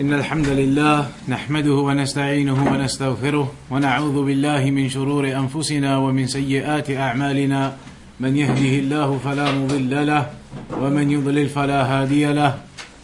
إن 0.00 0.12
الحمد 0.12 0.48
لله 0.48 1.08
نحمده 1.28 1.72
ونستعينه 1.72 2.72
ونستغفره 2.72 3.52
ونعوذ 3.70 4.24
بالله 4.24 4.70
من 4.70 4.88
شرور 4.88 5.24
أنفسنا 5.32 5.96
ومن 5.98 6.26
سيئات 6.26 6.90
أعمالنا. 6.90 7.76
من 8.20 8.36
يهده 8.36 8.74
الله 8.78 9.18
فلا 9.24 9.52
مضل 9.52 10.06
له 10.06 10.30
ومن 10.72 11.10
يضلل 11.10 11.48
فلا 11.48 11.80
هادي 11.84 12.32
له. 12.32 12.58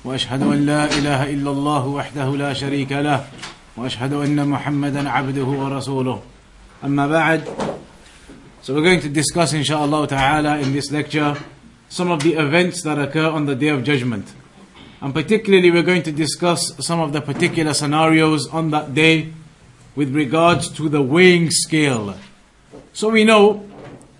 وأشهد 0.04 0.42
أن 0.42 0.66
لا 0.66 0.84
إله 0.98 1.30
إلا 1.30 1.50
الله 1.50 1.86
وحده 1.86 2.36
لا 2.36 2.52
شريك 2.52 2.92
له. 2.92 3.24
وأشهد 3.76 4.12
أن 4.12 4.48
محمدا 4.48 5.10
عبده 5.10 5.44
ورسوله. 5.44 6.20
أما 6.84 7.06
بعد 7.06 7.44
So 8.62 8.74
we're 8.74 8.82
going 8.82 9.00
to 9.00 9.08
discuss 9.08 9.52
inshallah 9.54 10.06
ta'ala 10.06 10.58
in 10.58 10.72
this 10.72 10.92
lecture 10.92 11.36
some 11.88 12.10
of 12.10 12.22
the 12.22 12.34
events 12.34 12.82
that 12.82 12.98
occur 12.98 13.28
on 13.30 13.46
the 13.46 13.54
day 13.54 13.68
of 13.68 13.82
judgment. 13.82 14.41
And 15.02 15.12
particularly 15.12 15.72
we're 15.72 15.82
going 15.82 16.04
to 16.04 16.12
discuss 16.12 16.76
some 16.78 17.00
of 17.00 17.12
the 17.12 17.20
particular 17.20 17.74
scenarios 17.74 18.46
on 18.46 18.70
that 18.70 18.94
day 18.94 19.32
with 19.96 20.14
regards 20.14 20.70
to 20.74 20.88
the 20.88 21.02
weighing 21.02 21.50
scale. 21.50 22.14
So 22.92 23.08
we 23.08 23.24
know 23.24 23.68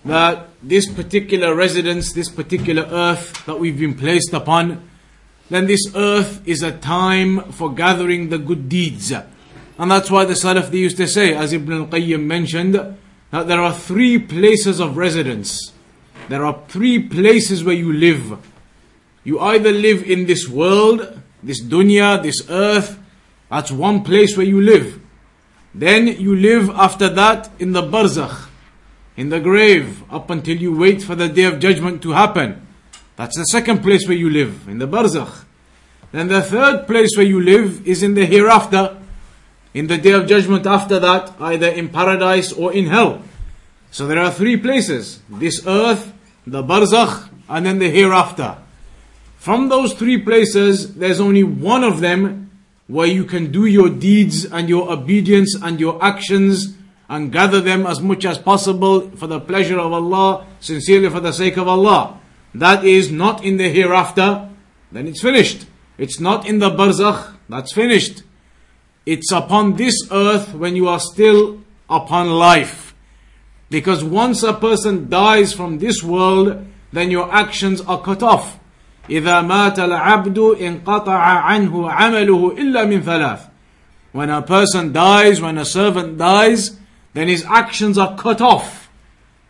that 0.03 0.49
this 0.61 0.91
particular 0.91 1.55
residence, 1.55 2.11
this 2.11 2.29
particular 2.29 2.83
earth 2.83 3.45
that 3.45 3.59
we've 3.59 3.79
been 3.79 3.95
placed 3.95 4.33
upon, 4.33 4.89
then 5.49 5.67
this 5.67 5.95
earth 5.95 6.45
is 6.45 6.61
a 6.61 6.77
time 6.77 7.51
for 7.53 7.73
gathering 7.73 8.27
the 8.27 8.37
good 8.37 8.67
deeds. 8.67 9.11
And 9.11 9.89
that's 9.89 10.11
why 10.11 10.25
the 10.25 10.33
Salaf 10.33 10.69
they 10.69 10.79
used 10.79 10.97
to 10.97 11.07
say, 11.07 11.33
as 11.33 11.53
Ibn 11.53 11.73
al-Qayyim 11.73 12.25
mentioned, 12.25 12.73
that 12.73 13.47
there 13.47 13.61
are 13.61 13.73
three 13.73 14.19
places 14.19 14.81
of 14.81 14.97
residence. 14.97 15.71
There 16.27 16.45
are 16.45 16.59
three 16.67 16.99
places 16.99 17.63
where 17.63 17.73
you 17.73 17.93
live. 17.93 18.37
You 19.23 19.39
either 19.39 19.71
live 19.71 20.03
in 20.03 20.25
this 20.25 20.47
world, 20.47 21.21
this 21.41 21.63
dunya, 21.63 22.21
this 22.21 22.49
earth, 22.49 22.99
that's 23.49 23.71
one 23.71 24.03
place 24.03 24.35
where 24.35 24.45
you 24.45 24.61
live. 24.61 24.99
Then 25.73 26.07
you 26.07 26.35
live 26.35 26.69
after 26.71 27.09
that 27.09 27.49
in 27.59 27.71
the 27.71 27.81
barzakh, 27.81 28.49
in 29.15 29.29
the 29.29 29.39
grave, 29.39 30.03
up 30.11 30.29
until 30.29 30.57
you 30.57 30.75
wait 30.75 31.01
for 31.01 31.15
the 31.15 31.29
day 31.29 31.43
of 31.43 31.59
judgment 31.59 32.01
to 32.03 32.11
happen. 32.11 32.65
That's 33.15 33.37
the 33.37 33.45
second 33.45 33.81
place 33.81 34.07
where 34.07 34.17
you 34.17 34.29
live, 34.29 34.67
in 34.67 34.79
the 34.79 34.87
barzakh. 34.87 35.45
Then 36.11 36.27
the 36.27 36.41
third 36.41 36.87
place 36.87 37.09
where 37.15 37.25
you 37.25 37.41
live 37.41 37.87
is 37.87 38.03
in 38.03 38.13
the 38.13 38.25
hereafter, 38.25 38.97
in 39.73 39.87
the 39.87 39.97
day 39.97 40.11
of 40.11 40.27
judgment 40.27 40.65
after 40.67 40.99
that, 40.99 41.33
either 41.39 41.67
in 41.67 41.89
paradise 41.89 42.51
or 42.51 42.73
in 42.73 42.87
hell. 42.87 43.21
So 43.91 44.07
there 44.07 44.19
are 44.19 44.31
three 44.31 44.57
places 44.57 45.21
this 45.29 45.65
earth, 45.65 46.13
the 46.45 46.63
barzakh, 46.63 47.29
and 47.49 47.65
then 47.65 47.79
the 47.79 47.89
hereafter. 47.89 48.57
From 49.43 49.67
those 49.67 49.93
three 49.93 50.19
places, 50.19 50.95
there's 50.95 51.19
only 51.19 51.43
one 51.43 51.83
of 51.83 51.99
them 51.99 52.49
where 52.87 53.07
you 53.07 53.25
can 53.25 53.51
do 53.51 53.65
your 53.65 53.89
deeds 53.89 54.45
and 54.45 54.69
your 54.69 54.89
obedience 54.89 55.53
and 55.61 55.81
your 55.81 56.01
actions 56.01 56.77
and 57.09 57.29
gather 57.29 57.59
them 57.59 57.85
as 57.85 57.99
much 57.99 58.23
as 58.23 58.37
possible 58.37 59.01
for 59.17 59.27
the 59.27 59.41
pleasure 59.41 59.77
of 59.77 59.91
Allah, 59.91 60.47
sincerely 60.61 61.09
for 61.09 61.19
the 61.19 61.33
sake 61.33 61.57
of 61.57 61.67
Allah. 61.67 62.21
That 62.55 62.85
is 62.85 63.11
not 63.11 63.43
in 63.43 63.57
the 63.57 63.67
hereafter, 63.67 64.49
then 64.93 65.07
it's 65.07 65.21
finished. 65.21 65.65
It's 65.97 66.21
not 66.21 66.47
in 66.47 66.59
the 66.59 66.69
barzakh, 66.69 67.35
that's 67.49 67.73
finished. 67.73 68.23
It's 69.05 69.29
upon 69.33 69.75
this 69.75 70.07
earth 70.09 70.53
when 70.53 70.77
you 70.77 70.87
are 70.87 71.01
still 71.01 71.59
upon 71.89 72.29
life. 72.29 72.95
Because 73.69 74.05
once 74.05 74.41
a 74.41 74.53
person 74.53 75.09
dies 75.09 75.51
from 75.51 75.79
this 75.79 76.01
world, 76.01 76.65
then 76.93 77.11
your 77.11 77.29
actions 77.29 77.81
are 77.81 78.01
cut 78.01 78.23
off. 78.23 78.61
إذا 79.10 79.40
مات 79.40 79.78
العبد 79.78 80.38
انقطع 80.38 81.18
عنه 81.18 81.90
عمله 81.90 82.56
إلا 82.58 82.84
من 82.84 83.02
ثلاث. 83.02 83.48
When 84.12 84.30
a 84.30 84.42
person 84.42 84.92
dies, 84.92 85.40
when 85.40 85.58
a 85.58 85.64
servant 85.64 86.18
dies, 86.18 86.78
then 87.14 87.28
his 87.28 87.44
actions 87.44 87.96
are 87.98 88.16
cut 88.16 88.40
off. 88.40 88.90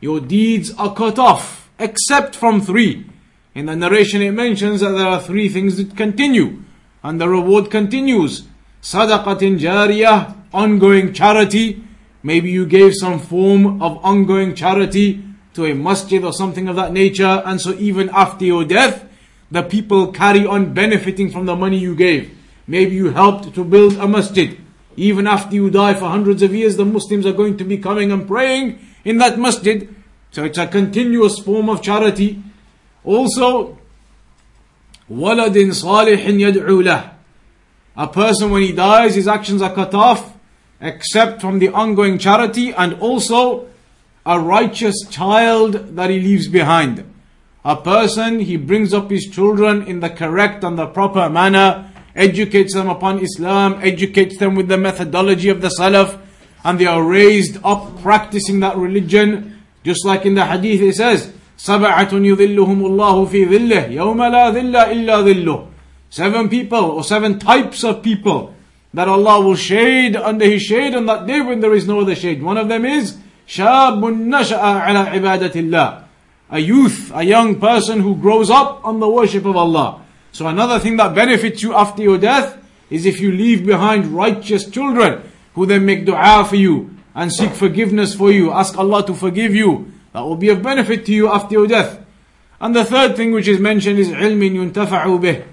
Your 0.00 0.20
deeds 0.20 0.72
are 0.74 0.94
cut 0.94 1.18
off, 1.18 1.68
except 1.78 2.36
from 2.36 2.60
three. 2.60 3.06
In 3.54 3.66
the 3.66 3.74
narration 3.74 4.22
it 4.22 4.32
mentions 4.32 4.80
that 4.80 4.90
there 4.90 5.06
are 5.06 5.20
three 5.20 5.48
things 5.48 5.76
that 5.76 5.96
continue, 5.96 6.62
and 7.02 7.20
the 7.20 7.28
reward 7.28 7.70
continues. 7.70 8.44
Sadaqatin 8.82 9.58
jariyah, 9.58 10.36
ongoing 10.52 11.12
charity. 11.12 11.82
Maybe 12.22 12.50
you 12.50 12.66
gave 12.66 12.94
some 12.94 13.18
form 13.18 13.82
of 13.82 13.98
ongoing 14.04 14.54
charity 14.54 15.24
to 15.54 15.66
a 15.66 15.74
masjid 15.74 16.22
or 16.22 16.32
something 16.32 16.68
of 16.68 16.76
that 16.76 16.92
nature, 16.92 17.42
and 17.44 17.60
so 17.60 17.74
even 17.74 18.08
after 18.10 18.44
your 18.44 18.64
death, 18.64 19.04
the 19.52 19.62
people 19.62 20.12
carry 20.12 20.46
on 20.46 20.74
benefiting 20.74 21.30
from 21.30 21.46
the 21.46 21.56
money 21.56 21.78
you 21.78 21.94
gave. 21.94 22.36
Maybe 22.66 22.96
you 22.96 23.10
helped 23.10 23.54
to 23.54 23.64
build 23.64 23.94
a 23.94 24.06
masjid. 24.06 24.58
Even 24.96 25.26
after 25.26 25.54
you 25.54 25.70
die 25.70 25.94
for 25.94 26.08
hundreds 26.08 26.42
of 26.42 26.54
years, 26.54 26.76
the 26.76 26.84
Muslims 26.84 27.24
are 27.24 27.32
going 27.32 27.56
to 27.56 27.64
be 27.64 27.78
coming 27.78 28.12
and 28.12 28.26
praying 28.26 28.78
in 29.04 29.18
that 29.18 29.38
masjid. 29.38 29.94
So 30.32 30.44
it's 30.44 30.58
a 30.58 30.66
continuous 30.66 31.38
form 31.38 31.70
of 31.70 31.82
charity. 31.82 32.42
Also, 33.04 33.78
وَلَدٍ 35.10 35.54
صَالِحٍ 35.54 36.18
يَدْعُو 36.18 36.82
لَهُ 36.82 37.10
A 37.96 38.08
person 38.08 38.50
when 38.50 38.62
he 38.62 38.72
dies, 38.72 39.14
his 39.14 39.26
actions 39.26 39.62
are 39.62 39.74
cut 39.74 39.94
off, 39.94 40.36
except 40.80 41.40
from 41.40 41.58
the 41.58 41.68
ongoing 41.68 42.18
charity 42.18 42.72
and 42.72 42.94
also 43.00 43.68
a 44.26 44.38
righteous 44.38 44.96
child 45.08 45.96
that 45.96 46.10
he 46.10 46.20
leaves 46.20 46.48
behind. 46.48 47.04
A 47.64 47.76
person, 47.76 48.40
he 48.40 48.56
brings 48.56 48.94
up 48.94 49.10
his 49.10 49.26
children 49.26 49.82
in 49.82 50.00
the 50.00 50.08
correct 50.08 50.64
and 50.64 50.78
the 50.78 50.86
proper 50.86 51.28
manner, 51.28 51.90
educates 52.14 52.72
them 52.74 52.88
upon 52.88 53.18
Islam, 53.18 53.78
educates 53.82 54.38
them 54.38 54.54
with 54.54 54.68
the 54.68 54.78
methodology 54.78 55.48
of 55.48 55.60
the 55.60 55.68
Salaf, 55.68 56.18
and 56.64 56.78
they 56.78 56.86
are 56.86 57.02
raised 57.02 57.58
up 57.64 58.00
practicing 58.00 58.60
that 58.60 58.76
religion. 58.76 59.62
Just 59.84 60.04
like 60.04 60.24
in 60.24 60.34
the 60.34 60.46
hadith 60.46 60.80
it 60.80 60.94
says, 60.94 61.32
سَبَعَةٌ 61.58 62.10
يُذِلُّهُمُ 62.10 62.56
اللَّهُ 62.56 63.28
فِي 63.28 63.48
ظِلِّهِ 63.48 63.90
يَوْمَ 63.90 64.16
لَا 64.16 64.52
ظِلَّ 64.52 64.72
إِلَّا 64.72 65.44
ظِلُّهُ 65.44 65.68
Seven 66.10 66.48
people 66.48 66.78
or 66.78 67.04
seven 67.04 67.38
types 67.38 67.84
of 67.84 68.02
people 68.02 68.54
that 68.94 69.08
Allah 69.08 69.40
will 69.40 69.56
shade 69.56 70.16
under 70.16 70.46
His 70.46 70.62
shade 70.62 70.94
on 70.94 71.06
that 71.06 71.26
day 71.26 71.40
when 71.40 71.60
there 71.60 71.74
is 71.74 71.86
no 71.86 72.00
other 72.00 72.14
shade. 72.14 72.42
One 72.42 72.56
of 72.56 72.68
them 72.68 72.84
is 72.84 73.18
شَابٌ 73.46 74.00
نَشَأَ 74.00 74.58
عَلَى 74.58 75.10
عِبَادَةِ 75.10 75.52
اللَّهِ 75.52 76.01
a 76.49 76.59
youth, 76.59 77.11
a 77.13 77.23
young 77.23 77.59
person 77.59 77.99
who 77.99 78.15
grows 78.15 78.49
up 78.49 78.85
on 78.85 78.99
the 78.99 79.09
worship 79.09 79.45
of 79.45 79.55
Allah. 79.55 80.01
So 80.31 80.47
another 80.47 80.79
thing 80.79 80.97
that 80.97 81.15
benefits 81.15 81.61
you 81.61 81.73
after 81.73 82.01
your 82.01 82.17
death 82.17 82.57
is 82.89 83.05
if 83.05 83.19
you 83.19 83.31
leave 83.31 83.65
behind 83.65 84.07
righteous 84.07 84.69
children 84.69 85.29
who 85.55 85.65
then 85.65 85.85
make 85.85 86.05
dua 86.05 86.45
for 86.45 86.55
you 86.55 86.95
and 87.15 87.31
seek 87.31 87.51
forgiveness 87.51 88.13
for 88.15 88.31
you, 88.31 88.51
ask 88.51 88.77
Allah 88.77 89.05
to 89.05 89.13
forgive 89.13 89.53
you. 89.53 89.91
That 90.13 90.21
will 90.21 90.35
be 90.35 90.49
of 90.49 90.61
benefit 90.61 91.05
to 91.07 91.13
you 91.13 91.29
after 91.29 91.53
your 91.53 91.67
death. 91.67 91.99
And 92.59 92.75
the 92.75 92.85
third 92.85 93.15
thing 93.15 93.31
which 93.31 93.47
is 93.47 93.59
mentioned 93.59 93.99
is 93.99 94.09
ilmin 94.09 94.53
yuntafa'u 94.53 95.19
bih. 95.19 95.45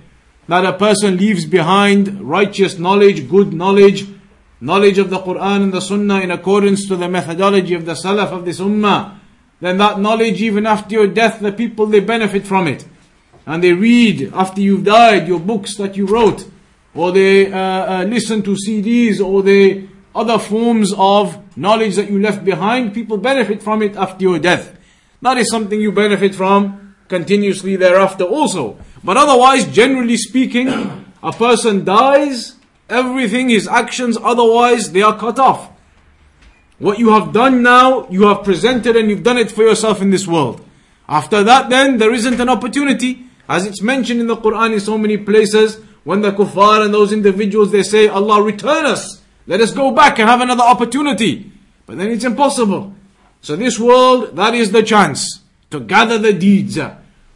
That 0.49 0.65
a 0.65 0.73
person 0.73 1.17
leaves 1.17 1.45
behind 1.45 2.21
righteous 2.21 2.79
knowledge, 2.79 3.29
good 3.29 3.53
knowledge, 3.53 4.07
knowledge 4.61 4.99
of 4.99 5.11
the 5.11 5.19
Quran 5.19 5.65
and 5.65 5.73
the 5.73 5.81
Sunnah 5.81 6.21
in 6.21 6.31
accordance 6.31 6.87
to 6.89 6.97
the 6.97 7.09
methodology 7.09 7.75
of 7.75 7.87
the 7.87 7.93
Salaf 7.95 8.33
of 8.33 8.45
this 8.45 8.61
Ummah 8.61 9.20
then 9.61 9.79
that 9.79 10.01
knowledge, 10.01 10.41
even 10.41 10.67
after 10.67 10.95
your 10.95 11.07
death, 11.07 11.41
the 11.41 11.53
people 11.53 11.87
they 11.87 12.01
benefit 12.01 12.47
from 12.47 12.67
it. 12.67 12.87
And 13.47 13.63
they 13.63 13.73
read 13.73 14.33
after 14.33 14.61
you've 14.61 14.85
died 14.85 15.29
your 15.29 15.41
books 15.41 15.77
that 15.77 15.97
you 15.97 16.07
wrote, 16.07 16.49
or 16.95 17.13
they 17.13 17.53
uh, 17.53 17.59
uh, 17.59 18.05
listen 18.05 18.43
to 18.43 18.57
CDs, 18.57 19.21
or 19.21 19.43
the 19.43 19.87
other 20.15 20.39
forms 20.39 20.93
of 20.97 21.39
knowledge 21.57 21.97
that 21.97 22.11
you 22.11 22.19
left 22.19 22.45
behind. 22.45 22.95
People 22.95 23.19
benefit 23.19 23.63
from 23.63 23.83
it 23.83 23.97
after 23.97 24.23
your 24.23 24.39
death. 24.39 24.77
That 25.23 25.37
is 25.37 25.51
something 25.51 25.81
you 25.81 25.93
benefit 25.93 26.35
from 26.35 26.95
continuously 27.09 27.77
thereafter 27.77 28.25
also. 28.25 28.79
But 29.05 29.17
otherwise, 29.17 29.67
generally 29.67 30.17
speaking, 30.17 30.69
a 31.23 31.33
person 31.33 31.85
dies, 31.85 32.57
everything, 32.89 33.51
his 33.51 33.69
actions, 33.69 34.17
otherwise, 34.23 34.93
they 34.93 35.03
are 35.03 35.19
cut 35.19 35.39
off. 35.39 35.71
What 36.81 36.99
you 36.99 37.11
have 37.11 37.33
done 37.35 37.63
now, 37.63 38.09
you 38.09 38.27
have 38.27 38.43
presented 38.43 38.97
and 38.97 39.11
you've 39.11 39.23
done 39.23 39.37
it 39.37 39.53
for 39.53 39.63
yourself 39.63 40.01
in 40.01 40.11
this 40.11 40.27
world. 40.27 40.65
After 41.07 41.45
that, 41.45 41.69
then 41.69 41.99
there 41.99 42.13
isn't 42.13 42.41
an 42.41 42.49
opportunity, 42.49 43.27
as 43.49 43.67
it's 43.67 43.83
mentioned 43.83 44.21
in 44.21 44.27
the 44.27 44.37
Quran 44.37 44.73
in 44.73 44.81
so 44.81 44.97
many 44.97 45.19
places. 45.19 45.79
When 46.05 46.23
the 46.23 46.33
kuffar 46.33 46.83
and 46.83 46.95
those 46.95 47.13
individuals 47.13 47.71
they 47.71 47.83
say, 47.83 48.09
Allah 48.09 48.43
return 48.43 48.87
us, 48.87 49.21
let 49.47 49.61
us 49.61 49.75
go 49.75 49.91
back 49.91 50.19
and 50.19 50.29
have 50.29 50.41
another 50.41 50.63
opportunity. 50.63 51.53
But 51.85 51.99
then 51.99 52.11
it's 52.13 52.25
impossible. 52.25 52.95
So 53.43 53.57
this 53.57 53.79
world, 53.79 54.37
that 54.37 54.55
is 54.55 54.73
the 54.73 54.83
chance 54.83 55.41
to 55.71 55.81
gather 55.81 56.17
the 56.17 56.33
deeds. 56.33 56.79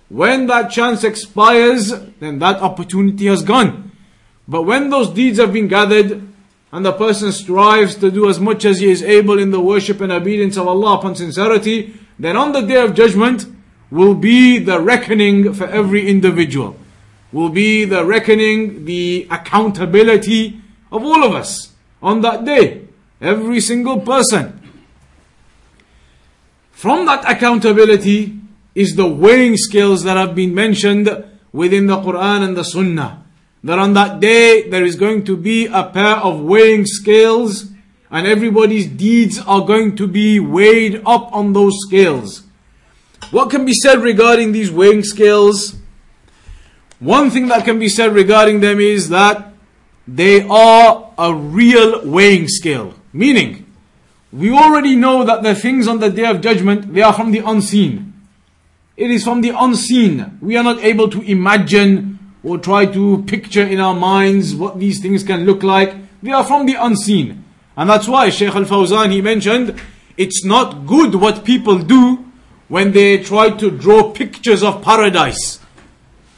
When 0.09 0.47
that 0.47 0.71
chance 0.71 1.05
expires, 1.05 1.93
then 2.21 2.39
that 2.39 2.63
opportunity 2.63 3.27
has 3.27 3.43
gone. 3.43 3.93
But 4.49 4.63
when 4.63 4.89
those 4.89 5.11
deeds 5.11 5.39
have 5.39 5.53
been 5.53 5.69
gathered, 5.69 6.27
and 6.75 6.85
the 6.85 6.93
person 6.93 7.31
strives 7.31 7.95
to 7.95 8.11
do 8.11 8.29
as 8.29 8.41
much 8.41 8.65
as 8.65 8.81
he 8.81 8.91
is 8.91 9.01
able 9.01 9.39
in 9.39 9.53
the 9.53 9.61
worship 9.61 10.01
and 10.01 10.11
obedience 10.11 10.57
of 10.57 10.67
Allah 10.67 10.99
upon 10.99 11.15
sincerity, 11.15 11.95
then 12.19 12.37
on 12.37 12.51
the 12.51 12.63
day 12.63 12.83
of 12.83 12.95
judgment 12.95 13.47
will 13.93 14.17
be 14.17 14.59
the 14.59 14.81
reckoning 14.81 15.55
for 15.55 15.69
every 15.69 16.09
individual. 16.09 16.77
will 17.31 17.49
be 17.49 17.85
the 17.85 18.05
reckoning, 18.05 18.87
the 18.87 19.29
accountability 19.31 20.61
of 20.91 21.05
all 21.05 21.23
of 21.23 21.33
us 21.33 21.73
on 22.03 22.23
that 22.23 22.45
day. 22.45 22.89
Every 23.21 23.61
single 23.61 24.01
person. 24.01 24.61
From 26.73 27.07
that 27.07 27.29
accountability 27.31 28.37
is 28.75 28.97
the 28.97 29.07
weighing 29.07 29.57
scales 29.57 30.03
that 30.03 30.17
have 30.17 30.35
been 30.35 30.53
mentioned 30.53 31.25
within 31.53 31.87
the 31.87 31.99
Quran 31.99 32.43
and 32.43 32.57
the 32.57 32.65
Sunnah. 32.65 33.24
That 33.65 33.79
on 33.79 33.95
that 33.95 34.21
day 34.21 34.69
there 34.69 34.85
is 34.85 34.95
going 34.95 35.25
to 35.25 35.37
be 35.37 35.67
a 35.67 35.85
pair 35.85 36.17
of 36.17 36.41
weighing 36.41 36.85
scales 36.85 37.73
and 38.11 38.27
everybody's 38.27 38.87
deeds 38.87 39.41
are 39.41 39.65
going 39.65 39.97
to 39.97 40.07
be 40.07 40.39
weighed 40.39 41.03
up 41.07 41.33
on 41.33 41.55
those 41.55 41.75
scales. 41.87 42.43
What 43.31 43.49
can 43.51 43.65
be 43.65 43.73
said 43.73 44.03
regarding 44.03 44.53
these 44.53 44.71
weighing 44.71 45.03
scales? 45.03 45.77
One 47.01 47.31
thing 47.31 47.49
that 47.49 47.65
can 47.65 47.79
be 47.79 47.89
said 47.89 48.15
regarding 48.15 48.61
them 48.61 48.79
is 48.79 49.09
that 49.09 49.53
they 50.07 50.47
are 50.47 51.13
a 51.17 51.35
real 51.35 52.07
weighing 52.09 52.49
scale. 52.49 52.95
Meaning, 53.15 53.65
we 54.31 54.51
already 54.51 54.95
know 54.95 55.25
that 55.25 55.43
the 55.43 55.55
things 55.55 55.89
on 55.89 56.01
the 56.01 56.11
day 56.11 56.27
of 56.27 56.43
judgment, 56.43 56.93
they 56.93 57.01
are 57.01 57.15
from 57.15 57.33
the 57.33 57.39
unseen. 57.39 58.13
It 58.97 59.11
is 59.11 59.25
from 59.25 59.41
the 59.41 59.51
unseen. 59.57 60.39
We 60.43 60.57
are 60.59 60.65
not 60.65 60.85
able 60.85 61.09
to 61.09 61.23
imagine 61.23 62.14
or 62.45 62.59
try 62.59 62.85
to 62.87 63.25
picture 63.25 63.67
in 63.67 63.81
our 63.81 63.95
minds 63.95 64.55
what 64.55 64.79
these 64.79 65.01
things 65.01 65.25
can 65.25 65.45
look 65.45 65.63
like. 65.63 65.95
They 66.23 66.31
are 66.31 66.45
from 66.45 66.67
the 66.67 66.75
unseen. 66.75 67.45
And 67.77 67.91
that's 67.91 68.07
why 68.07 68.31
Shaykh 68.31 68.55
Al-Fawzan, 68.55 69.11
he 69.11 69.21
mentioned, 69.21 69.81
it's 70.17 70.45
not 70.45 70.87
good 70.87 71.15
what 71.15 71.45
people 71.45 71.79
do 71.79 72.25
when 72.69 72.93
they 72.93 73.19
try 73.19 73.51
to 73.51 73.71
draw 73.71 74.13
pictures 74.13 74.63
of 74.63 74.83
paradise. 74.83 75.59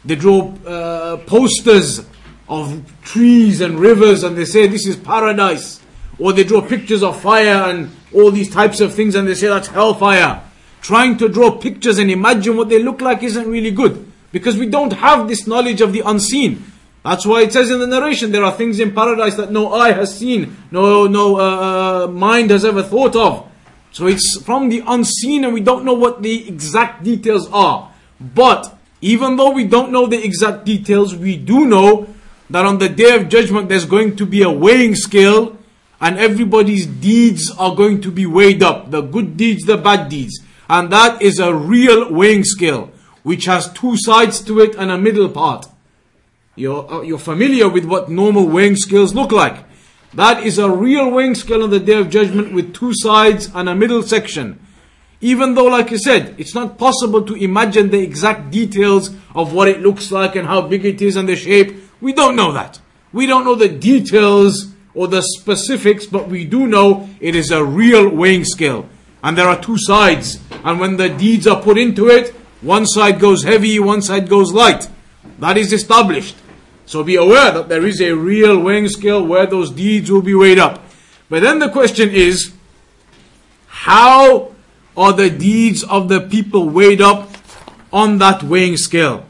They 0.04 0.14
draw 0.14 0.54
uh, 0.64 1.18
posters 1.18 2.06
of 2.48 2.82
trees 3.02 3.60
and 3.60 3.78
rivers 3.78 4.22
and 4.22 4.36
they 4.36 4.44
say 4.44 4.66
this 4.66 4.86
is 4.86 4.96
paradise. 4.96 5.80
Or 6.18 6.32
they 6.32 6.44
draw 6.44 6.62
pictures 6.62 7.02
of 7.02 7.20
fire 7.20 7.68
and 7.70 7.90
all 8.14 8.30
these 8.30 8.50
types 8.50 8.80
of 8.80 8.94
things 8.94 9.14
and 9.14 9.28
they 9.28 9.34
say 9.34 9.48
that's 9.48 9.68
hellfire. 9.68 10.42
Trying 10.80 11.18
to 11.18 11.28
draw 11.28 11.50
pictures 11.50 11.98
and 11.98 12.10
imagine 12.10 12.56
what 12.56 12.68
they 12.68 12.82
look 12.82 13.00
like 13.00 13.22
isn't 13.22 13.48
really 13.48 13.72
good. 13.72 14.10
Because 14.32 14.56
we 14.56 14.66
don't 14.66 14.92
have 14.92 15.28
this 15.28 15.46
knowledge 15.46 15.80
of 15.80 15.92
the 15.92 16.02
unseen. 16.04 16.72
That's 17.04 17.24
why 17.24 17.42
it 17.42 17.52
says 17.52 17.70
in 17.70 17.78
the 17.78 17.86
narration 17.86 18.32
there 18.32 18.44
are 18.44 18.52
things 18.52 18.80
in 18.80 18.92
paradise 18.92 19.36
that 19.36 19.52
no 19.52 19.72
eye 19.72 19.92
has 19.92 20.18
seen, 20.18 20.56
no 20.72 21.06
no 21.06 21.38
uh, 21.38 22.04
uh 22.04 22.06
mind 22.08 22.50
has 22.50 22.64
ever 22.64 22.82
thought 22.82 23.14
of. 23.14 23.48
So 23.92 24.08
it's 24.08 24.42
from 24.42 24.68
the 24.68 24.82
unseen 24.86 25.44
and 25.44 25.54
we 25.54 25.60
don't 25.60 25.84
know 25.84 25.94
what 25.94 26.22
the 26.22 26.48
exact 26.48 27.04
details 27.04 27.48
are. 27.52 27.92
But 28.20 28.76
even 29.00 29.36
though 29.36 29.50
we 29.50 29.64
don't 29.64 29.92
know 29.92 30.06
the 30.06 30.22
exact 30.22 30.64
details, 30.64 31.14
we 31.14 31.36
do 31.36 31.64
know 31.66 32.08
that 32.50 32.66
on 32.66 32.78
the 32.78 32.88
day 32.88 33.14
of 33.14 33.28
judgment 33.28 33.68
there's 33.68 33.86
going 33.86 34.16
to 34.16 34.26
be 34.26 34.42
a 34.42 34.50
weighing 34.50 34.96
scale 34.96 35.56
and 36.00 36.18
everybody's 36.18 36.86
deeds 36.86 37.50
are 37.56 37.74
going 37.74 38.00
to 38.02 38.10
be 38.10 38.26
weighed 38.26 38.62
up 38.62 38.90
the 38.90 39.00
good 39.00 39.36
deeds, 39.36 39.64
the 39.64 39.76
bad 39.76 40.08
deeds. 40.08 40.40
And 40.68 40.90
that 40.90 41.22
is 41.22 41.38
a 41.38 41.54
real 41.54 42.12
weighing 42.12 42.42
scale 42.42 42.90
which 43.26 43.46
has 43.46 43.72
two 43.72 43.96
sides 43.96 44.40
to 44.40 44.60
it 44.60 44.76
and 44.76 44.88
a 44.88 44.96
middle 44.96 45.28
part. 45.28 45.66
You're, 46.54 46.88
uh, 46.88 47.02
you're 47.02 47.18
familiar 47.18 47.68
with 47.68 47.84
what 47.84 48.08
normal 48.08 48.46
weighing 48.46 48.76
scales 48.76 49.16
look 49.16 49.32
like. 49.32 49.64
That 50.14 50.44
is 50.46 50.60
a 50.60 50.70
real 50.70 51.10
weighing 51.10 51.34
scale 51.34 51.64
on 51.64 51.70
the 51.70 51.80
day 51.80 51.94
of 51.98 52.08
judgment 52.08 52.54
with 52.54 52.72
two 52.72 52.92
sides 52.94 53.50
and 53.52 53.68
a 53.68 53.74
middle 53.74 54.04
section. 54.04 54.64
Even 55.20 55.56
though, 55.56 55.64
like 55.64 55.90
I 55.90 55.96
said, 55.96 56.36
it's 56.38 56.54
not 56.54 56.78
possible 56.78 57.20
to 57.22 57.34
imagine 57.34 57.90
the 57.90 57.98
exact 57.98 58.52
details 58.52 59.10
of 59.34 59.52
what 59.52 59.66
it 59.66 59.80
looks 59.80 60.12
like 60.12 60.36
and 60.36 60.46
how 60.46 60.60
big 60.60 60.84
it 60.84 61.02
is 61.02 61.16
and 61.16 61.28
the 61.28 61.34
shape. 61.34 61.74
We 62.00 62.12
don't 62.12 62.36
know 62.36 62.52
that. 62.52 62.78
We 63.12 63.26
don't 63.26 63.44
know 63.44 63.56
the 63.56 63.68
details 63.68 64.72
or 64.94 65.08
the 65.08 65.22
specifics, 65.22 66.06
but 66.06 66.28
we 66.28 66.44
do 66.44 66.68
know 66.68 67.08
it 67.18 67.34
is 67.34 67.50
a 67.50 67.64
real 67.64 68.08
weighing 68.08 68.44
scale. 68.44 68.88
And 69.24 69.36
there 69.36 69.48
are 69.48 69.60
two 69.60 69.78
sides. 69.78 70.38
And 70.62 70.78
when 70.78 70.96
the 70.96 71.08
deeds 71.08 71.48
are 71.48 71.60
put 71.60 71.76
into 71.76 72.06
it, 72.06 72.32
one 72.65 72.85
side 72.85 73.19
goes 73.19 73.43
heavy, 73.43 73.79
one 73.79 74.01
side 74.01 74.29
goes 74.29 74.51
light. 74.51 74.87
That 75.39 75.57
is 75.57 75.73
established. 75.73 76.35
So 76.85 77.03
be 77.03 77.15
aware 77.15 77.51
that 77.51 77.69
there 77.69 77.85
is 77.85 78.01
a 78.01 78.11
real 78.11 78.59
weighing 78.59 78.87
scale 78.89 79.25
where 79.25 79.45
those 79.45 79.71
deeds 79.71 80.11
will 80.11 80.21
be 80.21 80.35
weighed 80.35 80.59
up. 80.59 80.83
But 81.29 81.41
then 81.41 81.59
the 81.59 81.69
question 81.69 82.09
is, 82.09 82.53
how 83.67 84.51
are 84.97 85.13
the 85.13 85.29
deeds 85.29 85.83
of 85.83 86.09
the 86.09 86.21
people 86.21 86.69
weighed 86.69 87.01
up 87.01 87.29
on 87.93 88.17
that 88.17 88.43
weighing 88.43 88.77
scale? 88.77 89.25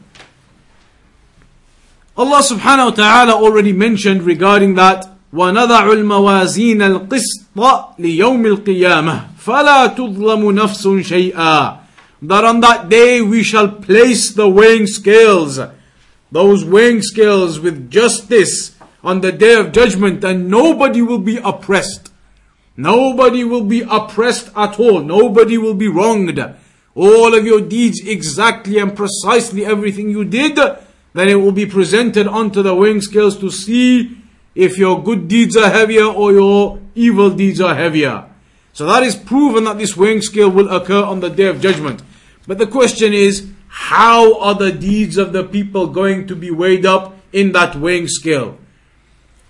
Allah 2.18 2.42
subhanahu 2.42 2.86
wa 2.86 2.96
ta'ala 2.96 3.34
already 3.34 3.74
mentioned 3.74 4.24
regarding 4.24 4.76
that 4.76 5.12
ونضع 5.34 5.92
الموازين 5.92 6.82
القسط 6.82 7.42
ليوم 8.00 8.46
القيامة 8.46 9.28
فلا 9.40 9.88
تظلم 9.88 10.52
نفس 10.52 10.88
شيئا 11.02 11.78
that 12.23 12.45
on 12.45 12.61
that 12.61 12.89
day 12.89 13.21
we 13.21 13.43
shall 13.43 13.69
place 13.69 14.33
the 14.33 14.49
weighing 14.49 14.87
scales 14.87 15.61
those 16.33 16.65
weighing 16.65 17.03
scales 17.03 17.61
with 17.61 17.91
justice 17.91 18.75
on 19.05 19.21
the 19.21 19.33
day 19.33 19.55
of 19.55 19.73
judgment 19.73 20.25
and 20.25 20.49
nobody 20.49 21.01
will 21.01 21.19
be 21.19 21.37
oppressed 21.39 22.11
Nobody 22.77 23.43
will 23.43 23.65
be 23.65 23.83
oppressed 23.89 24.51
at 24.55 24.79
all. 24.79 25.01
Nobody 25.01 25.57
will 25.57 25.75
be 25.75 25.89
wronged. 25.89 26.39
All 26.95 27.35
of 27.35 27.45
your 27.45 27.63
deeds 27.63 28.07
exactly 28.07 28.79
and 28.79 28.95
precisely 28.95 29.65
everything 29.65 30.11
you 30.11 30.25
did, 30.25 30.57
then 30.57 31.29
it 31.29 31.37
will 31.37 31.53
be 31.53 31.67
presented 31.67 32.27
onto 32.27 32.63
the 32.63 32.75
weighing 32.75 33.01
scales 33.01 33.39
to 33.39 33.51
see 33.51 34.19
if 34.55 34.77
your 34.79 35.03
good 35.03 35.29
deeds 35.29 35.57
are 35.57 35.71
heavier 35.71 36.05
or 36.05 36.33
your 36.33 36.79
evil 36.95 37.31
deeds 37.31 37.61
are 37.61 37.75
heavier. 37.75 38.25
So 38.77 38.85
that 38.85 39.03
is 39.05 39.17
proven 39.17 39.65
that 39.65 39.79
this 39.79 39.97
weighing 39.97 40.21
scale 40.21 40.51
will 40.51 40.69
occur 40.69 41.03
on 41.03 41.21
the 41.21 41.31
day 41.31 41.47
of 41.47 41.63
judgment. 41.63 42.03
But 42.47 42.59
the 42.59 42.67
question 42.67 43.15
is, 43.15 43.49
how 43.69 44.39
are 44.39 44.55
the 44.55 44.71
deeds 44.71 45.17
of 45.17 45.33
the 45.33 45.45
people 45.45 45.87
going 45.87 46.27
to 46.27 46.37
be 46.37 46.51
weighed 46.51 46.85
up 46.85 47.17
in 47.33 47.53
that 47.53 47.75
weighing 47.75 48.07
scale? 48.07 48.59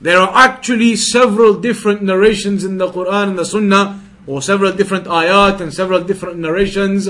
There 0.00 0.17
are 0.17 0.31
actually 0.32 0.94
several 0.94 1.55
different 1.55 2.05
narrations 2.05 2.62
in 2.62 2.78
the 2.78 2.87
Quran 2.87 3.31
and 3.31 3.38
the 3.40 3.44
Sunnah, 3.44 4.00
or 4.28 4.43
several 4.43 4.73
different 4.73 5.06
ayat 5.06 5.61
and 5.61 5.75
several 5.75 6.05
different 6.05 6.38
narrations, 6.38 7.08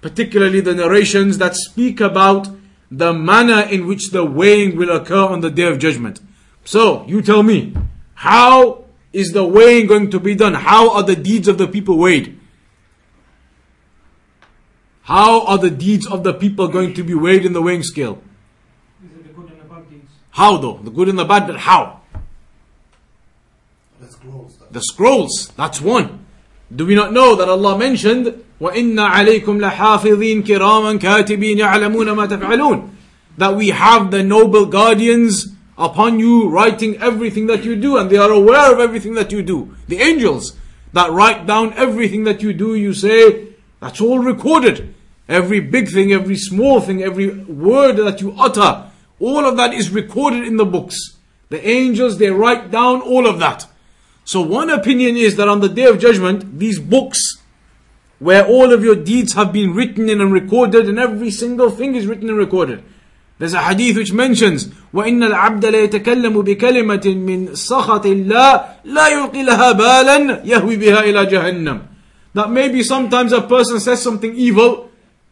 particularly 0.00 0.60
the 0.60 0.74
narrations 0.74 1.38
that 1.38 1.54
speak 1.54 2.00
about 2.00 2.48
the 2.90 3.12
manner 3.12 3.60
in 3.60 3.86
which 3.86 4.10
the 4.10 4.24
weighing 4.24 4.76
will 4.76 4.90
occur 4.90 5.24
on 5.24 5.40
the 5.40 5.50
day 5.50 5.68
of 5.68 5.78
judgment. 5.78 6.20
So, 6.64 7.06
you 7.06 7.22
tell 7.22 7.44
me, 7.44 7.76
how 8.14 8.83
is 9.13 9.31
the 9.31 9.45
weighing 9.45 9.87
going 9.87 10.11
to 10.11 10.19
be 10.19 10.35
done? 10.35 10.53
How 10.53 10.95
are 10.95 11.03
the 11.03 11.15
deeds 11.15 11.47
of 11.47 11.57
the 11.57 11.67
people 11.67 11.97
weighed? 11.97 12.39
How 15.03 15.45
are 15.47 15.57
the 15.57 15.71
deeds 15.71 16.05
of 16.05 16.23
the 16.23 16.33
people 16.33 16.67
going 16.67 16.93
to 16.93 17.03
be 17.03 17.15
weighed 17.15 17.45
in 17.45 17.53
the 17.53 17.61
weighing 17.61 17.83
scale? 17.83 18.21
How 20.31 20.57
though? 20.57 20.77
The 20.83 20.91
good 20.91 21.09
and 21.09 21.17
the 21.17 21.25
bad, 21.25 21.47
but 21.47 21.57
how? 21.57 22.01
The 24.71 24.81
scrolls, 24.81 25.47
that's 25.57 25.81
one. 25.81 26.25
Do 26.73 26.85
we 26.85 26.93
not 26.93 27.11
know 27.11 27.35
that 27.35 27.49
Allah 27.49 27.77
mentioned, 27.77 28.43
وَإِنَّ 28.61 28.95
عَلَيْكُمْ 28.95 29.59
لَحَافِظِينَ 29.59 30.43
كِرَامًا 30.45 30.99
كَاتِبِينَ 30.99 31.57
يَعْلَمُونَ 31.57 32.13
مَا 32.13 32.27
تَفْعَلُونَ 32.27 32.89
That 33.37 33.55
we 33.55 33.69
have 33.69 34.11
the 34.11 34.21
noble 34.21 34.67
guardians 34.67 35.52
upon 35.76 36.18
you 36.18 36.48
writing 36.48 36.96
everything 37.02 37.46
that 37.46 37.64
you 37.64 37.76
do 37.76 37.96
and 37.96 38.10
they 38.10 38.16
are 38.16 38.30
aware 38.30 38.72
of 38.72 38.80
everything 38.80 39.14
that 39.14 39.32
you 39.32 39.42
do. 39.42 39.74
The 39.88 40.00
angels 40.00 40.56
that 40.92 41.10
write 41.10 41.46
down 41.46 41.72
everything 41.74 42.24
that 42.24 42.42
you 42.42 42.52
do, 42.52 42.74
you 42.74 42.94
say, 42.94 43.48
that's 43.80 44.00
all 44.00 44.18
recorded. 44.20 44.94
Every 45.28 45.60
big 45.60 45.90
thing, 45.90 46.12
every 46.12 46.36
small 46.36 46.80
thing, 46.80 47.02
every 47.02 47.28
word 47.28 47.96
that 47.96 48.20
you 48.20 48.34
utter, 48.38 48.90
all 49.18 49.46
of 49.46 49.56
that 49.56 49.74
is 49.74 49.90
recorded 49.90 50.44
in 50.44 50.56
the 50.56 50.64
books. 50.64 51.16
The 51.48 51.66
angels, 51.66 52.18
they 52.18 52.30
write 52.30 52.70
down 52.70 53.00
all 53.00 53.26
of 53.26 53.38
that. 53.40 53.66
So 54.24 54.40
one 54.40 54.70
opinion 54.70 55.16
is 55.16 55.36
that 55.36 55.48
on 55.48 55.60
the 55.60 55.68
day 55.68 55.84
of 55.84 55.98
judgment, 55.98 56.58
these 56.58 56.78
books, 56.78 57.20
where 58.18 58.46
all 58.46 58.72
of 58.72 58.82
your 58.82 58.96
deeds 58.96 59.34
have 59.34 59.52
been 59.52 59.74
written 59.74 60.08
in 60.08 60.20
and 60.20 60.32
recorded, 60.32 60.88
and 60.88 60.98
every 60.98 61.30
single 61.30 61.70
thing 61.70 61.94
is 61.94 62.06
written 62.06 62.28
and 62.28 62.38
recorded. 62.38 62.82
There's 63.39 63.53
a 63.53 63.61
hadith 63.61 63.95
which 63.95 64.11
mentions, 64.11 64.67
وَإِنَّ 64.93 65.23
الْعَبْدَ 65.23 65.61
لَيَتَكَلَّمُ 65.61 66.43
بِكَلِمَةٍ 66.43 67.05
مِّن 67.15 67.55
سَخَطِ 67.55 68.03
اللَّهِ 68.05 68.65
لَا 68.85 69.07
يُلْقِي 69.07 69.45
لَهَا 69.47 69.71
بَالًا 69.79 70.43
يَهْوِي 70.45 70.77
بِهَا 70.77 71.03
إِلَى 71.03 71.25
جَهَنَّمْ 71.29 71.81
That 72.33 72.51
maybe 72.51 72.83
sometimes 72.83 73.31
a 73.31 73.41
person 73.41 73.79
says 73.79 74.01
something 74.01 74.35
evil, 74.35 74.91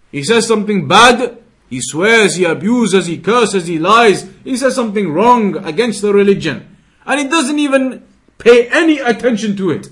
he 0.10 0.24
says 0.24 0.48
something 0.48 0.88
bad, 0.88 1.38
he 1.70 1.82
swears, 1.82 2.36
he 2.36 2.46
abuses, 2.46 3.08
he 3.08 3.18
curses, 3.18 3.68
he 3.68 3.78
lies, 3.78 4.26
he 4.46 4.56
says 4.56 4.74
something 4.74 5.12
wrong 5.12 5.58
against 5.66 6.02
the 6.02 6.14
religion. 6.14 6.66
And 7.06 7.20
he 7.20 7.28
doesn't 7.28 7.60
even 7.60 8.08
pay 8.38 8.70
any 8.70 9.00
attention 9.00 9.58
to 9.58 9.72
it. 9.72 9.90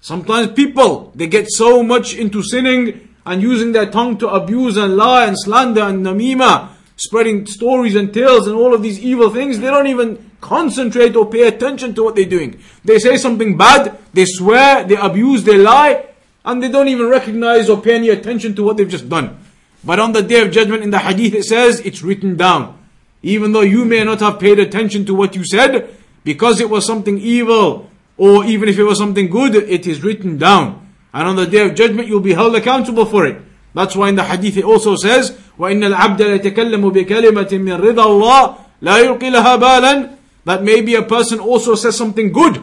Sometimes 0.00 0.52
people, 0.52 1.12
they 1.14 1.26
get 1.26 1.50
so 1.50 1.82
much 1.82 2.14
into 2.14 2.42
sinning 2.42 3.08
and 3.26 3.42
using 3.42 3.72
their 3.72 3.90
tongue 3.90 4.16
to 4.16 4.28
abuse 4.28 4.78
and 4.78 4.96
lie 4.96 5.26
and 5.26 5.38
slander 5.38 5.82
and 5.82 6.06
namima 6.06 6.70
spreading 6.95 7.45
stories 7.45 7.95
and 7.95 8.13
tales 8.13 8.47
and 8.47 8.55
all 8.55 8.73
of 8.73 8.81
these 8.81 8.99
evil 8.99 9.29
things, 9.29 9.59
they 9.59 9.67
don't 9.67 9.87
even 9.87 10.31
concentrate 10.41 11.15
or 11.15 11.29
pay 11.29 11.47
attention 11.47 11.95
to 11.95 12.03
what 12.03 12.15
they're 12.15 12.25
doing. 12.25 12.61
They 12.83 12.99
say 12.99 13.17
something 13.17 13.57
bad, 13.57 13.97
they 14.13 14.25
swear, 14.25 14.83
they 14.83 14.95
abuse, 14.95 15.43
they 15.43 15.57
lie, 15.57 16.05
and 16.45 16.61
they 16.61 16.69
don't 16.69 16.89
even 16.89 17.07
recognize 17.07 17.69
or 17.69 17.81
pay 17.81 17.95
any 17.95 18.09
attention 18.09 18.55
to 18.55 18.63
what 18.63 18.77
they've 18.77 18.89
just 18.89 19.09
done. 19.09 19.37
But 19.83 19.99
on 19.99 20.11
the 20.11 20.21
day 20.21 20.41
of 20.41 20.51
judgment 20.51 20.83
in 20.83 20.91
the 20.91 20.99
hadith 20.99 21.33
it 21.33 21.43
says 21.43 21.79
it's 21.81 22.03
written 22.03 22.35
down. 22.35 22.79
Even 23.21 23.53
though 23.53 23.61
you 23.61 23.85
may 23.85 24.03
not 24.03 24.19
have 24.19 24.39
paid 24.39 24.59
attention 24.59 25.05
to 25.05 25.15
what 25.15 25.35
you 25.35 25.45
said, 25.45 25.95
because 26.23 26.59
it 26.59 26.69
was 26.69 26.85
something 26.85 27.17
evil, 27.19 27.89
or 28.17 28.45
even 28.45 28.69
if 28.69 28.77
it 28.77 28.83
was 28.83 28.97
something 28.97 29.29
good, 29.29 29.55
it 29.55 29.87
is 29.87 30.03
written 30.03 30.37
down. 30.37 30.87
And 31.13 31.27
on 31.27 31.35
the 31.35 31.47
day 31.47 31.65
of 31.65 31.75
judgment 31.75 32.07
you'll 32.07 32.19
be 32.19 32.33
held 32.33 32.55
accountable 32.55 33.05
for 33.05 33.25
it. 33.25 33.41
That's 33.74 33.94
why 33.94 34.08
in 34.08 34.16
the 34.16 34.24
hadith 34.24 34.56
it 34.56 34.64
also 34.64 34.96
says, 34.96 35.30
وَإِنَّ 35.58 35.94
الْعَبْدَ 35.94 36.18
لَيَتَكَلَّمُ 36.18 36.92
بِكَلِمَةٍ 36.92 37.50
مِّن 37.50 37.80
رِضَى 37.80 38.04
اللَّهِ 38.04 38.58
لَا 38.82 38.98
يُلْقِي 39.04 39.30
لَهَا 39.30 39.58
بَالًا 39.60 40.16
That 40.44 40.62
maybe 40.62 40.94
a 40.94 41.02
person 41.02 41.40
also 41.40 41.74
says 41.74 41.96
something 41.96 42.32
good. 42.32 42.62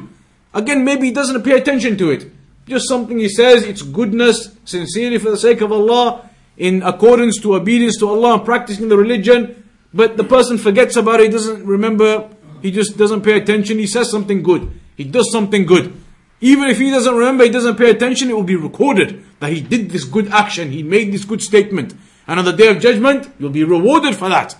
Again, 0.53 0.83
maybe 0.83 1.07
he 1.07 1.11
doesn't 1.11 1.43
pay 1.43 1.57
attention 1.57 1.97
to 1.97 2.09
it. 2.11 2.31
Just 2.67 2.87
something 2.87 3.19
he 3.19 3.29
says, 3.29 3.63
it's 3.63 3.81
goodness, 3.81 4.55
sincerely 4.65 5.19
for 5.19 5.29
the 5.29 5.37
sake 5.37 5.61
of 5.61 5.71
Allah, 5.71 6.29
in 6.57 6.81
accordance 6.81 7.39
to 7.41 7.55
obedience 7.55 7.97
to 7.99 8.09
Allah, 8.09 8.39
practicing 8.39 8.89
the 8.89 8.97
religion. 8.97 9.63
But 9.93 10.17
the 10.17 10.23
person 10.23 10.57
forgets 10.57 10.95
about 10.95 11.19
it, 11.19 11.25
he 11.25 11.29
doesn't 11.29 11.65
remember, 11.65 12.29
he 12.61 12.71
just 12.71 12.97
doesn't 12.97 13.21
pay 13.21 13.37
attention, 13.37 13.77
he 13.77 13.87
says 13.87 14.09
something 14.09 14.41
good. 14.41 14.71
He 14.95 15.03
does 15.03 15.31
something 15.31 15.65
good. 15.65 15.93
Even 16.40 16.70
if 16.70 16.78
he 16.78 16.90
doesn't 16.90 17.14
remember, 17.14 17.44
he 17.44 17.50
doesn't 17.50 17.76
pay 17.76 17.90
attention, 17.90 18.30
it 18.30 18.34
will 18.34 18.42
be 18.42 18.56
recorded 18.56 19.24
that 19.40 19.52
he 19.52 19.60
did 19.60 19.90
this 19.90 20.04
good 20.04 20.28
action, 20.28 20.70
he 20.70 20.82
made 20.82 21.12
this 21.12 21.24
good 21.24 21.42
statement. 21.42 21.94
And 22.26 22.38
on 22.38 22.44
the 22.44 22.52
day 22.52 22.68
of 22.68 22.80
judgment, 22.80 23.30
you'll 23.38 23.50
be 23.50 23.64
rewarded 23.64 24.16
for 24.16 24.28
that. 24.28 24.56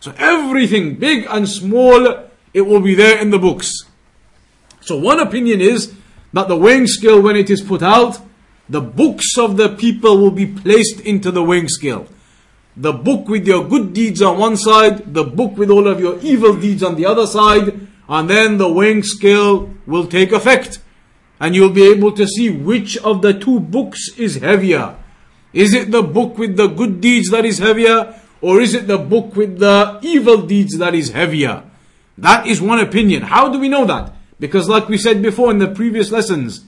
So 0.00 0.12
everything, 0.18 0.96
big 0.96 1.26
and 1.30 1.48
small, 1.48 2.28
it 2.52 2.62
will 2.62 2.80
be 2.80 2.94
there 2.94 3.18
in 3.18 3.30
the 3.30 3.38
books. 3.38 3.72
So 4.80 4.98
one 4.98 5.20
opinion 5.20 5.60
is 5.60 5.94
that 6.32 6.48
the 6.48 6.56
weighing 6.56 6.86
scale, 6.86 7.20
when 7.20 7.36
it 7.36 7.48
is 7.48 7.60
put 7.60 7.82
out, 7.82 8.18
the 8.68 8.80
books 8.80 9.38
of 9.38 9.56
the 9.56 9.70
people 9.70 10.18
will 10.18 10.30
be 10.30 10.46
placed 10.46 11.00
into 11.00 11.30
the 11.30 11.42
weighing 11.42 11.68
scale. 11.68 12.06
The 12.76 12.92
book 12.92 13.28
with 13.28 13.46
your 13.46 13.68
good 13.68 13.92
deeds 13.92 14.22
on 14.22 14.38
one 14.38 14.56
side, 14.56 15.14
the 15.14 15.24
book 15.24 15.56
with 15.56 15.70
all 15.70 15.86
of 15.86 16.00
your 16.00 16.18
evil 16.20 16.56
deeds 16.56 16.82
on 16.82 16.96
the 16.96 17.06
other 17.06 17.26
side, 17.26 17.86
and 18.08 18.28
then 18.28 18.58
the 18.58 18.70
weighing 18.70 19.02
scale 19.02 19.70
will 19.86 20.06
take 20.06 20.32
effect. 20.32 20.80
And 21.42 21.56
you'll 21.56 21.70
be 21.70 21.90
able 21.90 22.12
to 22.12 22.24
see 22.24 22.50
which 22.50 22.96
of 22.98 23.20
the 23.20 23.34
two 23.34 23.58
books 23.58 24.10
is 24.16 24.36
heavier. 24.36 24.94
Is 25.52 25.74
it 25.74 25.90
the 25.90 26.00
book 26.00 26.38
with 26.38 26.56
the 26.56 26.68
good 26.68 27.00
deeds 27.00 27.30
that 27.30 27.44
is 27.44 27.58
heavier? 27.58 28.14
Or 28.40 28.60
is 28.60 28.74
it 28.74 28.86
the 28.86 28.96
book 28.96 29.34
with 29.34 29.58
the 29.58 29.98
evil 30.02 30.46
deeds 30.46 30.78
that 30.78 30.94
is 30.94 31.10
heavier? 31.10 31.64
That 32.16 32.46
is 32.46 32.62
one 32.62 32.78
opinion. 32.78 33.22
How 33.22 33.48
do 33.48 33.58
we 33.58 33.68
know 33.68 33.84
that? 33.86 34.12
Because 34.38 34.68
like 34.68 34.88
we 34.88 34.96
said 34.96 35.20
before 35.20 35.50
in 35.50 35.58
the 35.58 35.66
previous 35.66 36.12
lessons, 36.12 36.64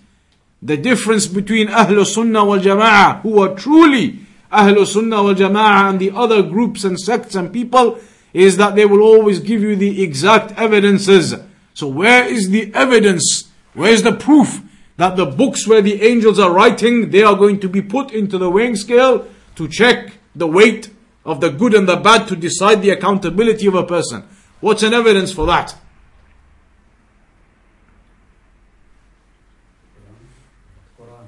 the 0.60 0.76
difference 0.76 1.28
between 1.28 1.68
Ahlul 1.68 2.04
Sunnah 2.04 2.44
wal 2.44 2.58
Jama'ah, 2.58 3.20
who 3.20 3.42
are 3.42 3.54
truly 3.54 4.26
Ahlul 4.52 4.88
Sunnah 4.88 5.22
wal 5.22 5.34
Jama'ah 5.36 5.90
and 5.90 6.00
the 6.00 6.10
other 6.10 6.42
groups 6.42 6.82
and 6.82 6.98
sects 6.98 7.36
and 7.36 7.52
people, 7.52 8.00
is 8.32 8.56
that 8.56 8.74
they 8.74 8.86
will 8.86 9.02
always 9.02 9.38
give 9.38 9.62
you 9.62 9.76
the 9.76 10.02
exact 10.02 10.50
evidences. 10.58 11.34
So 11.74 11.86
where 11.86 12.24
is 12.24 12.50
the 12.50 12.74
evidence? 12.74 13.52
Where 13.74 13.92
is 13.92 14.02
the 14.02 14.12
proof 14.12 14.62
that 14.96 15.16
the 15.16 15.26
books 15.26 15.66
where 15.66 15.82
the 15.82 16.02
angels 16.02 16.38
are 16.38 16.52
writing, 16.52 17.10
they 17.10 17.22
are 17.22 17.34
going 17.34 17.60
to 17.60 17.68
be 17.68 17.82
put 17.82 18.12
into 18.12 18.38
the 18.38 18.48
weighing 18.48 18.76
scale 18.76 19.26
to 19.56 19.68
check 19.68 20.14
the 20.34 20.46
weight 20.46 20.90
of 21.24 21.40
the 21.40 21.50
good 21.50 21.74
and 21.74 21.88
the 21.88 21.96
bad 21.96 22.28
to 22.28 22.36
decide 22.36 22.82
the 22.82 22.90
accountability 22.90 23.66
of 23.66 23.74
a 23.74 23.84
person. 23.84 24.22
What's 24.60 24.82
an 24.82 24.94
evidence 24.94 25.32
for 25.32 25.46
that? 25.46 25.76
Quran 30.98 31.26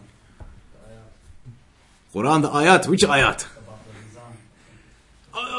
Quran, 2.15 2.43
the 2.43 2.49
ayat, 2.49 2.89
which 2.89 3.03
ayat? 3.03 3.56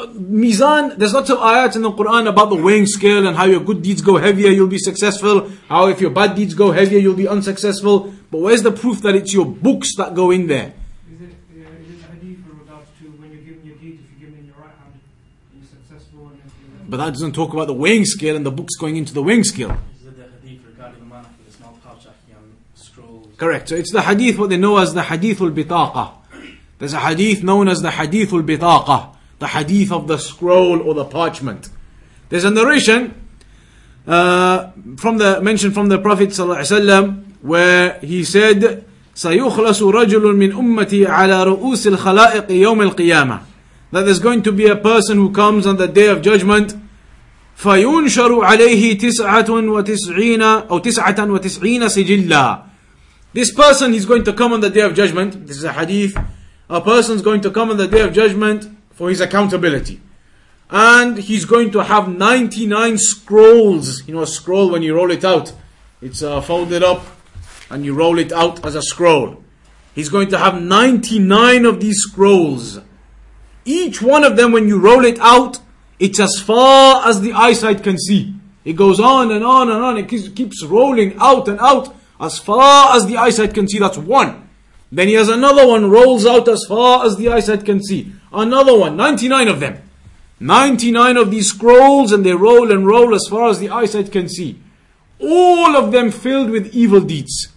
Mizan, 0.06 0.96
there's 0.96 1.12
lots 1.12 1.28
of 1.30 1.38
ayats 1.38 1.74
in 1.74 1.82
the 1.82 1.90
Quran 1.90 2.28
about 2.28 2.50
the 2.50 2.56
weighing 2.56 2.86
scale 2.86 3.26
and 3.26 3.36
how 3.36 3.44
your 3.44 3.60
good 3.60 3.82
deeds 3.82 4.00
go 4.00 4.16
heavier, 4.16 4.50
you'll 4.50 4.68
be 4.68 4.78
successful. 4.78 5.50
How 5.68 5.88
if 5.88 6.00
your 6.00 6.10
bad 6.10 6.36
deeds 6.36 6.54
go 6.54 6.70
heavier, 6.70 6.98
you'll 6.98 7.16
be 7.16 7.26
unsuccessful. 7.26 8.14
But 8.30 8.38
where's 8.38 8.62
the 8.62 8.70
proof 8.70 9.02
that 9.02 9.14
it's 9.16 9.32
your 9.32 9.46
books 9.46 9.96
that 9.96 10.14
go 10.14 10.30
in 10.30 10.46
there? 10.46 10.74
Is 11.12 11.20
it, 11.20 11.24
uh, 11.24 11.58
is 11.58 11.90
it 11.90 12.04
hadith 12.12 12.38
in 12.38 12.58
regards 12.58 12.86
to 13.00 13.04
when 13.06 13.32
you're 13.32 13.40
giving 13.40 13.66
your 13.66 13.76
deeds, 13.76 14.02
if 14.04 14.20
you 14.20 14.26
give 14.26 14.34
it 14.36 14.40
in 14.40 14.46
your 14.46 14.56
right 14.56 14.74
hand, 14.76 15.00
you're 15.56 15.66
successful, 15.66 16.28
and 16.28 16.38
you're 16.38 16.88
But 16.88 16.98
that 16.98 17.10
doesn't 17.14 17.32
talk 17.32 17.52
about 17.52 17.66
the 17.66 17.74
weighing 17.74 18.04
scale 18.04 18.36
and 18.36 18.46
the 18.46 18.52
books 18.52 18.76
going 18.76 18.96
into 18.96 19.12
the 19.12 19.22
weighing 19.22 19.44
scale. 19.44 19.76
Is 20.00 20.06
it 20.06 20.16
the 20.16 20.46
hadith 20.46 20.64
regarding 20.64 21.00
the 21.00 21.06
man 21.06 21.26
with 21.44 21.56
small 21.56 21.76
pouch 21.82 22.06
actually 22.06 22.36
scrolls? 22.74 23.34
Correct. 23.36 23.70
So 23.70 23.74
it's 23.74 23.92
the 23.92 24.02
hadith 24.02 24.38
what 24.38 24.50
they 24.50 24.58
know 24.58 24.76
as 24.78 24.94
the 24.94 25.02
hadith 25.02 25.40
al-bitaqa. 25.40 26.12
There's 26.78 26.92
a 26.92 27.00
hadith 27.00 27.42
known 27.42 27.66
as 27.68 27.80
the 27.82 27.90
hadith 27.90 28.32
al-bitaqa, 28.32 29.16
the 29.39 29.47
hadith 29.47 29.91
of 29.91 30.07
the 30.07 30.17
scroll 30.17 30.81
or 30.81 30.93
the 30.93 31.05
parchment. 31.05 31.69
There's 32.29 32.45
a 32.45 32.51
narration 32.51 33.13
uh, 34.07 34.71
from 34.97 35.17
the 35.17 35.41
mentioned 35.41 35.73
from 35.73 35.89
the 35.89 35.99
Prophet 35.99 36.29
ﷺ 36.29 37.23
where 37.41 37.99
he 37.99 38.23
said, 38.23 38.85
سيخلص 39.15 39.81
رجل 39.81 40.35
من 40.35 40.51
أمتي 40.51 41.07
على 41.07 41.43
رؤوس 41.43 41.87
الخلائق 41.87 42.51
يوم 42.51 42.81
القيامة. 42.81 43.39
That 43.91 44.05
there's 44.05 44.19
going 44.19 44.41
to 44.43 44.51
be 44.51 44.65
a 44.67 44.75
person 44.75 45.17
who 45.17 45.31
comes 45.31 45.67
on 45.67 45.77
the 45.77 45.87
day 45.87 46.07
of 46.07 46.21
judgment 46.21 46.75
فينشر 47.57 48.43
عليه 48.43 48.97
تسعة 48.97 49.51
وتسعين 49.51 50.41
أو 50.41 50.79
تسعة 50.79 51.31
وتسعين 51.31 51.89
سجلا. 51.89 52.63
This 53.33 53.53
person 53.53 53.93
he's 53.93 54.05
going 54.05 54.23
to 54.23 54.33
come 54.33 54.53
on 54.53 54.61
the 54.61 54.69
day 54.69 54.81
of 54.81 54.93
judgment. 54.95 55.47
This 55.47 55.57
is 55.57 55.63
a 55.63 55.73
hadith. 55.73 56.17
A 56.69 56.81
person's 56.81 57.21
going 57.21 57.41
to 57.41 57.51
come 57.51 57.69
on 57.69 57.77
the 57.77 57.87
day 57.87 58.01
of 58.01 58.13
judgment 58.13 58.67
for 58.98 59.08
his 59.08 59.20
accountability. 59.20 60.00
And 60.68 61.16
he's 61.16 61.44
going 61.44 61.70
to 61.70 61.84
have 61.84 62.08
99 62.08 62.98
scrolls. 62.98 64.06
You 64.08 64.14
know, 64.14 64.22
a 64.22 64.26
scroll 64.26 64.70
when 64.70 64.82
you 64.82 64.96
roll 64.96 65.12
it 65.12 65.24
out, 65.24 65.52
it's 66.02 66.20
uh, 66.20 66.40
folded 66.40 66.82
up 66.82 67.06
and 67.70 67.84
you 67.84 67.94
roll 67.94 68.18
it 68.18 68.32
out 68.32 68.66
as 68.66 68.74
a 68.74 68.82
scroll. 68.82 69.44
He's 69.94 70.08
going 70.08 70.28
to 70.30 70.38
have 70.38 70.60
99 70.60 71.64
of 71.64 71.80
these 71.80 71.98
scrolls. 71.98 72.80
Each 73.64 74.02
one 74.02 74.24
of 74.24 74.36
them, 74.36 74.50
when 74.50 74.66
you 74.66 74.80
roll 74.80 75.04
it 75.04 75.20
out, 75.20 75.60
it's 76.00 76.18
as 76.18 76.40
far 76.40 77.06
as 77.08 77.20
the 77.20 77.32
eyesight 77.32 77.84
can 77.84 77.98
see. 77.98 78.34
It 78.64 78.72
goes 78.72 78.98
on 78.98 79.30
and 79.30 79.44
on 79.44 79.70
and 79.70 79.80
on. 79.80 79.96
It 79.96 80.08
keeps- 80.08 80.28
keeps 80.28 80.64
rolling 80.64 81.16
out 81.20 81.46
and 81.46 81.60
out 81.60 81.94
as 82.20 82.40
far 82.40 82.96
as 82.96 83.06
the 83.06 83.16
eyesight 83.16 83.54
can 83.54 83.68
see. 83.68 83.78
That's 83.78 83.96
one. 83.96 84.47
Then 84.91 85.07
he 85.07 85.15
has 85.15 85.29
another 85.29 85.67
one 85.67 85.89
rolls 85.89 86.25
out 86.25 86.47
as 86.47 86.63
far 86.67 87.05
as 87.05 87.17
the 87.17 87.29
eyesight 87.29 87.65
can 87.65 87.81
see. 87.83 88.13
Another 88.31 88.77
one, 88.77 88.95
99 88.95 89.47
of 89.47 89.59
them. 89.59 89.81
99 90.39 91.17
of 91.17 91.31
these 91.31 91.47
scrolls 91.49 92.11
and 92.11 92.25
they 92.25 92.33
roll 92.33 92.71
and 92.71 92.85
roll 92.85 93.15
as 93.15 93.27
far 93.29 93.49
as 93.49 93.59
the 93.59 93.69
eyesight 93.69 94.11
can 94.11 94.27
see. 94.27 94.59
All 95.19 95.75
of 95.75 95.91
them 95.91 96.11
filled 96.11 96.49
with 96.49 96.75
evil 96.75 96.99
deeds. 96.99 97.47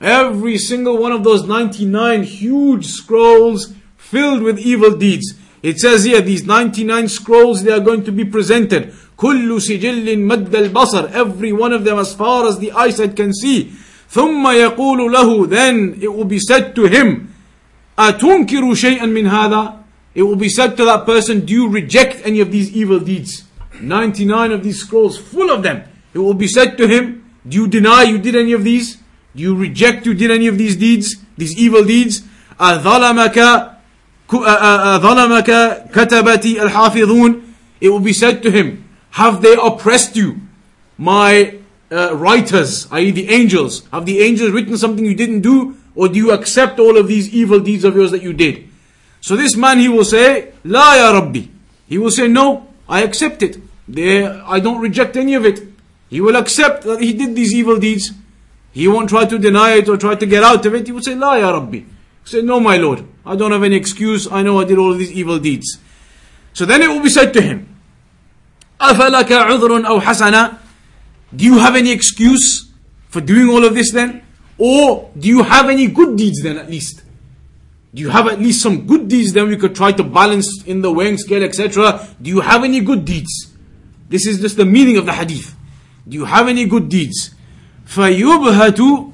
Every 0.00 0.56
single 0.58 0.98
one 0.98 1.12
of 1.12 1.24
those 1.24 1.46
99 1.46 2.22
huge 2.22 2.86
scrolls 2.86 3.74
filled 3.96 4.42
with 4.42 4.58
evil 4.58 4.96
deeds. 4.96 5.34
It 5.62 5.78
says 5.78 6.04
here, 6.04 6.20
these 6.20 6.44
99 6.44 7.08
scrolls, 7.08 7.64
they 7.64 7.72
are 7.72 7.80
going 7.80 8.04
to 8.04 8.12
be 8.12 8.24
presented. 8.24 8.94
كل 9.16 9.60
سجل 9.60 10.18
مد 10.18 10.54
البصر. 10.54 11.12
Every 11.12 11.52
one 11.52 11.72
of 11.72 11.84
them 11.84 11.98
as 11.98 12.14
far 12.14 12.46
as 12.46 12.58
the 12.58 12.72
eyesight 12.72 13.16
can 13.16 13.32
see. 13.32 13.72
ثم 14.10 14.46
يقول 14.46 15.12
له 15.12 15.48
Then 15.48 15.98
it 16.00 16.12
will 16.12 16.24
be 16.24 16.38
said 16.38 16.74
to 16.74 16.86
him, 16.86 17.32
أتنكر 17.98 18.74
شيئا 18.74 19.06
من 19.06 19.26
هذا? 19.26 19.78
It 20.14 20.22
will 20.22 20.36
be 20.36 20.48
said 20.48 20.76
to 20.78 20.84
that 20.86 21.04
person, 21.04 21.44
do 21.44 21.52
you 21.52 21.68
reject 21.68 22.26
any 22.26 22.40
of 22.40 22.50
these 22.50 22.70
evil 22.74 22.98
deeds? 23.00 23.44
99 23.80 24.52
of 24.52 24.62
these 24.62 24.80
scrolls, 24.80 25.18
full 25.18 25.50
of 25.50 25.62
them. 25.62 25.82
It 26.14 26.18
will 26.18 26.34
be 26.34 26.48
said 26.48 26.78
to 26.78 26.88
him, 26.88 27.30
do 27.46 27.58
you 27.58 27.68
deny 27.68 28.04
you 28.04 28.18
did 28.18 28.34
any 28.34 28.52
of 28.52 28.64
these? 28.64 28.96
Do 29.34 29.42
you 29.42 29.54
reject 29.54 30.06
you 30.06 30.14
did 30.14 30.30
any 30.30 30.46
of 30.46 30.56
these 30.56 30.76
deeds? 30.76 31.16
These 31.36 31.58
evil 31.58 31.84
deeds? 31.84 32.22
أظلمك 32.58 33.36
ظلمك 35.02 35.50
كتبتي 35.92 36.62
الحافظون 36.62 37.42
It 37.80 37.90
will 37.90 38.00
be 38.00 38.14
said 38.14 38.42
to 38.42 38.50
him, 38.50 38.88
have 39.10 39.42
they 39.42 39.54
oppressed 39.62 40.16
you? 40.16 40.40
My 40.96 41.58
uh, 41.90 42.14
writers, 42.16 42.90
i.e. 42.92 43.10
the 43.10 43.28
angels, 43.30 43.86
have 43.92 44.06
the 44.06 44.20
angels 44.20 44.50
written 44.50 44.76
something 44.76 45.04
you 45.04 45.14
didn't 45.14 45.40
do? 45.40 45.76
Or 45.94 46.08
do 46.08 46.16
you 46.16 46.32
accept 46.32 46.78
all 46.78 46.96
of 46.98 47.08
these 47.08 47.32
evil 47.32 47.58
deeds 47.60 47.84
of 47.84 47.96
yours 47.96 48.10
that 48.10 48.22
you 48.22 48.32
did? 48.32 48.68
So 49.20 49.34
this 49.34 49.56
man, 49.56 49.78
he 49.78 49.88
will 49.88 50.04
say, 50.04 50.52
La 50.62 50.94
ya 50.94 51.18
Rabbi. 51.18 51.46
He 51.88 51.98
will 51.98 52.10
say, 52.10 52.28
no, 52.28 52.68
I 52.88 53.02
accept 53.02 53.42
it. 53.42 53.58
They, 53.88 54.26
I 54.26 54.60
don't 54.60 54.80
reject 54.80 55.16
any 55.16 55.34
of 55.34 55.46
it. 55.46 55.60
He 56.10 56.20
will 56.20 56.36
accept 56.36 56.84
that 56.84 57.00
he 57.00 57.12
did 57.12 57.34
these 57.34 57.54
evil 57.54 57.78
deeds. 57.78 58.12
He 58.72 58.86
won't 58.88 59.08
try 59.08 59.24
to 59.24 59.38
deny 59.38 59.74
it 59.74 59.88
or 59.88 59.96
try 59.96 60.16
to 60.16 60.26
get 60.26 60.44
out 60.44 60.66
of 60.66 60.74
it. 60.74 60.86
He 60.86 60.92
will 60.92 61.02
say, 61.02 61.14
La 61.14 61.36
ya 61.36 61.50
Rabbi. 61.50 61.78
He 61.78 61.84
will 61.84 62.26
say, 62.26 62.42
no 62.42 62.60
my 62.60 62.76
Lord, 62.76 63.04
I 63.24 63.36
don't 63.36 63.52
have 63.52 63.62
any 63.62 63.76
excuse. 63.76 64.30
I 64.30 64.42
know 64.42 64.60
I 64.60 64.64
did 64.64 64.78
all 64.78 64.92
of 64.92 64.98
these 64.98 65.12
evil 65.12 65.38
deeds. 65.38 65.78
So 66.52 66.66
then 66.66 66.82
it 66.82 66.88
will 66.88 67.02
be 67.02 67.08
said 67.08 67.32
to 67.34 67.40
him, 67.40 67.74
أَفَلَكَ 68.80 69.24
عُذْرٌ 69.24 69.86
أَوْ 69.86 70.00
حَسَنًا 70.02 70.58
Do 71.34 71.44
you 71.44 71.58
have 71.58 71.76
any 71.76 71.92
excuse 71.92 72.70
for 73.08 73.20
doing 73.20 73.48
all 73.48 73.64
of 73.64 73.74
this 73.74 73.92
then? 73.92 74.22
Or 74.58 75.10
do 75.18 75.28
you 75.28 75.42
have 75.42 75.68
any 75.68 75.86
good 75.86 76.16
deeds 76.16 76.42
then 76.42 76.56
at 76.56 76.70
least? 76.70 77.02
Do 77.94 78.02
you 78.02 78.10
have 78.10 78.26
at 78.26 78.38
least 78.40 78.62
some 78.62 78.86
good 78.86 79.08
deeds 79.08 79.32
then 79.32 79.48
we 79.48 79.56
could 79.56 79.74
try 79.74 79.92
to 79.92 80.04
balance 80.04 80.62
in 80.64 80.82
the 80.82 80.92
weighing 80.92 81.18
scale 81.18 81.42
etc. 81.42 82.06
Do 82.20 82.30
you 82.30 82.40
have 82.40 82.64
any 82.64 82.80
good 82.80 83.04
deeds? 83.04 83.54
This 84.08 84.26
is 84.26 84.40
just 84.40 84.56
the 84.56 84.64
meaning 84.64 84.96
of 84.96 85.06
the 85.06 85.12
hadith. 85.12 85.54
Do 86.08 86.16
you 86.16 86.24
have 86.24 86.46
any 86.46 86.66
good 86.66 86.88
deeds? 86.88 87.34
فَيُبْهَتُ 87.86 89.12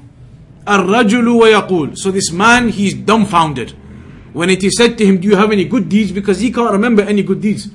الرَّجُلُ 0.66 1.26
وَيَقُولُ 1.40 1.98
So 1.98 2.10
this 2.10 2.30
man, 2.32 2.68
he's 2.68 2.94
dumbfounded. 2.94 3.70
When 4.32 4.48
it 4.48 4.62
is 4.62 4.76
said 4.76 4.96
to 4.98 5.06
him, 5.06 5.20
do 5.20 5.28
you 5.28 5.36
have 5.36 5.52
any 5.52 5.64
good 5.64 5.88
deeds? 5.88 6.12
Because 6.12 6.40
he 6.40 6.52
can't 6.52 6.72
remember 6.72 7.02
any 7.02 7.22
good 7.22 7.40
deeds. 7.40 7.68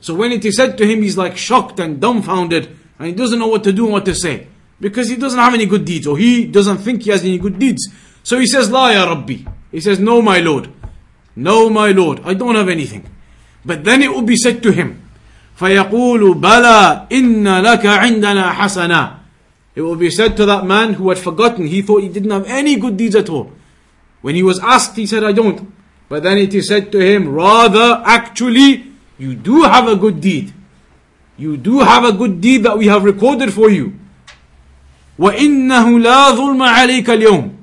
So 0.00 0.14
when 0.14 0.32
it 0.32 0.44
is 0.44 0.56
said 0.56 0.76
to 0.78 0.86
him, 0.86 1.02
he's 1.02 1.16
like 1.16 1.36
shocked 1.36 1.78
and 1.78 2.00
dumbfounded 2.00 2.76
and 2.98 3.08
he 3.08 3.14
doesn't 3.14 3.38
know 3.38 3.48
what 3.48 3.64
to 3.64 3.72
do 3.72 3.84
and 3.84 3.92
what 3.92 4.04
to 4.04 4.14
say. 4.14 4.46
Because 4.80 5.08
he 5.08 5.16
doesn't 5.16 5.38
have 5.38 5.54
any 5.54 5.66
good 5.66 5.84
deeds 5.84 6.06
or 6.06 6.18
he 6.18 6.44
doesn't 6.44 6.78
think 6.78 7.02
he 7.02 7.10
has 7.10 7.22
any 7.22 7.38
good 7.38 7.58
deeds. 7.58 7.88
So 8.22 8.38
he 8.38 8.46
says, 8.46 8.70
La 8.70 8.90
ya 8.90 9.04
Rabbi. 9.04 9.38
He 9.70 9.80
says, 9.80 9.98
No 9.98 10.20
my 10.22 10.40
Lord. 10.40 10.68
No 11.36 11.70
my 11.70 11.92
Lord. 11.92 12.20
I 12.24 12.34
don't 12.34 12.54
have 12.54 12.68
anything. 12.68 13.08
But 13.64 13.84
then 13.84 14.02
it 14.02 14.10
will 14.12 14.22
be 14.22 14.36
said 14.36 14.62
to 14.64 14.72
him, 14.72 15.02
فَيَقُولُ 15.58 16.40
بَلَى 16.40 17.08
إِنَّ 17.08 17.44
لَكَ 17.44 17.82
عِنْدَنَا 17.82 18.52
حَسَنًا 18.54 19.18
It 19.74 19.82
will 19.82 19.96
be 19.96 20.10
said 20.10 20.36
to 20.38 20.46
that 20.46 20.64
man 20.66 20.94
who 20.94 21.08
had 21.08 21.18
forgotten, 21.18 21.66
he 21.66 21.82
thought 21.82 22.02
he 22.02 22.08
didn't 22.08 22.30
have 22.30 22.46
any 22.46 22.76
good 22.76 22.96
deeds 22.96 23.14
at 23.14 23.28
all. 23.28 23.52
When 24.20 24.34
he 24.34 24.42
was 24.42 24.58
asked, 24.60 24.96
he 24.96 25.06
said, 25.06 25.22
I 25.24 25.32
don't. 25.32 25.72
But 26.08 26.24
then 26.24 26.38
it 26.38 26.52
is 26.54 26.68
said 26.68 26.90
to 26.92 26.98
him, 26.98 27.28
rather, 27.28 28.02
actually, 28.04 28.92
you 29.18 29.34
do 29.34 29.62
have 29.62 29.88
a 29.88 29.96
good 29.96 30.20
deed. 30.20 30.52
You 31.36 31.56
do 31.56 31.80
have 31.80 32.04
a 32.04 32.12
good 32.12 32.40
deed 32.40 32.64
that 32.64 32.78
we 32.78 32.86
have 32.86 33.04
recorded 33.04 33.52
for 33.52 33.70
you. 33.70 33.98
وَإِنَّهُ 35.18 35.86
لَا 36.02 36.36
ظُلْمَ 36.36 36.60
عَلَيْكَ 36.60 37.04
الْيَوْمِ 37.04 37.54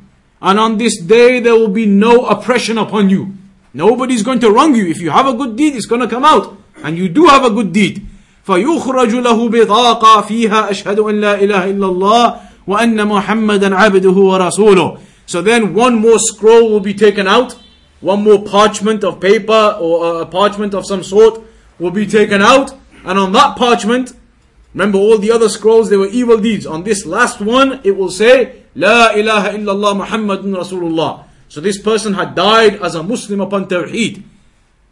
And 0.41 0.59
on 0.59 0.77
this 0.77 1.00
day 1.01 1.39
there 1.39 1.53
will 1.55 1.69
be 1.69 1.86
no 1.86 2.25
oppression 2.25 2.77
upon 2.77 3.09
you. 3.09 3.33
Nobody's 3.74 4.24
going 4.24 4.39
to 4.39 4.51
wrong 4.51 4.75
you. 4.75 4.88
If 4.88 5.01
you 5.01 5.12
have 5.12 5.27
a 5.27 5.33
good 5.33 5.55
deed, 5.55 5.75
it's 5.75 5.86
going 5.86 6.01
to 6.01 6.07
come 6.07 6.25
out. 6.25 6.57
And 6.83 6.98
you 6.98 7.09
do 7.09 7.25
have 7.25 7.43
a 7.43 7.50
good 7.50 7.71
deed. 7.74 8.05
فيخرج 8.48 9.15
له 9.15 9.50
بطاقة 9.50 10.21
فيها 10.21 10.71
أشهد 10.71 11.00
أن 11.00 11.21
لا 11.21 11.36
إله 11.36 11.69
إلا 11.69 11.86
الله 11.86 12.36
وأن 12.67 13.07
محمدا 13.07 13.75
عبده 13.75 14.12
ورسوله. 14.12 15.00
So 15.27 15.41
then 15.41 15.75
one 15.75 15.95
more 16.00 16.17
scroll 16.17 16.71
will 16.71 16.79
be 16.79 16.93
taken 16.93 17.27
out. 17.27 17.55
One 18.01 18.24
more 18.24 18.43
parchment 18.43 19.03
of 19.03 19.19
paper 19.19 19.77
or 19.79 20.21
a 20.21 20.25
parchment 20.25 20.74
of 20.74 20.86
some 20.88 21.03
sort 21.03 21.41
will 21.77 21.91
be 21.91 22.07
taken 22.07 22.41
out. 22.41 22.74
and 23.04 23.18
on 23.18 23.32
that 23.32 23.56
parchment, 23.56 24.12
remember 24.73 24.99
all 24.99 25.18
the 25.18 25.30
other 25.30 25.49
scrolls, 25.49 25.90
they 25.90 25.96
were 25.96 26.08
evil 26.08 26.38
deeds. 26.38 26.66
On 26.66 26.82
this 26.82 27.04
last 27.04 27.40
one, 27.40 27.80
it 27.84 27.96
will 27.96 28.11
say, 28.11 28.62
La 28.75 29.12
ilaha 29.12 29.50
illallah 29.50 30.06
Muhammadun 30.06 30.56
Rasulullah. 30.56 31.25
So 31.49 31.61
this 31.61 31.80
person 31.80 32.14
had 32.14 32.34
died 32.34 32.82
as 32.82 32.94
a 32.94 33.02
Muslim 33.02 33.40
upon 33.40 33.68
Tawheed. 33.68 34.23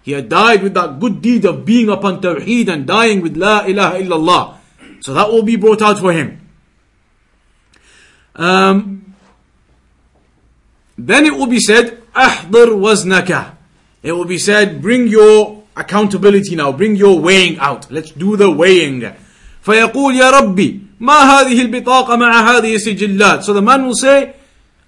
He 0.03 0.13
had 0.13 0.29
died 0.29 0.63
with 0.63 0.75
that 0.75 1.01
good 1.01 1.23
deed 1.23 1.45
of 1.45 1.65
being 1.65 1.89
upon 1.89 2.21
Tawheed 2.21 2.69
and 2.69 2.87
dying 2.87 3.21
with 3.23 3.37
La 3.37 3.65
ilaha 3.65 3.99
illallah. 3.99 4.57
So 5.01 5.15
that 5.15 5.29
will 5.29 5.43
be 5.43 5.57
brought 5.57 5.83
out 5.83 5.99
for 5.99 6.13
him. 6.13 6.41
Um, 8.37 9.15
then 10.97 11.27
it 11.27 11.35
will 11.35 11.47
be 11.47 11.61
said, 11.61 12.03
Ahdir 12.13 12.69
waznaka. 12.79 13.57
It 14.03 14.13
will 14.13 14.25
be 14.25 14.39
said, 14.39 14.83
bring 14.83 15.07
your 15.09 15.62
accountability 15.76 16.56
now, 16.56 16.72
bring 16.72 16.96
your 16.96 17.20
weighing 17.20 17.58
out. 17.60 17.92
Let's 17.92 18.12
do 18.12 18.36
the 18.38 18.50
weighing. 18.52 19.04
فيقول 19.64 20.16
يا 20.16 20.32
ربي 20.32 20.82
ما 21.00 21.14
هذه 21.14 21.62
البطاقة 21.62 22.16
مع 22.16 22.32
هذه 22.32 22.76
السجلات. 22.76 23.44
So 23.44 23.54
the 23.54 23.62
man 23.62 23.86
will 23.86 23.96
say, 23.96 24.34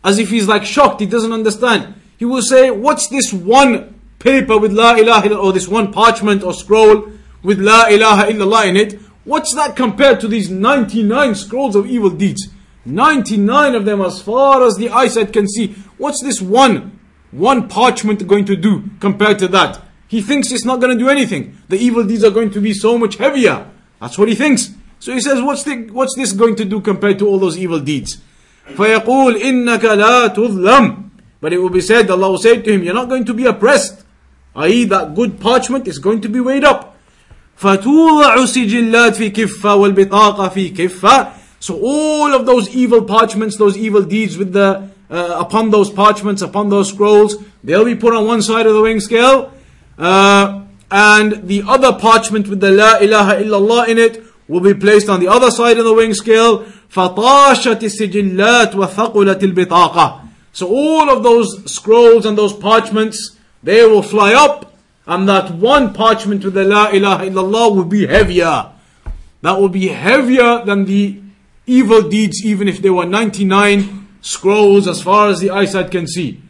as 0.04 0.18
if 0.18 0.30
he's 0.30 0.48
like 0.48 0.66
shocked, 0.66 1.02
he 1.02 1.06
doesn't 1.06 1.34
understand. 1.34 1.94
He 2.18 2.26
will 2.26 2.42
say, 2.42 2.72
what's 2.72 3.08
this 3.08 3.32
one 3.34 4.00
paper 4.20 4.58
with 4.58 4.72
La 4.72 4.96
ilaha 4.96 5.30
illallah, 5.30 5.44
or 5.44 5.54
this 5.54 5.68
one 5.68 5.92
parchment 5.92 6.44
or 6.44 6.54
scroll 6.54 7.10
with 7.44 7.60
La 7.60 7.88
ilaha 7.88 8.32
illallah 8.32 8.68
in 8.68 8.78
it? 8.78 9.00
What's 9.26 9.54
that 9.56 9.76
compared 9.76 10.20
to 10.22 10.28
these 10.28 10.50
99 10.50 11.36
scrolls 11.36 11.76
of 11.76 11.86
evil 11.86 12.10
deeds? 12.10 12.50
99 12.86 13.76
of 13.76 13.86
them 13.86 14.02
as 14.02 14.22
far 14.22 14.66
as 14.66 14.76
the 14.76 14.90
eyesight 14.90 15.32
can 15.34 15.48
see. 15.48 15.76
What's 15.98 16.24
this 16.24 16.42
one, 16.42 17.00
one 17.32 17.68
parchment 17.68 18.26
going 18.28 18.46
to 18.46 18.56
do 18.56 18.90
compared 19.00 19.40
to 19.40 19.48
that? 19.50 19.82
He 20.08 20.22
thinks 20.22 20.52
it's 20.52 20.66
not 20.66 20.80
going 20.82 20.98
to 20.98 21.04
do 21.04 21.10
anything. 21.10 21.58
The 21.70 21.78
evil 21.78 22.04
deeds 22.04 22.24
are 22.24 22.32
going 22.32 22.50
to 22.52 22.62
be 22.62 22.74
so 22.74 22.98
much 22.98 23.18
heavier. 23.18 23.70
That's 24.02 24.18
what 24.18 24.28
he 24.28 24.36
thinks. 24.36 24.72
So 25.00 25.14
he 25.14 25.22
says, 25.22 25.42
what's, 25.42 25.64
the, 25.64 25.88
what's 25.92 26.16
this 26.16 26.34
going 26.34 26.56
to 26.58 26.66
do 26.66 26.82
compared 26.82 27.20
to 27.20 27.28
all 27.28 27.40
those 27.40 27.58
evil 27.58 27.80
deeds? 27.80 28.18
فَيَقُولْ 28.68 29.40
إِنَّكَ 29.40 29.80
لَا 29.80 30.34
تُظْلَمْ 30.34 31.10
But 31.40 31.54
it 31.54 31.60
will 31.60 31.70
be 31.70 31.82
said, 31.82 32.10
Allah 32.10 32.32
will 32.32 32.38
say 32.38 32.62
to 32.62 32.72
him, 32.72 32.84
you're 32.84 32.94
not 32.94 33.08
going 33.08 33.26
to 33.26 33.34
be 33.34 33.46
oppressed. 33.46 34.04
I.e. 34.56 34.86
that 34.86 35.16
good 35.16 35.40
parchment 35.40 35.88
is 35.88 36.00
going 36.00 36.22
to 36.22 36.30
be 36.30 36.40
weighed 36.40 36.64
up. 36.64 36.98
فَتُوضَعُ 37.60 38.36
سِجِلَّاتْ 38.36 39.16
فِي 39.16 39.32
كِفَّةٍ 39.32 39.94
وَالْبِطَاقَ 39.94 40.52
فِي 40.52 40.74
كِفَّةٍ 40.74 41.34
So 41.60 41.80
all 41.82 42.34
of 42.34 42.46
those 42.46 42.70
evil 42.70 43.04
parchments, 43.04 43.58
those 43.58 43.78
evil 43.78 44.02
deeds 44.02 44.38
with 44.38 44.54
the, 44.54 44.90
uh, 45.10 45.36
upon 45.40 45.70
those 45.70 45.90
parchments, 45.90 46.42
upon 46.42 46.70
those 46.70 46.90
scrolls, 46.90 47.36
they'll 47.64 47.86
be 47.86 47.96
put 47.96 48.14
on 48.14 48.26
one 48.26 48.42
side 48.42 48.66
of 48.66 48.74
the 48.74 48.82
weighing 48.82 49.00
scale. 49.00 49.53
Uh, 49.98 50.64
and 50.92 51.48
the 51.48 51.64
other 51.68 51.94
parchment 51.94 52.48
with 52.48 52.60
the 52.60 52.72
La 52.72 52.98
ilaha 52.98 53.36
illallah 53.36 53.88
in 53.88 53.98
it 53.98 54.24
will 54.48 54.62
be 54.62 54.74
placed 54.74 55.08
on 55.10 55.20
the 55.20 55.28
other 55.28 55.52
side 55.52 55.78
of 55.78 55.86
the 55.86 55.94
weighing 55.94 56.14
scale. 56.14 56.64
فَطَاشَتِ 56.92 57.80
السِّجِلَّاتِ 57.80 58.72
وَثَقُلَتِ 58.72 59.40
الْبِطَاقَةِ 59.40 60.28
So 60.54 60.68
all 60.68 61.10
of 61.10 61.22
those 61.22 61.72
scrolls 61.72 62.26
and 62.26 62.38
those 62.38 62.54
parchments, 62.54 63.38
they 63.62 63.86
will 63.86 64.02
fly 64.02 64.34
up 64.34 64.74
and 65.06 65.30
that 65.30 65.52
one 65.52 65.94
parchment 65.94 66.44
with 66.44 66.54
the 66.54 66.64
La 66.64 66.90
ilaha 66.90 67.26
illallah 67.26 67.76
will 67.76 67.86
be 67.86 68.08
heavier. 68.08 68.72
That 69.42 69.60
will 69.60 69.70
be 69.70 69.88
heavier 69.88 70.64
than 70.66 70.86
the 70.86 71.22
evil 71.66 72.10
deeds 72.10 72.44
even 72.44 72.68
if 72.68 72.82
there 72.82 72.94
were 72.94 73.06
99 73.06 74.08
scrolls 74.22 74.88
as 74.88 75.02
far 75.02 75.30
as 75.30 75.40
the 75.40 75.52
eyesight 75.52 75.92
can 75.92 76.08
see. 76.08 76.42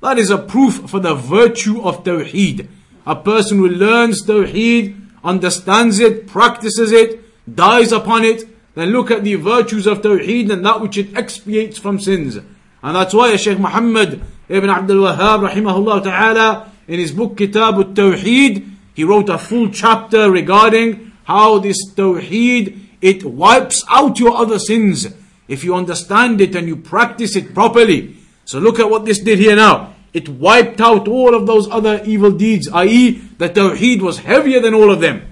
That 0.00 0.18
is 0.18 0.30
a 0.30 0.38
proof 0.38 0.90
for 0.90 1.00
the 1.00 1.14
virtue 1.14 1.80
of 1.82 2.04
Tawheed. 2.04 2.68
a 3.05 3.15
person 3.15 3.57
who 3.57 3.69
learns 3.69 4.25
Tawheed, 4.25 4.95
understands 5.23 5.99
it, 5.99 6.27
practices 6.27 6.91
it, 6.91 7.21
dies 7.55 7.91
upon 7.91 8.23
it, 8.23 8.47
then 8.75 8.89
look 8.89 9.11
at 9.11 9.23
the 9.23 9.35
virtues 9.35 9.87
of 9.87 10.01
Tawheed 10.01 10.51
and 10.51 10.65
that 10.65 10.81
which 10.81 10.97
it 10.97 11.15
expiates 11.17 11.77
from 11.77 11.99
sins. 11.99 12.37
And 12.37 12.95
that's 12.95 13.13
why 13.13 13.35
Shaykh 13.35 13.59
Muhammad 13.59 14.21
ibn 14.47 14.69
Abdul 14.69 15.05
Wahhab 15.05 15.49
rahimahullah 15.49 16.03
ta'ala 16.03 16.71
in 16.87 16.99
his 16.99 17.11
book 17.11 17.37
Kitab 17.37 17.75
al-Tawheed, 17.75 18.69
he 18.95 19.03
wrote 19.03 19.29
a 19.29 19.37
full 19.37 19.69
chapter 19.69 20.31
regarding 20.31 21.11
how 21.23 21.59
this 21.59 21.77
Tawheed, 21.93 22.79
it 23.01 23.23
wipes 23.23 23.83
out 23.89 24.19
your 24.19 24.35
other 24.35 24.59
sins 24.59 25.07
if 25.47 25.63
you 25.63 25.75
understand 25.75 26.41
it 26.41 26.55
and 26.55 26.67
you 26.67 26.75
practice 26.75 27.35
it 27.35 27.53
properly. 27.53 28.15
So 28.45 28.59
look 28.59 28.79
at 28.79 28.89
what 28.89 29.05
this 29.05 29.19
did 29.19 29.39
here 29.39 29.55
now. 29.55 29.93
It 30.12 30.28
wiped 30.28 30.80
out 30.80 31.08
all 31.08 31.34
of 31.34 31.46
those 31.46 31.68
other 31.70 32.00
evil 32.04 32.30
deeds, 32.30 32.68
i.e. 32.72 33.10
the 33.38 33.48
Tawheed 33.48 34.00
was 34.00 34.18
heavier 34.18 34.60
than 34.60 34.72
all 34.72 34.90
of 34.90 35.00
them. 35.00 35.26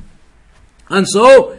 And 0.88 1.06
so, 1.08 1.56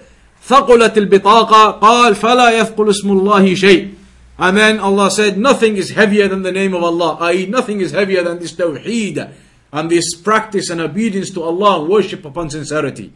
ثقلت 0.48 0.98
البطاقة 0.98 1.80
قال 1.80 2.16
فلا 2.16 2.52
يثقل 2.52 2.90
اسم 2.90 3.12
الله 3.12 3.56
شيء 3.56 3.94
and 4.38 4.58
then 4.58 4.80
Allah 4.80 5.12
said 5.12 5.38
nothing 5.38 5.78
is 5.78 5.92
heavier 5.92 6.28
than 6.28 6.42
the 6.42 6.52
name 6.52 6.74
of 6.74 6.84
Allah 6.84 7.18
i.e. 7.22 7.46
nothing 7.46 7.80
is 7.80 7.92
heavier 7.92 8.24
than 8.24 8.40
this 8.40 8.52
tawheed 8.54 9.32
and 9.72 9.90
this 9.90 10.16
practice 10.16 10.70
and 10.70 10.82
obedience 10.82 11.30
to 11.32 11.44
Allah 11.44 11.82
and 11.82 11.90
worship 11.90 12.26
upon 12.26 12.50
sincerity 12.50 13.14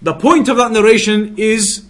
the 0.00 0.14
point 0.14 0.48
of 0.48 0.56
that 0.56 0.72
narration 0.72 1.34
is 1.36 1.84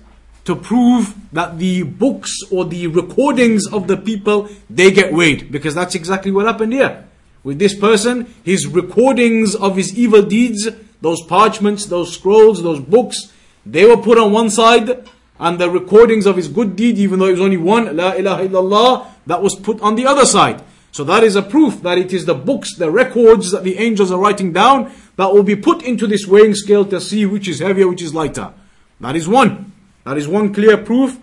to 0.45 0.57
prove 0.57 1.15
that 1.33 1.59
the 1.59 1.85
books 1.85 2.37
or 2.51 2.65
the 2.65 2.89
recordings 2.89 3.67
of 3.73 3.87
the 3.87 3.97
people 3.97 4.49
they 4.69 4.91
get 4.91 5.13
weighed 5.13 5.51
because 5.51 5.75
that's 5.75 5.95
exactly 5.95 6.31
what 6.31 6.45
happened 6.45 6.73
here 6.75 7.06
with 7.48 7.58
this 7.64 7.76
person 7.88 8.28
his 8.44 8.68
recordings 8.68 9.56
of 9.56 9.78
his 9.82 9.98
evil 10.04 10.24
deeds 10.36 10.68
those 11.02 11.22
parchments 11.24 11.88
those 11.96 12.14
scrolls 12.18 12.62
those 12.62 12.82
books 12.96 13.32
they 13.70 13.86
were 13.86 13.98
put 13.98 14.18
on 14.18 14.32
one 14.32 14.50
side, 14.50 15.08
and 15.40 15.60
the 15.60 15.70
recordings 15.70 16.26
of 16.26 16.38
his 16.38 16.48
good 16.48 16.76
deed, 16.76 16.98
even 16.98 17.20
though 17.20 17.28
it 17.28 17.32
was 17.32 17.42
only 17.42 17.58
one, 17.58 17.96
La 17.96 18.14
ilaha 18.14 18.48
illallah, 18.48 19.08
that 19.28 19.42
was 19.42 19.56
put 19.56 19.82
on 19.82 19.96
the 19.96 20.06
other 20.06 20.26
side. 20.26 20.64
So 20.92 21.04
that 21.04 21.24
is 21.24 21.36
a 21.36 21.42
proof 21.42 21.82
that 21.84 21.98
it 21.98 22.14
is 22.14 22.26
the 22.26 22.34
books, 22.34 22.76
the 22.76 22.90
records 22.90 23.52
that 23.52 23.64
the 23.64 23.78
angels 23.78 24.12
are 24.12 24.20
writing 24.20 24.54
down, 24.54 24.92
that 25.18 25.34
will 25.34 25.44
be 25.44 25.56
put 25.56 25.84
into 25.84 26.08
this 26.08 26.26
weighing 26.26 26.56
scale 26.56 26.86
to 26.86 27.02
see 27.02 27.26
which 27.26 27.48
is 27.48 27.60
heavier, 27.60 27.88
which 27.88 28.02
is 28.02 28.16
lighter. 28.16 28.54
That 29.02 29.16
is 29.16 29.28
one. 29.28 29.74
That 30.06 30.18
is 30.18 30.28
one 30.28 30.54
clear 30.54 30.78
proof 30.78 31.20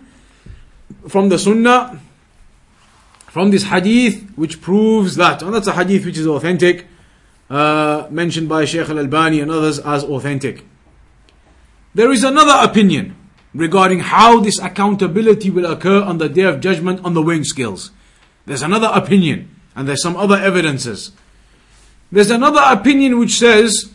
from 1.09 1.29
the 1.29 1.39
sunnah, 1.39 1.99
from 3.35 3.51
this 3.51 3.63
hadith, 3.63 4.31
which 4.37 4.61
proves 4.61 5.17
that. 5.17 5.41
And 5.41 5.53
that's 5.53 5.67
a 5.67 5.73
hadith 5.73 6.05
which 6.05 6.17
is 6.17 6.25
authentic. 6.25 6.87
uh, 7.49 8.07
mentioned 8.09 8.47
by 8.47 8.63
Sheikh 8.63 8.87
Al 8.87 8.97
Albani 8.97 9.41
and 9.41 9.51
others 9.51 9.77
as 9.79 10.05
authentic. 10.05 10.63
There 11.93 12.13
is 12.13 12.23
another 12.23 12.55
opinion 12.63 13.13
regarding 13.53 13.99
how 13.99 14.39
this 14.39 14.57
accountability 14.59 15.49
will 15.49 15.69
occur 15.69 16.01
on 16.01 16.17
the 16.17 16.29
day 16.29 16.43
of 16.43 16.61
judgment 16.61 17.03
on 17.03 17.13
the 17.13 17.21
weighing 17.21 17.43
scales. 17.43 17.91
There's 18.45 18.61
another 18.61 18.89
opinion, 18.93 19.53
and 19.75 19.85
there's 19.85 20.01
some 20.01 20.15
other 20.15 20.37
evidences. 20.37 21.11
There's 22.13 22.31
another 22.31 22.61
opinion 22.65 23.19
which 23.19 23.33
says 23.33 23.91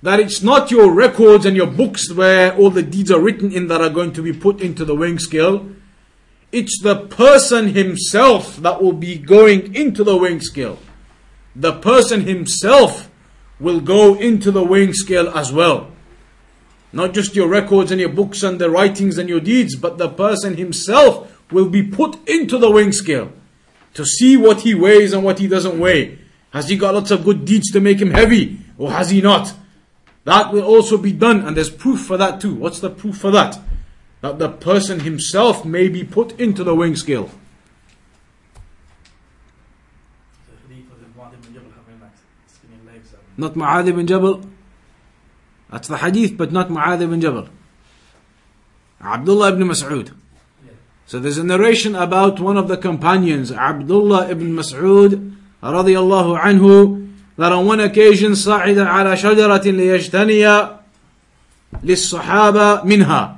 that 0.00 0.20
it's 0.20 0.44
not 0.44 0.70
your 0.70 0.92
records 0.92 1.44
and 1.44 1.56
your 1.56 1.66
books 1.66 2.12
where 2.12 2.54
all 2.54 2.70
the 2.70 2.84
deeds 2.84 3.10
are 3.10 3.20
written 3.20 3.50
in 3.50 3.66
that 3.66 3.80
are 3.80 3.90
going 3.90 4.12
to 4.12 4.22
be 4.22 4.32
put 4.32 4.60
into 4.60 4.84
the 4.84 4.94
weighing 4.94 5.18
scale. 5.18 5.68
It's 6.52 6.80
the 6.80 7.06
person 7.06 7.68
himself 7.68 8.56
that 8.58 8.80
will 8.80 8.92
be 8.92 9.18
going 9.18 9.74
into 9.74 10.04
the 10.04 10.16
weighing 10.16 10.40
scale. 10.40 10.78
The 11.54 11.72
person 11.72 12.22
himself 12.22 13.10
will 13.58 13.80
go 13.80 14.14
into 14.14 14.50
the 14.50 14.64
weighing 14.64 14.92
scale 14.92 15.28
as 15.30 15.52
well. 15.52 15.90
Not 16.92 17.14
just 17.14 17.34
your 17.34 17.48
records 17.48 17.90
and 17.90 18.00
your 18.00 18.10
books 18.10 18.42
and 18.42 18.58
the 18.58 18.70
writings 18.70 19.18
and 19.18 19.28
your 19.28 19.40
deeds, 19.40 19.74
but 19.76 19.98
the 19.98 20.08
person 20.08 20.56
himself 20.56 21.42
will 21.50 21.68
be 21.68 21.82
put 21.82 22.26
into 22.28 22.58
the 22.58 22.70
weighing 22.70 22.92
scale 22.92 23.32
to 23.94 24.04
see 24.04 24.36
what 24.36 24.60
he 24.60 24.74
weighs 24.74 25.12
and 25.12 25.24
what 25.24 25.38
he 25.38 25.48
doesn't 25.48 25.78
weigh. 25.78 26.18
Has 26.52 26.68
he 26.68 26.76
got 26.76 26.94
lots 26.94 27.10
of 27.10 27.24
good 27.24 27.44
deeds 27.44 27.70
to 27.72 27.80
make 27.80 28.00
him 28.00 28.10
heavy 28.10 28.58
or 28.78 28.92
has 28.92 29.10
he 29.10 29.20
not? 29.20 29.52
That 30.24 30.52
will 30.52 30.64
also 30.64 30.98
be 30.98 31.12
done 31.12 31.46
and 31.46 31.56
there's 31.56 31.70
proof 31.70 32.00
for 32.00 32.16
that 32.16 32.40
too. 32.40 32.54
What's 32.54 32.80
the 32.80 32.90
proof 32.90 33.16
for 33.16 33.30
that? 33.30 33.58
That 34.25 34.39
the 34.39 34.49
person 34.49 34.99
himself 35.01 35.65
may 35.65 35.87
be 35.87 36.03
put 36.03 36.39
into 36.39 36.63
the 36.63 36.75
weighing 36.75 36.95
scale. 36.95 37.31
The 40.47 40.73
hadith 40.73 40.91
of 40.91 40.99
the 40.99 41.07
Mu'adh 41.19 41.33
ibn 41.33 41.53
Jabal 41.53 41.71
having 41.75 42.01
like 42.01 42.11
skinny 42.47 42.77
legs 42.85 43.13
and 43.13 43.21
Not 43.37 43.55
Mu'adh 43.55 43.87
ibn 43.87 44.05
Jabal. 44.05 44.45
That's 45.71 45.87
the 45.87 45.97
hadith, 45.97 46.37
but 46.37 46.51
not 46.51 46.69
Mu'adh 46.69 47.01
ibn 47.01 47.19
Jabal. 47.21 47.49
Abdullah 49.01 49.53
ibn 49.53 49.67
Mas'ud. 49.67 50.09
yeah. 50.65 50.71
So 51.07 51.17
there's 51.19 51.39
a 51.39 51.43
narration 51.43 51.95
about 51.95 52.39
one 52.39 52.57
of 52.57 52.67
the 52.67 52.77
companions, 52.77 53.51
Abdullah 53.51 54.29
ibn 54.29 54.53
Mas'ud, 54.53 55.35
radiyallahu 55.63 56.39
anhu, 56.39 57.09
that 57.37 57.51
on 57.51 57.65
one 57.65 57.79
occasion 57.79 58.33
صعد 58.33 58.77
على 58.77 59.17
شجرة 59.17 59.63
ليجتني 59.63 60.69
للصحابة 61.83 62.83
منها. 62.83 63.34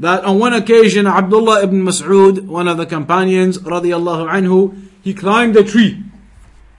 That 0.00 0.24
on 0.24 0.38
one 0.38 0.52
occasion 0.52 1.06
Abdullah 1.06 1.62
ibn 1.62 1.84
Mas'ud, 1.84 2.46
one 2.46 2.66
of 2.66 2.76
the 2.76 2.86
companions, 2.86 3.58
radiyallahu 3.58 4.28
anhu, 4.30 4.88
he 5.02 5.14
climbed 5.14 5.56
a 5.56 5.64
tree 5.64 6.02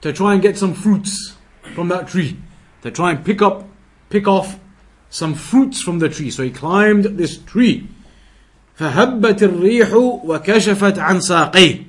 to 0.01 0.11
try 0.11 0.33
and 0.33 0.41
get 0.41 0.57
some 0.57 0.73
fruits 0.73 1.35
from 1.73 1.87
that 1.87 2.07
tree. 2.07 2.37
To 2.81 2.91
try 2.91 3.11
and 3.11 3.23
pick 3.23 3.41
up, 3.41 3.65
pick 4.09 4.27
off 4.27 4.59
some 5.09 5.35
fruits 5.35 5.81
from 5.81 5.99
the 5.99 6.09
tree. 6.09 6.31
So 6.31 6.43
he 6.43 6.51
climbed 6.51 7.05
this 7.17 7.37
tree. 7.37 7.87
فهبت 8.77 9.43
الريح 9.43 9.93
وكشفت 10.25 10.99
عن 10.99 11.21
ساقيه. 11.21 11.85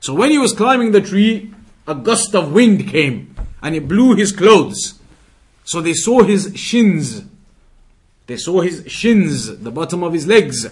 So 0.00 0.14
when 0.14 0.30
he 0.30 0.38
was 0.38 0.52
climbing 0.52 0.90
the 0.90 1.00
tree, 1.00 1.52
a 1.86 1.94
gust 1.94 2.34
of 2.34 2.52
wind 2.52 2.88
came 2.88 3.34
and 3.62 3.74
it 3.74 3.86
blew 3.86 4.14
his 4.14 4.32
clothes. 4.32 4.98
So 5.64 5.80
they 5.80 5.94
saw 5.94 6.22
his 6.22 6.52
shins. 6.56 7.24
They 8.26 8.36
saw 8.36 8.60
his 8.60 8.84
shins, 8.86 9.58
the 9.58 9.70
bottom 9.70 10.02
of 10.02 10.12
his 10.12 10.26
legs. 10.26 10.66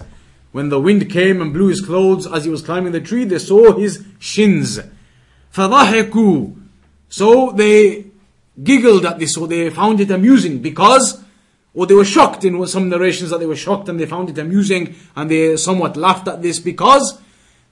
When 0.51 0.69
the 0.69 0.79
wind 0.79 1.09
came 1.09 1.41
and 1.41 1.53
blew 1.53 1.67
his 1.67 1.81
clothes 1.81 2.27
as 2.27 2.43
he 2.45 2.49
was 2.49 2.61
climbing 2.61 2.91
the 2.91 3.01
tree, 3.01 3.23
they 3.25 3.39
saw 3.39 3.73
his 3.77 4.03
shins. 4.19 4.79
فضحكوا. 5.53 6.55
So 7.09 7.51
they 7.51 8.05
giggled 8.61 9.05
at 9.05 9.19
this, 9.19 9.37
or 9.37 9.47
they 9.47 9.69
found 9.69 9.99
it 9.99 10.11
amusing 10.11 10.59
because, 10.59 11.23
or 11.73 11.85
they 11.85 11.93
were 11.93 12.05
shocked 12.05 12.45
in 12.45 12.65
some 12.67 12.89
narrations 12.89 13.29
that 13.29 13.39
they 13.39 13.45
were 13.45 13.55
shocked 13.55 13.89
and 13.89 13.99
they 13.99 14.05
found 14.05 14.29
it 14.29 14.37
amusing 14.37 14.95
and 15.15 15.29
they 15.29 15.55
somewhat 15.57 15.97
laughed 15.97 16.27
at 16.27 16.41
this 16.41 16.59
because 16.59 17.19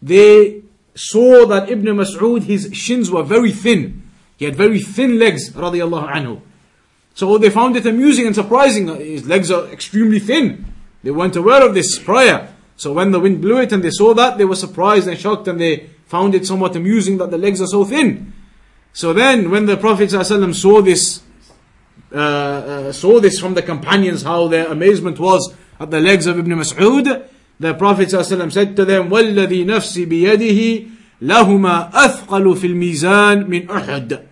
they 0.02 0.62
saw 0.95 1.45
that 1.45 1.69
Ibn 1.69 1.86
Mas'ud, 1.95 2.43
his 2.43 2.69
shins 2.74 3.10
were 3.10 3.24
very 3.24 3.52
thin. 3.52 4.04
He 4.38 4.45
had 4.45 4.56
very 4.56 4.80
thin 4.80 5.19
legs, 5.19 5.52
radiallahu 5.52 6.12
anhu. 6.12 6.41
So 7.13 7.38
they 7.38 7.50
found 7.50 7.76
it 7.76 7.86
amusing 7.86 8.26
and 8.28 8.36
surprising. 8.36 8.88
His 8.88 9.28
legs 9.28 9.52
are 9.52 9.67
extremely 9.67 10.19
thin. 10.19 10.65
They 11.04 11.12
weren't 11.12 11.36
aware 11.36 11.65
of 11.65 11.74
this 11.74 12.00
prior. 12.00 12.54
So 12.76 12.93
when 12.93 13.12
the 13.12 13.19
wind 13.19 13.41
blew 13.41 13.60
it 13.60 13.74
and 13.74 13.84
they 13.84 13.91
saw 13.91 14.13
that, 14.13 14.38
they 14.38 14.45
were 14.45 14.56
surprised 14.56 15.08
and 15.08 15.19
shocked 15.19 15.48
and 15.48 15.60
they 15.60 15.89
found 16.06 16.34
it 16.34 16.45
somewhat 16.45 16.76
amusing 16.76 17.17
that 17.17 17.30
the 17.30 17.38
legs 17.38 17.62
are 17.62 17.67
so 17.67 17.84
thin. 17.84 18.34
So 18.93 19.13
then, 19.13 19.52
when 19.52 19.65
the 19.65 19.78
Prophet 19.78 20.10
ﷺ 20.10 20.56
saw 20.56 20.82
this, 20.82 21.22
uh, 22.12 22.17
uh, 22.17 22.91
saw 22.91 23.19
this 23.19 23.39
from 23.39 23.54
the 23.54 23.62
companions, 23.62 24.24
how 24.24 24.48
their 24.48 24.67
amazement 24.67 25.19
was 25.19 25.54
at 25.80 25.91
the 25.91 26.00
legs 26.00 26.26
of 26.26 26.39
Ibn 26.39 26.52
Mas'ud, 26.54 27.28
the 27.60 27.74
Prophet 27.76 28.08
ﷺ 28.08 28.52
said 28.52 28.76
to 28.78 28.86
them, 28.86 29.10
وَالَّذِي 29.10 29.65
نَفْسِ 29.65 30.06
بِيَدِهِ 30.08 30.91
لَهُمَا 31.22 31.91
أَثْقَلُ 31.91 32.56
فِي 32.56 32.74
الْمِيزَانِ 32.74 33.45
مِنْ 33.48 33.67
أُحُدٍ 33.67 34.26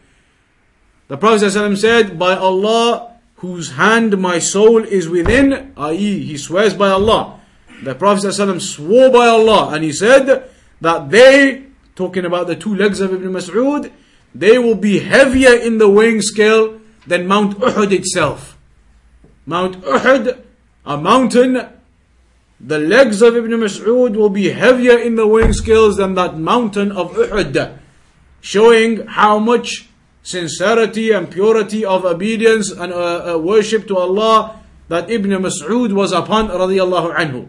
the 1.08 1.16
Prophet 1.16 1.44
ﷺ 1.44 1.78
said, 1.78 2.18
By 2.18 2.34
Allah, 2.34 3.12
whose 3.36 3.72
hand 3.72 4.18
my 4.18 4.38
soul 4.38 4.84
is 4.84 5.08
within, 5.08 5.72
i.e., 5.76 6.24
he 6.24 6.36
swears 6.36 6.74
by 6.74 6.90
Allah. 6.90 7.40
The 7.82 7.94
Prophet 7.94 8.26
ﷺ 8.28 8.60
swore 8.60 9.10
by 9.10 9.26
Allah 9.26 9.74
and 9.74 9.82
he 9.82 9.92
said 9.92 10.48
that 10.80 11.10
they, 11.10 11.64
talking 11.96 12.24
about 12.24 12.46
the 12.46 12.54
two 12.54 12.74
legs 12.74 13.00
of 13.00 13.12
Ibn 13.12 13.32
Mas'ud, 13.32 13.90
they 14.34 14.58
will 14.58 14.76
be 14.76 15.00
heavier 15.00 15.54
in 15.54 15.78
the 15.78 15.88
weighing 15.88 16.22
scale 16.22 16.80
than 17.06 17.26
Mount 17.26 17.58
Uhud 17.58 17.92
itself. 17.92 18.56
Mount 19.44 19.80
Uhud, 19.82 20.40
a 20.86 20.96
mountain, 20.96 21.68
the 22.60 22.78
legs 22.78 23.22
of 23.22 23.36
Ibn 23.36 23.50
Mas'ud 23.50 24.14
will 24.14 24.30
be 24.30 24.50
heavier 24.50 24.96
in 24.98 25.16
the 25.16 25.26
weighing 25.26 25.52
scales 25.52 25.96
than 25.96 26.14
that 26.14 26.38
mountain 26.38 26.92
of 26.92 27.12
Uhud, 27.14 27.78
showing 28.40 29.06
how 29.06 29.40
much 29.40 29.88
sincerity 30.22 31.10
and 31.10 31.30
purity 31.30 31.84
of 31.84 32.04
obedience 32.04 32.70
and 32.70 32.92
uh, 32.92 33.34
uh, 33.34 33.38
worship 33.38 33.88
to 33.88 33.98
Allah 33.98 34.60
that 34.88 35.10
Ibn 35.10 35.30
Mas'ud 35.42 35.92
was 35.92 36.12
upon 36.12 36.48
radiyallahu 36.48 37.14
anhu. 37.16 37.48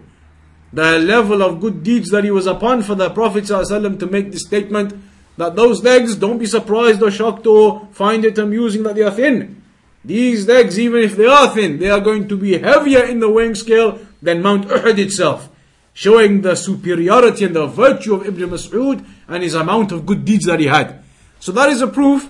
The 0.72 0.98
level 0.98 1.44
of 1.44 1.62
good 1.62 1.84
deeds 1.84 2.10
that 2.10 2.24
he 2.24 2.32
was 2.32 2.48
upon 2.48 2.82
for 2.82 2.96
the 2.96 3.10
Prophet 3.12 3.44
ﷺ 3.44 4.00
to 4.00 4.08
make 4.08 4.32
this 4.32 4.42
statement 4.42 4.94
that 5.38 5.56
those 5.56 5.84
legs, 5.84 6.16
don't 6.16 6.40
be 6.40 6.46
surprised 6.46 7.02
or 7.02 7.12
shocked 7.12 7.46
or 7.46 7.88
find 7.92 8.26
it 8.26 8.38
amusing 8.38 8.84
that 8.84 8.96
they 8.96 9.04
are 9.04 9.12
thin. 9.12 9.62
These 10.04 10.48
legs, 10.48 10.80
even 10.80 11.04
if 11.04 11.16
they 11.16 11.26
are 11.26 11.54
thin, 11.54 11.80
they 11.80 11.90
are 11.90 12.02
going 12.02 12.28
to 12.28 12.38
be 12.38 12.58
heavier 12.58 13.04
in 13.04 13.20
the 13.20 13.30
weighing 13.30 13.56
scale 13.56 14.00
than 14.22 14.42
Mount 14.42 14.68
Uhud 14.68 14.98
itself, 14.98 15.50
showing 15.94 16.42
the 16.42 16.56
superiority 16.56 17.46
and 17.46 17.56
the 17.56 17.68
virtue 17.68 18.16
of 18.16 18.28
Ibn 18.28 18.50
Mas'ud 18.50 19.06
and 19.28 19.44
his 19.44 19.54
amount 19.56 19.92
of 19.92 20.06
good 20.06 20.26
deeds 20.26 20.46
that 20.46 20.60
he 20.60 20.68
had. 20.68 21.04
So 21.40 21.52
that 21.52 21.70
is 21.70 21.82
a 21.82 21.88
proof 21.88 22.30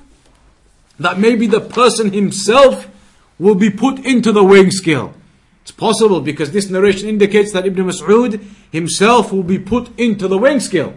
that 0.99 1.19
maybe 1.19 1.47
the 1.47 1.61
person 1.61 2.13
himself 2.13 2.89
will 3.39 3.55
be 3.55 3.69
put 3.69 3.99
into 3.99 4.31
the 4.31 4.43
weighing 4.43 4.71
scale. 4.71 5.13
It's 5.63 5.71
possible 5.71 6.19
because 6.19 6.51
this 6.51 6.69
narration 6.69 7.07
indicates 7.07 7.53
that 7.53 7.65
Ibn 7.65 7.85
Mas'ud 7.85 8.43
himself 8.71 9.31
will 9.31 9.43
be 9.43 9.59
put 9.59 9.97
into 9.97 10.27
the 10.27 10.37
weighing 10.37 10.59
scale. 10.59 10.93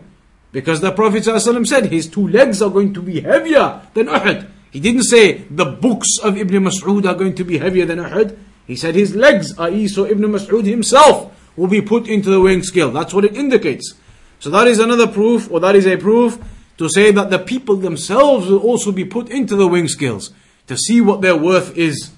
Because 0.53 0.81
the 0.81 0.93
Prophet 0.93 1.23
ﷺ 1.23 1.67
said 1.67 1.87
his 1.87 2.09
two 2.09 2.27
legs 2.29 2.63
are 2.63 2.71
going 2.71 2.93
to 2.95 3.03
be 3.03 3.21
heavier 3.21 3.83
than 3.95 4.07
Uhud. 4.07 4.49
He 4.71 4.81
didn't 4.81 5.05
say 5.05 5.45
the 5.51 5.65
books 5.65 6.19
of 6.23 6.37
Ibn 6.37 6.65
Mas'ud 6.65 7.07
are 7.07 7.15
going 7.15 7.35
to 7.37 7.45
be 7.45 7.59
heavier 7.59 7.87
than 7.87 7.99
Uhud. 7.99 8.37
He 8.67 8.75
said 8.75 8.95
his 8.95 9.15
legs, 9.15 9.57
i.e., 9.59 9.87
so 9.87 10.05
Ibn 10.05 10.25
Mas'ud 10.25 10.65
himself 10.65 11.33
will 11.57 11.69
be 11.69 11.81
put 11.81 12.09
into 12.09 12.31
the 12.31 12.41
weighing 12.41 12.63
scale. 12.63 12.91
That's 12.91 13.15
what 13.15 13.25
it 13.25 13.37
indicates. 13.37 13.95
So 14.41 14.51
that 14.51 14.67
is 14.67 14.79
another 14.79 15.07
proof, 15.07 15.51
or 15.51 15.61
that 15.61 15.77
is 15.77 15.87
a 15.87 15.97
proof 15.97 16.39
to 16.79 16.89
say 16.89 17.11
that 17.11 17.31
the 17.31 17.39
people 17.39 17.77
themselves 17.77 18.47
will 18.47 18.59
also 18.59 18.93
be 18.93 19.05
put 19.05 19.29
into 19.31 19.57
the 19.57 19.67
weighing 19.67 19.89
scales 19.89 20.33
to 20.67 20.77
see 20.77 21.01
what 21.01 21.21
their 21.21 21.37
worth 21.37 21.77
is. 21.77 22.11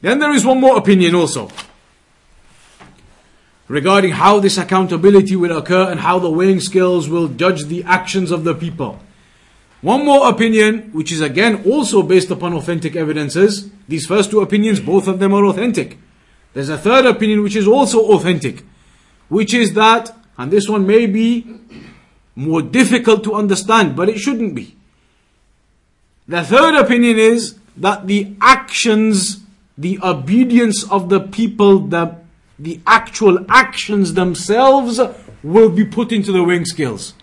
Then 0.00 0.18
there 0.18 0.32
is 0.32 0.44
one 0.44 0.60
more 0.60 0.78
opinion 0.78 1.14
also 1.14 1.50
regarding 3.70 4.10
how 4.10 4.40
this 4.40 4.58
accountability 4.58 5.36
will 5.36 5.56
occur 5.56 5.88
and 5.90 6.00
how 6.00 6.18
the 6.18 6.28
weighing 6.28 6.58
scales 6.58 7.08
will 7.08 7.28
judge 7.28 7.66
the 7.66 7.84
actions 7.84 8.32
of 8.32 8.42
the 8.42 8.54
people. 8.54 8.98
One 9.80 10.04
more 10.04 10.28
opinion, 10.28 10.90
which 10.92 11.12
is 11.12 11.20
again 11.20 11.62
also 11.64 12.02
based 12.02 12.30
upon 12.30 12.52
authentic 12.52 12.96
evidences. 12.96 13.70
These 13.88 14.06
first 14.06 14.32
two 14.32 14.40
opinions, 14.40 14.80
both 14.80 15.06
of 15.06 15.20
them 15.20 15.32
are 15.32 15.46
authentic. 15.46 15.98
There's 16.52 16.68
a 16.68 16.76
third 16.76 17.06
opinion 17.06 17.42
which 17.42 17.54
is 17.54 17.68
also 17.68 18.00
authentic, 18.12 18.64
which 19.28 19.54
is 19.54 19.74
that, 19.74 20.14
and 20.36 20.50
this 20.50 20.68
one 20.68 20.84
may 20.84 21.06
be 21.06 21.46
more 22.34 22.62
difficult 22.62 23.24
to 23.24 23.34
understand, 23.34 23.96
but 23.96 24.08
it 24.08 24.18
shouldn't 24.18 24.54
be. 24.54 24.76
The 26.28 26.44
third 26.44 26.76
opinion 26.76 27.18
is 27.18 27.58
that 27.76 28.06
the 28.06 28.34
actions, 28.40 29.40
the 29.76 29.98
obedience 30.02 30.88
of 30.90 31.08
the 31.08 31.20
people, 31.20 31.80
the, 31.80 32.16
the 32.58 32.80
actual 32.86 33.44
actions 33.48 34.14
themselves 34.14 35.00
will 35.42 35.70
be 35.70 35.84
put 35.84 36.12
into 36.12 36.30
the 36.30 36.44
weighing 36.44 36.66
scales. 36.66 37.14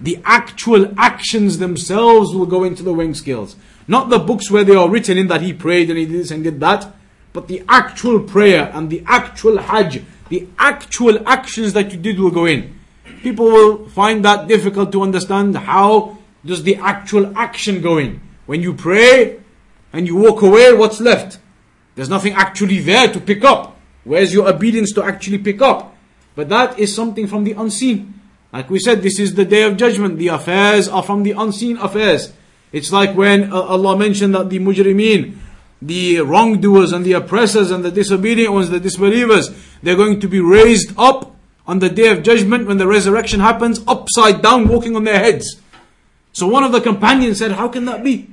The 0.00 0.20
actual 0.24 0.92
actions 0.98 1.58
themselves 1.58 2.34
will 2.34 2.46
go 2.46 2.64
into 2.64 2.82
the 2.82 2.94
weighing 2.94 3.14
scales. 3.14 3.56
Not 3.86 4.08
the 4.08 4.18
books 4.18 4.50
where 4.50 4.64
they 4.64 4.74
are 4.74 4.88
written 4.88 5.18
in 5.18 5.28
that 5.28 5.42
he 5.42 5.52
prayed 5.52 5.90
and 5.90 5.98
he 5.98 6.06
did 6.06 6.20
this 6.20 6.30
and 6.30 6.42
did 6.42 6.60
that, 6.60 6.94
but 7.32 7.48
the 7.48 7.62
actual 7.68 8.20
prayer 8.20 8.70
and 8.74 8.90
the 8.90 9.02
actual 9.06 9.58
hajj, 9.58 10.02
the 10.28 10.48
actual 10.58 11.26
actions 11.28 11.72
that 11.72 11.92
you 11.92 11.98
did 11.98 12.18
will 12.18 12.30
go 12.30 12.46
in. 12.46 12.78
People 13.22 13.46
will 13.46 13.88
find 13.88 14.24
that 14.24 14.48
difficult 14.48 14.90
to 14.90 15.02
understand 15.02 15.56
how 15.56 16.18
does 16.44 16.64
the 16.64 16.74
actual 16.76 17.32
action 17.38 17.80
go 17.80 17.98
in. 17.98 18.20
When 18.46 18.62
you 18.62 18.74
pray 18.74 19.40
and 19.92 20.08
you 20.08 20.16
walk 20.16 20.42
away, 20.42 20.72
what's 20.72 21.00
left? 21.00 21.38
There's 21.94 22.08
nothing 22.08 22.32
actually 22.32 22.80
there 22.80 23.12
to 23.12 23.20
pick 23.20 23.44
up. 23.44 23.78
Where's 24.02 24.34
your 24.34 24.48
obedience 24.48 24.92
to 24.94 25.04
actually 25.04 25.38
pick 25.38 25.62
up? 25.62 25.94
But 26.34 26.48
that 26.48 26.80
is 26.80 26.92
something 26.92 27.28
from 27.28 27.44
the 27.44 27.52
unseen. 27.52 28.20
Like 28.52 28.68
we 28.68 28.80
said, 28.80 29.02
this 29.02 29.20
is 29.20 29.36
the 29.36 29.44
day 29.44 29.62
of 29.62 29.76
judgment. 29.76 30.18
The 30.18 30.28
affairs 30.28 30.88
are 30.88 31.04
from 31.04 31.22
the 31.22 31.32
unseen 31.32 31.76
affairs. 31.76 32.32
It's 32.72 32.90
like 32.90 33.14
when 33.14 33.52
uh, 33.52 33.60
Allah 33.60 33.96
mentioned 33.96 34.34
that 34.34 34.50
the 34.50 34.58
mujrimeen, 34.58 35.36
the 35.80 36.20
wrongdoers 36.22 36.90
and 36.90 37.04
the 37.04 37.12
oppressors 37.12 37.70
and 37.70 37.84
the 37.84 37.92
disobedient 37.92 38.52
ones, 38.52 38.70
the 38.70 38.80
disbelievers, 38.80 39.50
they're 39.80 39.94
going 39.94 40.18
to 40.20 40.28
be 40.28 40.40
raised 40.40 40.92
up 40.98 41.31
on 41.66 41.78
the 41.78 41.88
day 41.88 42.08
of 42.08 42.22
judgment 42.22 42.66
when 42.66 42.78
the 42.78 42.86
resurrection 42.86 43.40
happens, 43.40 43.80
upside 43.86 44.42
down, 44.42 44.68
walking 44.68 44.96
on 44.96 45.04
their 45.04 45.18
heads. 45.18 45.60
So 46.32 46.48
one 46.48 46.64
of 46.64 46.72
the 46.72 46.80
companions 46.80 47.38
said, 47.38 47.52
How 47.52 47.68
can 47.68 47.84
that 47.84 48.02
be? 48.02 48.28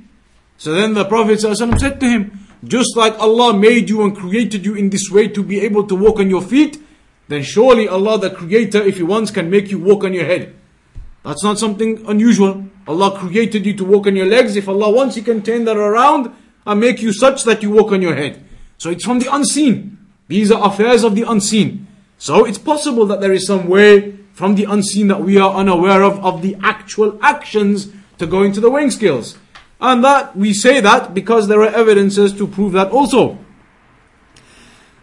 So 0.56 0.72
then 0.72 0.94
the 0.94 1.04
Prophet 1.04 1.38
ﷺ 1.38 1.78
said 1.78 2.00
to 2.00 2.08
him, 2.08 2.46
Just 2.64 2.96
like 2.96 3.18
Allah 3.18 3.56
made 3.56 3.88
you 3.88 4.02
and 4.02 4.16
created 4.16 4.64
you 4.64 4.74
in 4.74 4.90
this 4.90 5.10
way 5.10 5.28
to 5.28 5.42
be 5.42 5.60
able 5.60 5.86
to 5.86 5.94
walk 5.94 6.18
on 6.18 6.28
your 6.28 6.42
feet, 6.42 6.82
then 7.28 7.42
surely 7.42 7.86
Allah 7.88 8.18
the 8.18 8.30
Creator, 8.30 8.82
if 8.82 8.96
He 8.96 9.02
wants, 9.02 9.30
can 9.30 9.48
make 9.48 9.70
you 9.70 9.78
walk 9.78 10.04
on 10.04 10.12
your 10.12 10.24
head. 10.24 10.54
That's 11.22 11.44
not 11.44 11.58
something 11.58 12.04
unusual. 12.06 12.64
Allah 12.88 13.16
created 13.16 13.64
you 13.64 13.74
to 13.76 13.84
walk 13.84 14.06
on 14.06 14.16
your 14.16 14.26
legs. 14.26 14.56
If 14.56 14.68
Allah 14.68 14.90
wants, 14.90 15.14
He 15.14 15.22
can 15.22 15.42
turn 15.42 15.64
that 15.66 15.76
around 15.76 16.34
and 16.66 16.80
make 16.80 17.00
you 17.00 17.12
such 17.12 17.44
that 17.44 17.62
you 17.62 17.70
walk 17.70 17.92
on 17.92 18.02
your 18.02 18.14
head. 18.14 18.42
So 18.78 18.90
it's 18.90 19.04
from 19.04 19.18
the 19.18 19.32
unseen. 19.32 19.98
These 20.28 20.50
are 20.50 20.66
affairs 20.66 21.04
of 21.04 21.14
the 21.14 21.22
unseen. 21.22 21.86
So 22.19 22.45
it's 22.45 22.57
possible 22.57 23.05
that 23.07 23.21
there 23.21 23.33
is 23.33 23.45
some 23.45 23.67
way 23.67 24.17
from 24.33 24.55
the 24.55 24.65
unseen 24.65 25.07
that 25.07 25.21
we 25.21 25.37
are 25.37 25.53
unaware 25.53 26.03
of, 26.03 26.23
of 26.23 26.41
the 26.41 26.55
actual 26.61 27.17
actions 27.21 27.89
to 28.17 28.25
go 28.27 28.43
into 28.43 28.59
the 28.59 28.69
weighing 28.69 28.91
scales. 28.91 29.37
And 29.79 30.03
that, 30.03 30.35
we 30.35 30.53
say 30.53 30.79
that 30.81 31.13
because 31.13 31.47
there 31.47 31.61
are 31.61 31.73
evidences 31.73 32.33
to 32.33 32.47
prove 32.47 32.73
that 32.73 32.91
also. 32.91 33.37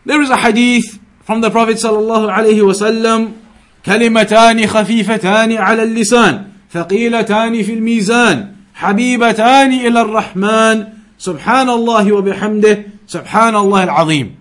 There 0.05 0.21
is 0.21 0.31
a 0.31 0.37
hadith 0.37 0.99
from 1.23 1.41
the 1.41 1.51
Prophet 1.51 1.77
sallallahu 1.77 2.33
alaihi 2.33 2.63
wasallam 2.63 3.39
كلمتان 3.85 4.67
خفيفتان 4.67 5.53
على 5.53 5.83
اللسان 5.83 6.45
ثقيلتان 6.73 7.63
في 7.63 7.73
الميزان 7.75 8.55
حبيبتان 8.75 9.73
إلى 9.73 10.01
الرحمن 10.03 10.85
سبحان 11.19 11.71
الله 11.71 12.13
وبحمده 12.13 12.85
سبحان 13.07 13.57
الله 13.57 13.85
العظيم 13.85 14.35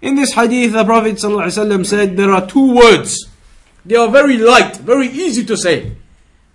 In 0.00 0.14
this 0.16 0.34
hadith 0.34 0.72
the 0.72 0.84
Prophet 0.84 1.16
ﷺ 1.16 1.86
said 1.86 2.16
there 2.16 2.30
are 2.30 2.46
two 2.46 2.74
words 2.74 3.28
They 3.84 3.96
are 3.96 4.10
very 4.10 4.36
light, 4.36 4.76
very 4.76 5.08
easy 5.08 5.44
to 5.46 5.56
say 5.56 5.96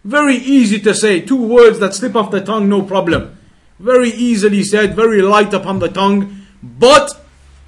Very 0.03 0.35
easy 0.35 0.79
to 0.79 0.93
say, 0.93 1.21
two 1.21 1.41
words 1.41 1.79
that 1.79 1.93
slip 1.93 2.15
off 2.15 2.31
the 2.31 2.41
tongue 2.41 2.69
no 2.69 2.81
problem 2.81 3.37
Very 3.79 4.09
easily 4.09 4.63
said, 4.63 4.95
very 4.95 5.21
light 5.21 5.53
upon 5.53 5.79
the 5.79 5.89
tongue 5.89 6.45
But 6.61 7.21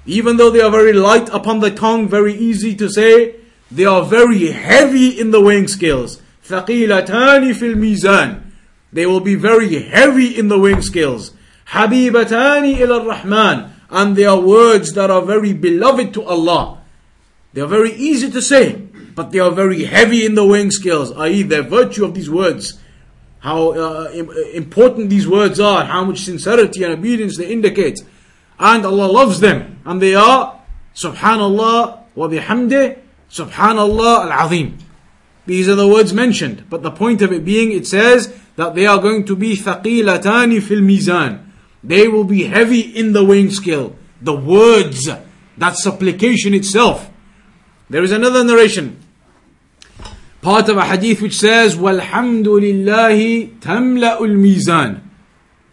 even 0.06 0.36
though 0.36 0.50
they 0.50 0.60
are 0.60 0.70
very 0.70 0.92
light 0.92 1.28
upon 1.30 1.60
the 1.60 1.70
tongue, 1.70 2.08
very 2.08 2.34
easy 2.34 2.74
to 2.76 2.88
say, 2.90 3.36
they 3.70 3.84
are 3.84 4.02
very 4.04 4.50
heavy 4.50 5.18
in 5.18 5.30
the 5.30 5.40
weighing 5.40 5.68
scales. 5.68 6.20
ثقيلتان 6.46 7.54
في 7.54 7.74
الميزان. 7.74 8.42
They 8.92 9.06
will 9.06 9.20
be 9.20 9.34
very 9.34 9.82
heavy 9.82 10.38
in 10.38 10.48
the 10.48 10.58
weighing 10.58 10.82
scales. 10.82 11.32
حبيبتان 11.68 12.76
إلى 12.76 13.00
الرحمن. 13.02 13.70
and 13.89 14.15
they 14.15 14.25
are 14.25 14.39
words 14.39 14.93
that 14.93 15.09
are 15.09 15.21
very 15.21 15.53
beloved 15.53 16.13
to 16.13 16.23
Allah. 16.23 16.81
They 17.53 17.61
are 17.61 17.67
very 17.67 17.93
easy 17.93 18.29
to 18.31 18.41
say, 18.41 18.75
but 19.15 19.31
they 19.31 19.39
are 19.39 19.51
very 19.51 19.85
heavy 19.85 20.25
in 20.25 20.35
the 20.35 20.45
weighing 20.45 20.71
scales, 20.71 21.11
i.e., 21.13 21.41
the 21.43 21.63
virtue 21.63 22.05
of 22.05 22.13
these 22.13 22.29
words, 22.29 22.79
how 23.39 23.71
uh, 23.71 24.09
important 24.53 25.09
these 25.09 25.27
words 25.27 25.59
are, 25.59 25.85
how 25.85 26.03
much 26.03 26.19
sincerity 26.19 26.83
and 26.83 26.93
obedience 26.93 27.37
they 27.37 27.51
indicate 27.51 28.01
and 28.59 28.85
Allah 28.85 29.07
loves 29.07 29.39
them 29.39 29.79
and 29.85 30.01
they 30.01 30.13
are 30.13 30.59
Subhanallah 30.93 32.03
wa 32.15 32.27
bihamdih 32.27 32.99
Subhanallah 33.31 34.31
al-Azim. 34.31 34.77
These 35.45 35.69
are 35.69 35.75
the 35.75 35.87
words 35.87 36.13
mentioned, 36.13 36.65
but 36.69 36.83
the 36.83 36.91
point 36.91 37.21
of 37.21 37.31
it 37.31 37.45
being 37.45 37.71
it 37.71 37.87
says 37.87 38.35
that 38.55 38.75
they 38.75 38.85
are 38.85 38.99
going 38.99 39.25
to 39.25 39.35
be 39.35 39.55
thaqilatani 39.55 40.61
fil 40.61 40.79
mizan. 40.81 41.48
They 41.82 42.08
will 42.08 42.24
be 42.24 42.44
heavy 42.44 42.80
in 42.80 43.12
the 43.12 43.24
weighing 43.24 43.50
scale. 43.50 43.96
The 44.22 44.34
words, 44.34 45.08
that 45.58 45.76
supplication 45.76 46.54
itself. 46.54 47.10
There 47.90 48.02
is 48.02 48.12
another 48.12 48.42
narration, 48.42 49.00
part 50.40 50.68
of 50.68 50.78
a 50.78 50.84
hadith 50.84 51.20
which 51.20 51.36
says, 51.36 51.76
وَالْحَمْدُ 51.76 52.44
لِلَّهِ 52.44 53.58
تَمْلَأُ 53.60 54.18
الْمِيزَانِ 54.18 55.00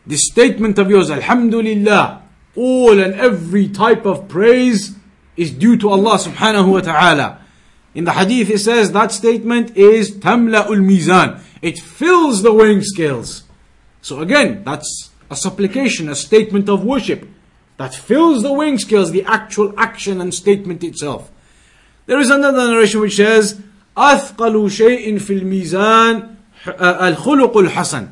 This 0.06 0.27
statement 0.30 0.77
of 0.77 0.89
yours, 0.89 1.10
Alhamdulillah, 1.10 2.21
all 2.56 2.99
and 2.99 3.13
every 3.13 3.69
type 3.69 4.06
of 4.06 4.27
praise 4.27 4.95
is 5.38 5.51
due 5.51 5.77
to 5.77 5.89
Allah 5.89 6.17
subhanahu 6.17 6.71
wa 6.73 6.82
ta'ala. 6.82 7.41
In 7.93 8.06
the 8.06 8.13
hadith 8.13 8.49
it 8.49 8.60
says 8.60 8.91
that 8.91 9.12
statement 9.12 9.75
is 9.75 10.17
tamla 10.17 10.65
ul 10.65 10.77
mizan. 10.77 11.41
It 11.62 11.80
fills 11.80 12.41
the 12.41 12.54
weighing 12.54 12.82
scales. 12.82 13.43
So 14.01 14.19
again, 14.19 14.63
that's 14.63 15.12
a 15.30 15.36
supplication, 15.36 16.10
a 16.10 16.15
statement 16.15 16.67
of 16.67 16.84
worship 16.84 17.27
that 17.77 17.95
fills 17.95 18.43
the 18.43 18.54
weighing 18.54 18.77
scales, 18.77 19.12
the 19.12 19.23
actual 19.23 19.73
action 19.77 20.21
and 20.21 20.34
statement 20.34 20.84
itself. 20.84 21.32
There 22.06 22.19
is 22.19 22.30
another 22.30 22.67
narration 22.67 22.99
which 23.01 23.15
says, 23.15 23.60
أثقل 23.97 24.69
شيء 24.69 25.19
في 25.19 25.41
الميزان 25.41 26.36
الخلق 26.67 27.58
الحسن. 27.58 28.10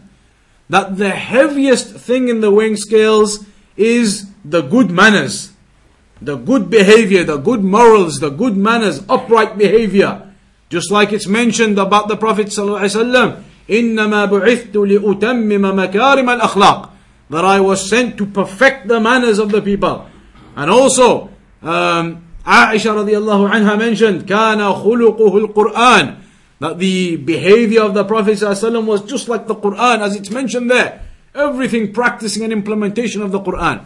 That 0.69 0.97
the 0.97 1.09
heaviest 1.11 1.95
thing 1.95 2.29
in 2.29 2.41
the 2.41 2.51
weighing 2.51 2.77
scales 2.77 3.45
is 3.75 4.27
the 4.45 4.61
good 4.61 4.91
manners, 4.91 5.51
the 6.21 6.35
good 6.35 6.69
behavior, 6.69 7.23
the 7.23 7.37
good 7.37 7.63
morals, 7.63 8.19
the 8.19 8.29
good 8.29 8.55
manners, 8.55 9.03
upright 9.09 9.57
behavior. 9.57 10.31
Just 10.69 10.91
like 10.91 11.11
it's 11.11 11.27
mentioned 11.27 11.79
about 11.79 12.07
the 12.07 12.17
Prophet 12.17 12.47
ﷺ, 12.47 13.43
إِنَّمَا 13.69 14.29
بُعِثْتُ 14.29 14.71
لِأُتَمِّمَ 14.71 15.91
مَكَارِمَ 15.91 16.39
الْأَخْلَاقِ 16.39 16.89
That 17.33 17.45
I 17.45 17.59
was 17.59 17.89
sent 17.89 18.17
to 18.17 18.25
perfect 18.25 18.87
the 18.87 18.99
manners 18.99 19.37
of 19.37 19.51
the 19.51 19.61
people. 19.61 20.09
And 20.55 20.71
also, 20.71 21.29
um, 21.61 22.25
Aisha 22.45 22.95
radiallahu 22.95 23.51
anha 23.51 23.77
mentioned, 23.77 24.23
كَانَ 24.23 24.57
خُلُقُهُ 24.83 25.53
الْقُرْآنِ 25.53 26.17
That 26.59 26.79
the 26.79 27.17
behavior 27.17 27.83
of 27.83 27.93
the 27.93 28.03
Prophet 28.03 28.37
ﷺ 28.37 28.85
was 28.85 29.03
just 29.03 29.29
like 29.29 29.47
the 29.47 29.55
Quran 29.55 29.99
as 29.99 30.15
it's 30.15 30.31
mentioned 30.31 30.71
there. 30.71 31.03
Everything 31.35 31.93
practicing 31.93 32.43
and 32.43 32.51
implementation 32.51 33.21
of 33.21 33.31
the 33.31 33.39
Quran. 33.39 33.85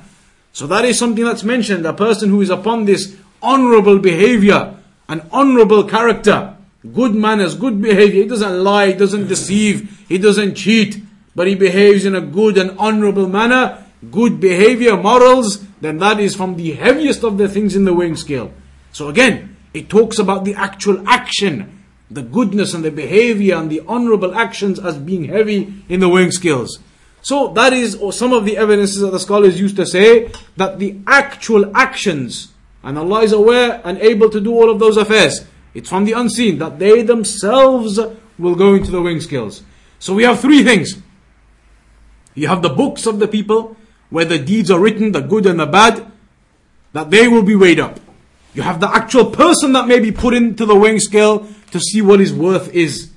So 0.54 0.66
that 0.68 0.86
is 0.86 0.98
something 0.98 1.26
that's 1.26 1.44
mentioned. 1.44 1.86
A 1.86 1.94
person 1.94 2.30
who 2.30 2.42
is 2.42 2.50
upon 2.50 2.86
this 2.86 3.18
honorable 3.42 4.00
behavior, 4.00 4.78
an 5.10 5.28
honorable 5.32 5.84
character, 5.84 6.56
good 6.94 7.14
manners, 7.14 7.56
good 7.56 7.82
behavior. 7.82 8.24
He 8.24 8.28
doesn't 8.28 8.64
lie, 8.64 8.88
he 8.88 8.94
doesn't 8.94 9.28
deceive, 9.28 10.06
he 10.08 10.18
doesn't 10.18 10.56
cheat, 10.56 11.04
but 11.39 11.47
he 11.47 11.55
behaves 11.55 12.05
in 12.05 12.17
a 12.17 12.21
good 12.21 12.59
and 12.59 12.77
honorable 12.81 13.29
manner, 13.29 13.87
good 14.11 14.41
behavior, 14.41 14.97
morals, 14.97 15.65
then 15.81 15.99
that 15.99 16.19
is 16.19 16.35
from 16.35 16.57
the 16.57 16.73
heaviest 16.73 17.23
of 17.23 17.39
the 17.39 17.49
things 17.49 17.77
in 17.77 17.85
the 17.85 17.95
weighing 17.95 18.17
scale. 18.17 18.53
So 18.91 19.09
again, 19.09 19.57
it 19.73 19.89
talks 19.89 20.19
about 20.19 20.45
the 20.45 20.55
actual 20.55 21.09
action, 21.09 21.85
the 22.11 22.23
goodness 22.23 22.75
and 22.75 22.85
the 22.85 22.91
behavior 22.91 23.55
and 23.55 23.71
the 23.71 23.83
honorable 23.87 24.35
actions 24.35 24.81
as 24.81 24.99
being 24.99 25.27
heavy 25.27 25.85
in 25.89 26.01
the 26.01 26.09
weighing 26.09 26.33
scales. 26.33 26.81
So 27.23 27.53
that 27.53 27.73
is 27.73 27.95
or 27.95 28.13
some 28.13 28.33
of 28.33 28.45
the 28.45 28.57
evidences 28.57 28.99
that 28.99 29.13
the 29.13 29.21
scholars 29.21 29.61
used 29.61 29.77
to 29.77 29.87
say 29.87 30.33
that 30.57 30.81
the 30.81 30.99
actual 31.07 31.71
actions, 31.77 32.53
and 32.83 32.99
Allah 32.99 33.23
is 33.23 33.33
aware 33.33 33.81
and 33.85 33.97
able 33.99 34.29
to 34.31 34.41
do 34.41 34.55
all 34.55 34.73
of 34.73 34.81
those 34.81 34.97
affairs. 34.97 35.45
It's 35.73 35.89
from 35.89 36.05
the 36.05 36.15
unseen 36.15 36.59
that 36.59 36.81
they 36.81 37.03
themselves 37.03 38.01
will 38.41 38.57
go 38.57 38.75
into 38.75 38.91
the 38.91 39.01
weighing 39.01 39.21
scales. 39.21 39.63
So 40.01 40.15
we 40.15 40.25
have 40.25 40.41
three 40.41 40.65
things. 40.65 41.01
You 42.39 42.49
have 42.49 42.63
the 42.63 42.69
books 42.69 43.07
of 43.07 43.19
the 43.19 43.29
people, 43.29 43.77
where 44.11 44.25
the 44.25 44.39
deeds 44.39 44.71
are 44.71 44.81
written, 44.81 45.13
the 45.13 45.21
good 45.21 45.47
and 45.47 45.61
the 45.61 45.67
bad, 45.67 46.11
that 46.93 47.11
they 47.11 47.29
will 47.29 47.43
be 47.43 47.57
weighed 47.57 47.81
up. 47.81 48.01
You 48.55 48.63
have 48.63 48.81
the 48.81 48.89
actual 48.89 49.31
person 49.31 49.73
that 49.73 49.87
may 49.87 50.01
be 50.01 50.13
put 50.13 50.35
into 50.35 50.65
the 50.65 50.75
weighing 50.75 51.01
scale 51.01 51.47
to 51.71 51.81
see 51.81 52.01
what 52.01 52.21
his 52.21 52.33
worth 52.33 52.73
is 52.75 53.11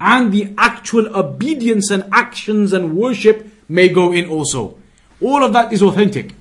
and 0.00 0.32
the 0.32 0.52
actual 0.58 1.16
obedience 1.16 1.90
and 1.90 2.04
actions 2.12 2.72
and 2.72 2.96
worship 2.96 3.50
may 3.68 3.88
go 3.88 4.12
in 4.12 4.28
also. 4.28 4.76
All 5.20 5.42
of 5.42 5.52
that 5.54 5.72
is 5.72 5.82
authentic. 5.82 6.34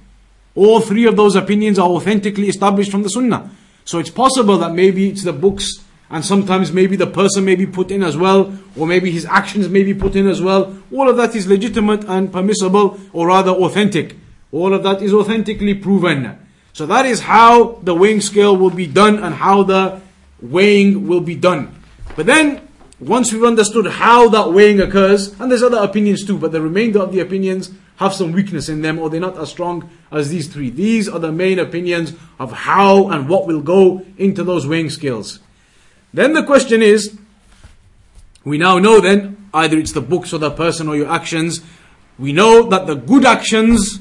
All 0.56 0.82
three 0.82 1.06
of 1.06 1.15
those 1.15 1.36
opinions 1.36 1.80
are 1.80 1.88
authentically 1.88 2.50
established 2.50 2.91
from 2.91 3.04
the 3.04 3.10
Sunnah. 3.10 3.50
So 3.86 4.00
it's 4.00 4.10
possible 4.10 4.58
that 4.58 4.74
maybe 4.74 5.10
it's 5.10 5.24
the 5.24 5.34
books 5.34 5.84
and 6.10 6.24
sometimes 6.24 6.72
maybe 6.72 6.96
the 6.96 7.08
person 7.08 7.46
may 7.46 7.56
be 7.56 7.65
put 7.65 7.91
in 7.91 8.04
as 8.04 8.15
well, 8.15 8.58
or 8.78 8.86
maybe 8.86 9.12
his 9.12 9.26
actions 9.26 9.68
may 9.70 9.84
be 9.84 9.94
put 9.94 10.15
in 10.15 10.28
as 10.28 10.41
well. 10.41 10.78
All 10.91 11.10
of 11.10 11.18
that 11.18 11.36
is 11.36 11.48
legitimate 11.48 12.04
and 12.06 12.32
permissible, 12.32 13.00
or 13.12 13.28
rather 13.28 13.52
authentic. 13.52 14.15
All 14.52 14.74
of 14.74 14.84
that 14.84 15.02
is 15.02 15.13
authentically 15.13 15.74
proven. 15.74 16.38
So 16.74 16.86
that 16.86 17.06
is 17.06 17.22
how 17.22 17.80
the 17.84 17.96
weighing 17.96 18.22
scale 18.22 18.56
will 18.56 18.70
be 18.70 18.88
done 18.88 19.24
and 19.24 19.34
how 19.34 19.63
the 19.63 20.02
weighing 20.41 21.08
will 21.08 21.22
be 21.22 21.36
done. 21.36 21.82
But 22.15 22.26
then, 22.26 22.68
once 23.00 23.34
we've 23.34 23.44
understood 23.44 23.88
how 23.88 24.30
that 24.30 24.54
weighing 24.54 24.80
occurs, 24.80 25.38
and 25.39 25.52
there's 25.52 25.63
other 25.63 25.78
opinions 25.78 26.26
too, 26.26 26.38
but 26.38 26.52
the 26.52 26.62
remainder 26.62 27.00
of 27.00 27.12
the 27.12 27.20
opinions 27.20 27.72
have 27.98 28.13
some 28.13 28.32
weakness 28.32 28.70
in 28.70 28.82
them 28.82 29.00
or 29.00 29.10
they're 29.10 29.20
not 29.20 29.38
as 29.38 29.50
strong 29.50 29.89
as 30.12 30.30
these 30.30 30.48
three. 30.48 30.70
These 30.70 31.08
are 31.08 31.20
the 31.20 31.32
main 31.32 31.60
opinions 31.60 32.13
of 32.39 32.52
how 32.52 33.10
and 33.10 33.30
what 33.30 33.48
will 33.48 33.62
go 33.62 34.06
into 34.18 34.44
those 34.44 34.68
weighing 34.68 34.89
scales. 34.89 35.39
Then 36.14 36.33
the 36.33 36.42
question 36.42 36.83
is, 36.83 37.16
we 38.44 38.59
now 38.59 38.79
know 38.79 39.00
then, 39.00 39.48
either 39.55 39.79
it's 39.79 39.92
the 39.92 40.00
books 40.00 40.33
or 40.33 40.38
the 40.38 40.50
person 40.50 40.88
or 40.88 40.96
your 40.96 41.11
actions, 41.11 41.61
we 42.18 42.33
know 42.33 42.68
that 42.68 42.87
the 42.87 42.94
good 42.94 43.24
actions, 43.24 44.00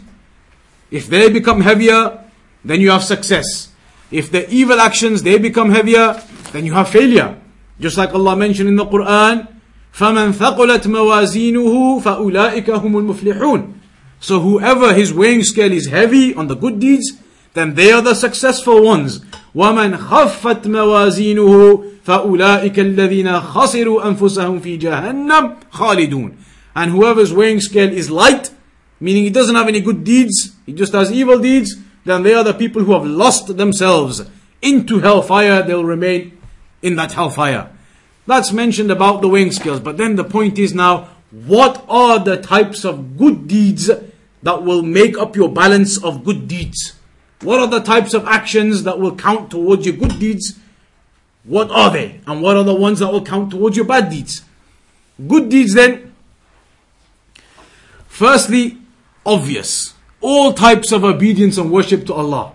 if 0.91 1.07
they 1.07 1.29
become 1.29 1.61
heavier, 1.61 2.23
then 2.63 2.81
you 2.81 2.91
have 2.91 3.03
success. 3.03 3.69
If 4.11 4.31
the 4.31 4.49
evil 4.49 4.79
actions, 4.79 5.23
they 5.23 5.37
become 5.37 5.71
heavier, 5.71 6.21
then 6.51 6.65
you 6.65 6.73
have 6.73 6.89
failure. 6.89 7.39
Just 7.79 7.97
like 7.97 8.13
Allah 8.13 8.35
mentioned 8.35 8.67
in 8.67 8.75
the 8.75 8.85
Quran, 8.85 9.47
فَمَنْ 9.93 10.33
ثَقُلَتْ 10.33 10.83
مَوَازِينُهُ 10.83 12.03
فَأُولَٰئِكَ 12.03 12.65
هُمُ 12.65 13.13
الْمُفْلِحُونَ 13.13 13.73
So 14.19 14.39
whoever 14.39 14.93
his 14.93 15.13
weighing 15.13 15.43
scale 15.43 15.71
is 15.71 15.87
heavy 15.87 16.33
on 16.35 16.47
the 16.47 16.55
good 16.55 16.79
deeds, 16.79 17.13
then 17.53 17.75
they 17.75 17.91
are 17.91 18.01
the 18.01 18.13
successful 18.13 18.83
ones. 18.83 19.19
وَمَنْ 19.55 19.97
خَفَّتْ 19.97 20.63
مَوَازِينُهُ 20.63 21.92
فَأُولَٰئِكَ 22.05 22.95
الَّذِينَ 22.95 23.41
خَسِرُوا 23.41 24.03
أَنفُسَهُمْ 24.03 24.61
فِي 24.61 24.79
جَهَنَّمْ 24.79 25.55
خَالِدُونَ 25.71 26.35
And 26.75 26.91
whoever's 26.91 27.33
weighing 27.33 27.61
scale 27.61 27.91
is 27.91 28.09
light, 28.09 28.51
meaning 28.99 29.23
he 29.23 29.29
doesn't 29.29 29.55
have 29.55 29.67
any 29.67 29.81
good 29.81 30.03
deeds, 30.03 30.55
he 30.65 30.73
just 30.73 30.93
has 30.93 31.11
evil 31.11 31.39
deeds, 31.39 31.75
then 32.05 32.23
they 32.23 32.33
are 32.33 32.43
the 32.43 32.53
people 32.53 32.83
who 32.83 32.93
have 32.93 33.05
lost 33.05 33.57
themselves 33.57 34.23
into 34.61 34.99
hellfire, 34.99 35.63
they'll 35.63 35.83
remain 35.83 36.37
in 36.81 36.95
that 36.95 37.13
hellfire. 37.13 37.69
That's 38.27 38.51
mentioned 38.51 38.91
about 38.91 39.21
the 39.21 39.27
weighing 39.27 39.51
scales, 39.51 39.79
but 39.79 39.97
then 39.97 40.15
the 40.15 40.23
point 40.23 40.59
is 40.59 40.73
now, 40.73 41.09
what 41.31 41.85
are 41.87 42.19
the 42.19 42.37
types 42.37 42.85
of 42.85 43.17
good 43.17 43.47
deeds 43.47 43.89
that 44.43 44.63
will 44.63 44.81
make 44.81 45.17
up 45.17 45.35
your 45.35 45.49
balance 45.49 46.01
of 46.03 46.23
good 46.23 46.47
deeds? 46.47 46.93
What 47.41 47.59
are 47.59 47.67
the 47.67 47.79
types 47.79 48.13
of 48.13 48.25
actions 48.25 48.83
that 48.83 48.99
will 48.99 49.15
count 49.15 49.51
towards 49.51 49.85
your 49.85 49.95
good 49.95 50.19
deeds? 50.19 50.59
what 51.44 51.70
are 51.70 51.90
they? 51.90 52.20
And 52.26 52.42
what 52.42 52.56
are 52.56 52.64
the 52.64 52.74
ones 52.74 53.00
that 53.00 53.12
will 53.12 53.24
count 53.24 53.50
towards 53.50 53.76
your 53.76 53.86
bad 53.86 54.10
deeds? 54.10 54.42
Good 55.28 55.48
deeds 55.48 55.74
then, 55.74 56.14
firstly, 58.08 58.78
obvious. 59.24 59.94
All 60.20 60.52
types 60.54 60.90
of 60.90 61.04
obedience 61.04 61.58
and 61.58 61.70
worship 61.70 62.06
to 62.06 62.14
Allah. 62.14 62.52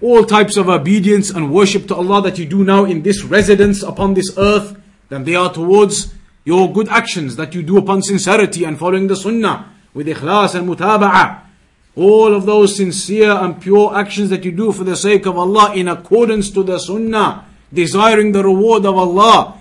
All 0.00 0.24
types 0.24 0.56
of 0.56 0.68
obedience 0.68 1.30
and 1.30 1.52
worship 1.52 1.86
to 1.88 1.94
Allah 1.94 2.22
that 2.22 2.38
you 2.38 2.46
do 2.46 2.64
now 2.64 2.84
in 2.84 3.02
this 3.02 3.22
residence 3.22 3.82
upon 3.82 4.14
this 4.14 4.36
earth, 4.36 4.80
then 5.08 5.24
they 5.24 5.34
are 5.34 5.52
towards 5.52 6.14
your 6.44 6.72
good 6.72 6.88
actions 6.88 7.36
that 7.36 7.54
you 7.54 7.62
do 7.62 7.76
upon 7.76 8.02
sincerity 8.02 8.64
and 8.64 8.78
following 8.78 9.08
the 9.08 9.16
sunnah 9.16 9.72
with 9.92 10.06
ikhlas 10.06 10.54
and 10.54 10.68
mutaba'ah. 10.68 11.40
All 11.96 12.34
of 12.34 12.46
those 12.46 12.76
sincere 12.76 13.30
and 13.30 13.60
pure 13.60 13.96
actions 13.96 14.30
that 14.30 14.44
you 14.44 14.52
do 14.52 14.70
for 14.70 14.84
the 14.84 14.96
sake 14.96 15.26
of 15.26 15.38
Allah 15.38 15.74
in 15.74 15.88
accordance 15.88 16.50
to 16.50 16.62
the 16.62 16.78
sunnah, 16.78 17.46
desiring 17.75 18.31
the 18.31 18.43
reward 18.43 18.85
of 18.85 18.97
Allah, 18.97 19.57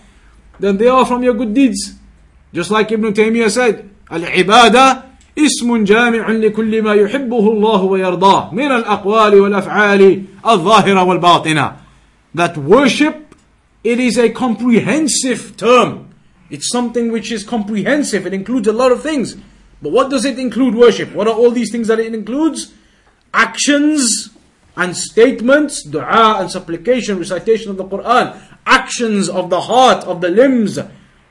then 0.58 0.76
they 0.76 0.88
are 0.88 1.06
from 1.06 1.22
your 1.22 1.34
good 1.34 1.54
deeds. 1.54 1.94
Just 2.52 2.70
like 2.70 2.90
Ibn 2.92 3.12
Taymiyyah 3.12 3.50
said, 3.50 3.90
Al-ibadah 4.10 5.10
اسم 5.38 5.84
جامع 5.84 6.30
لكل 6.30 6.82
ما 6.82 6.94
يحبه 6.94 7.52
الله 7.52 7.82
ويرضاه 7.82 8.54
من 8.54 8.72
الأقوال 8.72 9.40
والأفعال 9.40 10.24
الظاهرة 10.46 11.02
والباطنة 11.02 11.76
that 12.34 12.56
worship 12.56 13.34
it 13.84 13.98
is 13.98 14.18
a 14.18 14.28
comprehensive 14.30 15.56
term 15.56 16.08
it's 16.50 16.68
something 16.70 17.12
which 17.12 17.32
is 17.32 17.44
comprehensive 17.44 18.26
it 18.26 18.34
includes 18.34 18.68
a 18.68 18.72
lot 18.72 18.92
of 18.92 19.02
things 19.02 19.36
but 19.82 19.92
what 19.92 20.10
does 20.10 20.24
it 20.24 20.38
include 20.38 20.74
worship 20.74 21.12
what 21.12 21.26
are 21.26 21.34
all 21.34 21.50
these 21.50 21.70
things 21.70 21.88
that 21.88 21.98
it 21.98 22.14
includes 22.14 22.72
actions 23.32 24.30
and 24.77 24.95
statements 24.95 25.83
dua 25.83 26.37
and 26.39 26.51
supplication 26.51 27.19
recitation 27.19 27.71
of 27.71 27.77
the 27.77 27.85
Quran 27.85 28.37
actions 28.65 29.29
of 29.29 29.49
the 29.49 29.61
heart 29.61 30.03
of 30.05 30.21
the 30.21 30.29
limbs 30.29 30.79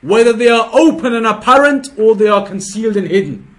whether 0.03 0.33
they 0.33 0.49
are 0.49 0.71
open 0.73 1.15
and 1.15 1.27
apparent 1.27 1.89
or 1.99 2.15
they 2.15 2.29
are 2.29 2.47
concealed 2.47 2.97
and 2.97 3.09
hidden 3.09 3.55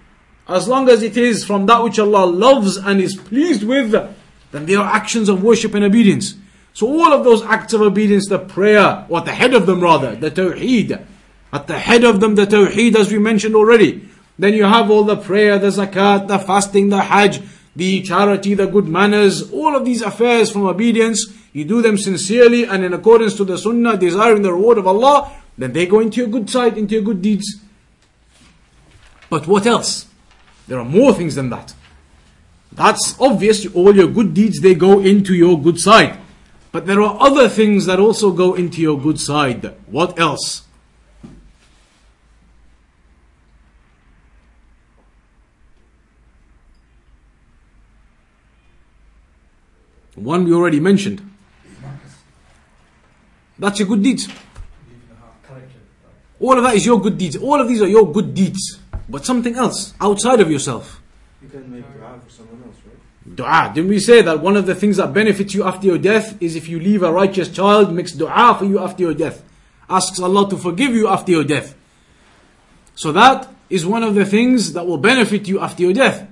as 0.48 0.68
long 0.68 0.88
as 0.88 1.02
it 1.02 1.16
is 1.16 1.44
from 1.44 1.66
that 1.66 1.82
which 1.82 1.98
Allah 1.98 2.24
loves 2.24 2.76
and 2.76 3.00
is 3.00 3.16
pleased 3.16 3.64
with, 3.64 3.90
then 4.52 4.66
they 4.66 4.76
are 4.76 4.86
actions 4.86 5.28
of 5.28 5.42
worship 5.42 5.74
and 5.74 5.84
obedience. 5.84 6.34
So 6.72 6.86
all 6.86 7.12
of 7.12 7.24
those 7.24 7.42
acts 7.42 7.72
of 7.72 7.80
obedience, 7.80 8.28
the 8.28 8.38
prayer, 8.38 9.06
or 9.08 9.18
at 9.18 9.24
the 9.24 9.32
head 9.32 9.54
of 9.54 9.66
them 9.66 9.80
rather, 9.80 10.14
the 10.14 10.30
tawheed, 10.30 11.04
at 11.52 11.66
the 11.66 11.78
head 11.78 12.04
of 12.04 12.20
them 12.20 12.34
the 12.34 12.46
tawheed 12.46 12.94
as 12.94 13.10
we 13.10 13.18
mentioned 13.18 13.56
already. 13.56 14.08
Then 14.38 14.54
you 14.54 14.64
have 14.64 14.90
all 14.90 15.04
the 15.04 15.16
prayer, 15.16 15.58
the 15.58 15.68
zakat, 15.68 16.28
the 16.28 16.38
fasting, 16.38 16.90
the 16.90 17.00
hajj, 17.00 17.42
the 17.76 18.02
charity, 18.02 18.54
the 18.54 18.66
good 18.66 18.88
manners, 18.88 19.52
all 19.52 19.76
of 19.76 19.84
these 19.84 20.02
affairs 20.02 20.50
from 20.50 20.66
obedience. 20.66 21.32
You 21.52 21.64
do 21.64 21.82
them 21.82 21.98
sincerely 21.98 22.64
and 22.64 22.84
in 22.84 22.92
accordance 22.92 23.36
to 23.36 23.44
the 23.44 23.58
sunnah, 23.58 23.96
desiring 23.96 24.42
the 24.42 24.52
reward 24.52 24.78
of 24.78 24.86
Allah, 24.86 25.32
then 25.56 25.72
they 25.72 25.86
go 25.86 26.00
into 26.00 26.20
your 26.20 26.28
good 26.28 26.50
side, 26.50 26.76
into 26.76 26.94
your 26.94 27.04
good 27.04 27.22
deeds. 27.22 27.60
But 29.28 29.46
what 29.46 29.66
else? 29.66 30.06
There 30.68 30.78
are 30.78 30.84
more 30.84 31.12
things 31.12 31.34
than 31.34 31.50
that. 31.50 31.74
That's 32.72 33.18
obvious. 33.20 33.66
All 33.74 33.94
your 33.94 34.08
good 34.08 34.34
deeds, 34.34 34.60
they 34.60 34.74
go 34.74 35.00
into 35.00 35.34
your 35.34 35.60
good 35.60 35.80
side. 35.80 36.18
But 36.72 36.86
there 36.86 37.00
are 37.00 37.16
other 37.20 37.48
things 37.48 37.86
that 37.86 37.98
also 37.98 38.32
go 38.32 38.54
into 38.54 38.80
your 38.82 39.00
good 39.00 39.18
side. 39.20 39.74
What 39.86 40.18
else? 40.18 40.65
One 50.26 50.44
we 50.44 50.52
already 50.52 50.80
mentioned. 50.80 51.22
That's 53.58 53.78
your 53.78 53.88
good 53.88 54.02
deeds. 54.02 54.28
All 56.40 56.58
of 56.58 56.64
that 56.64 56.74
is 56.74 56.84
your 56.84 57.00
good 57.00 57.16
deeds. 57.16 57.36
All 57.36 57.60
of 57.60 57.68
these 57.68 57.80
are 57.80 57.88
your 57.88 58.12
good 58.12 58.34
deeds 58.34 58.80
but 59.08 59.24
something 59.24 59.54
else 59.54 59.94
outside 60.00 60.40
of 60.40 60.50
yourself. 60.50 61.00
You 61.42 61.48
can 61.48 61.70
make 61.70 61.84
dua 61.94 62.18
for 62.24 62.30
someone 62.30 62.62
else, 62.66 62.76
right? 62.86 63.36
Dua. 63.36 63.72
Didn't 63.74 63.90
we 63.90 64.00
say 64.00 64.22
that 64.22 64.40
one 64.40 64.56
of 64.56 64.66
the 64.66 64.74
things 64.74 64.96
that 64.96 65.12
benefits 65.12 65.54
you 65.54 65.64
after 65.64 65.86
your 65.86 65.98
death 65.98 66.40
is 66.42 66.56
if 66.56 66.68
you 66.68 66.80
leave 66.80 67.02
a 67.02 67.12
righteous 67.12 67.48
child, 67.48 67.92
makes 67.92 68.12
dua 68.12 68.56
for 68.58 68.64
you 68.64 68.78
after 68.78 69.02
your 69.02 69.14
death, 69.14 69.42
asks 69.88 70.18
Allah 70.18 70.48
to 70.50 70.56
forgive 70.56 70.94
you 70.94 71.08
after 71.08 71.32
your 71.32 71.44
death. 71.44 71.74
So 72.94 73.12
that 73.12 73.48
is 73.70 73.86
one 73.86 74.02
of 74.02 74.14
the 74.14 74.24
things 74.24 74.72
that 74.72 74.86
will 74.86 74.98
benefit 74.98 75.46
you 75.46 75.60
after 75.60 75.82
your 75.82 75.92
death. 75.92 76.28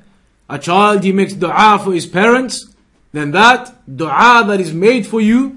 A 0.48 0.58
child, 0.58 1.04
he 1.04 1.12
makes 1.12 1.34
dua 1.34 1.80
for 1.82 1.92
his 1.92 2.06
parents, 2.06 2.73
then 3.14 3.30
that 3.30 3.72
dua 3.86 4.42
that 4.48 4.58
is 4.58 4.74
made 4.74 5.06
for 5.06 5.20
you, 5.20 5.56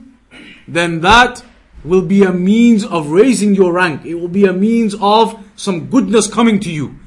then 0.67 1.01
that 1.01 1.43
will 1.83 2.03
be 2.03 2.21
a 2.21 2.31
means 2.31 2.85
of 2.85 3.09
raising 3.09 3.55
your 3.55 3.73
rank. 3.73 4.05
It 4.05 4.13
will 4.13 4.27
be 4.27 4.45
a 4.45 4.53
means 4.53 4.93
of 5.01 5.43
some 5.55 5.87
goodness 5.89 6.31
coming 6.31 6.59
to 6.59 6.71
you. 6.71 6.99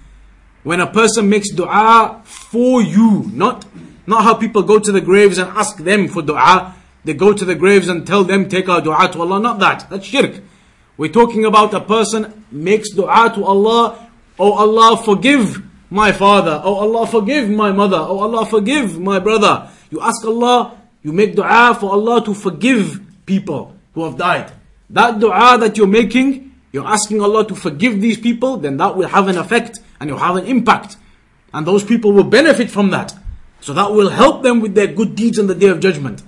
When 0.64 0.80
a 0.80 0.88
person 0.88 1.30
makes 1.30 1.52
dua 1.52 2.22
for 2.24 2.82
you, 2.82 3.30
not, 3.32 3.64
not 4.08 4.24
how 4.24 4.34
people 4.34 4.64
go 4.64 4.80
to 4.80 4.90
the 4.90 5.00
graves 5.00 5.38
and 5.38 5.48
ask 5.50 5.76
them 5.76 6.08
for 6.08 6.20
dua. 6.20 6.74
They 7.04 7.14
go 7.14 7.32
to 7.32 7.44
the 7.44 7.54
graves 7.54 7.86
and 7.88 8.04
tell 8.04 8.24
them, 8.24 8.48
take 8.48 8.68
our 8.68 8.80
dua 8.80 9.08
to 9.12 9.20
Allah. 9.20 9.38
Not 9.38 9.60
that. 9.60 9.88
That's 9.88 10.04
shirk. 10.04 10.42
We're 10.96 11.12
talking 11.12 11.44
about 11.44 11.72
a 11.74 11.80
person 11.80 12.44
makes 12.50 12.90
dua 12.90 13.30
to 13.36 13.44
Allah. 13.44 14.10
Oh 14.36 14.54
Allah, 14.54 15.00
forgive 15.00 15.62
my 15.90 16.10
father. 16.10 16.60
Oh 16.64 16.74
Allah, 16.74 17.06
forgive 17.06 17.48
my 17.48 17.70
mother. 17.70 17.98
Oh 17.98 18.18
Allah, 18.18 18.44
forgive 18.46 18.98
my 18.98 19.20
brother. 19.20 19.70
You 19.91 20.01
ask 20.01 20.24
Allah, 20.24 20.78
you 21.03 21.12
make 21.12 21.34
dua 21.34 21.76
for 21.78 21.91
Allah 21.93 22.24
to 22.24 22.34
forgive 22.34 23.01
people 23.26 23.74
who 23.95 24.05
have 24.05 24.16
died. 24.16 24.53
That 24.91 25.20
dua 25.20 25.59
that 25.59 25.76
you're 25.76 25.86
making 25.86 26.51
you're 26.72 26.86
asking 26.86 27.20
Allah 27.20 27.47
to 27.49 27.55
forgive 27.55 28.01
these 28.01 28.18
people, 28.18 28.57
then 28.57 28.76
that 28.76 28.97
will 28.97 29.09
have 29.09 29.28
an 29.28 29.36
effect 29.36 29.80
and 29.99 30.09
you'll 30.09 30.18
have 30.18 30.36
an 30.36 30.47
impact. 30.47 30.97
And 31.53 31.66
those 31.66 31.84
people 31.84 32.12
will 32.12 32.24
benefit 32.24 32.70
from 32.70 32.91
that. 32.91 33.12
So 33.61 33.72
that 33.74 33.93
will 33.93 34.09
help 34.09 34.43
them 34.43 34.61
with 34.61 34.74
their 34.74 34.86
good 34.86 35.16
deeds 35.16 35.38
on 35.38 35.49
the 35.49 35.55
day 35.55 35.68
of 35.68 35.80
judgment. 35.80 36.22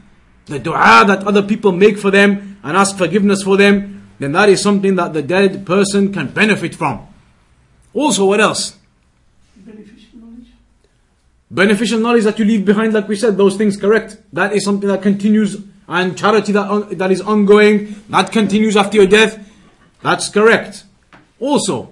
The 0.47 0.59
dua 0.59 1.05
that 1.07 1.25
other 1.25 1.43
people 1.43 1.71
make 1.71 1.97
for 1.97 2.11
them 2.11 2.59
and 2.65 2.77
ask 2.77 2.99
forgiveness 2.99 3.43
for 3.43 3.57
them, 3.57 4.11
then 4.19 4.33
that 4.33 4.49
is 4.49 4.61
something 4.61 4.97
that 4.97 5.13
the 5.13 5.23
dead 5.23 5.65
person 5.65 6.13
can 6.13 6.29
benefit 6.29 6.75
from. 6.75 7.07
Also, 7.95 8.27
what 8.27 8.41
else? 8.41 8.77
Beneficial 11.53 12.01
knowledge. 12.01 12.25
That 12.25 12.39
you 12.41 12.45
leave 12.45 12.65
behind, 12.65 12.93
like 12.93 13.07
we 13.07 13.15
said, 13.15 13.37
those 13.37 13.57
things 13.57 13.77
correct. 13.77 14.17
That 14.33 14.53
is 14.53 14.65
something 14.65 14.89
that 14.89 15.03
continues 15.03 15.63
and 15.89 16.17
charity 16.17 16.53
that, 16.53 16.99
that 16.99 17.11
is 17.11 17.21
ongoing, 17.21 18.03
that 18.09 18.33
continues 18.33 18.77
after 18.77 18.97
your 18.97 19.07
death, 19.07 19.39
that's 20.01 20.29
correct. 20.29 20.85
Also, 21.39 21.91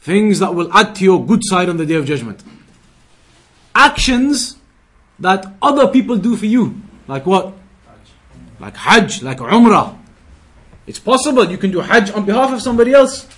things 0.00 0.38
that 0.38 0.54
will 0.54 0.72
add 0.72 0.94
to 0.96 1.04
your 1.04 1.24
good 1.24 1.40
side 1.44 1.68
on 1.68 1.76
the 1.76 1.86
day 1.86 1.94
of 1.94 2.04
judgment. 2.04 2.42
Actions 3.74 4.56
that 5.18 5.46
other 5.62 5.88
people 5.88 6.16
do 6.16 6.36
for 6.36 6.46
you. 6.46 6.80
Like 7.06 7.26
what? 7.26 7.54
Like 8.58 8.76
Hajj, 8.76 9.22
like 9.22 9.38
Umrah. 9.38 9.96
It's 10.86 10.98
possible 10.98 11.48
you 11.48 11.58
can 11.58 11.70
do 11.70 11.80
Hajj 11.80 12.10
on 12.10 12.24
behalf 12.24 12.52
of 12.52 12.60
somebody 12.60 12.92
else. 12.92 13.28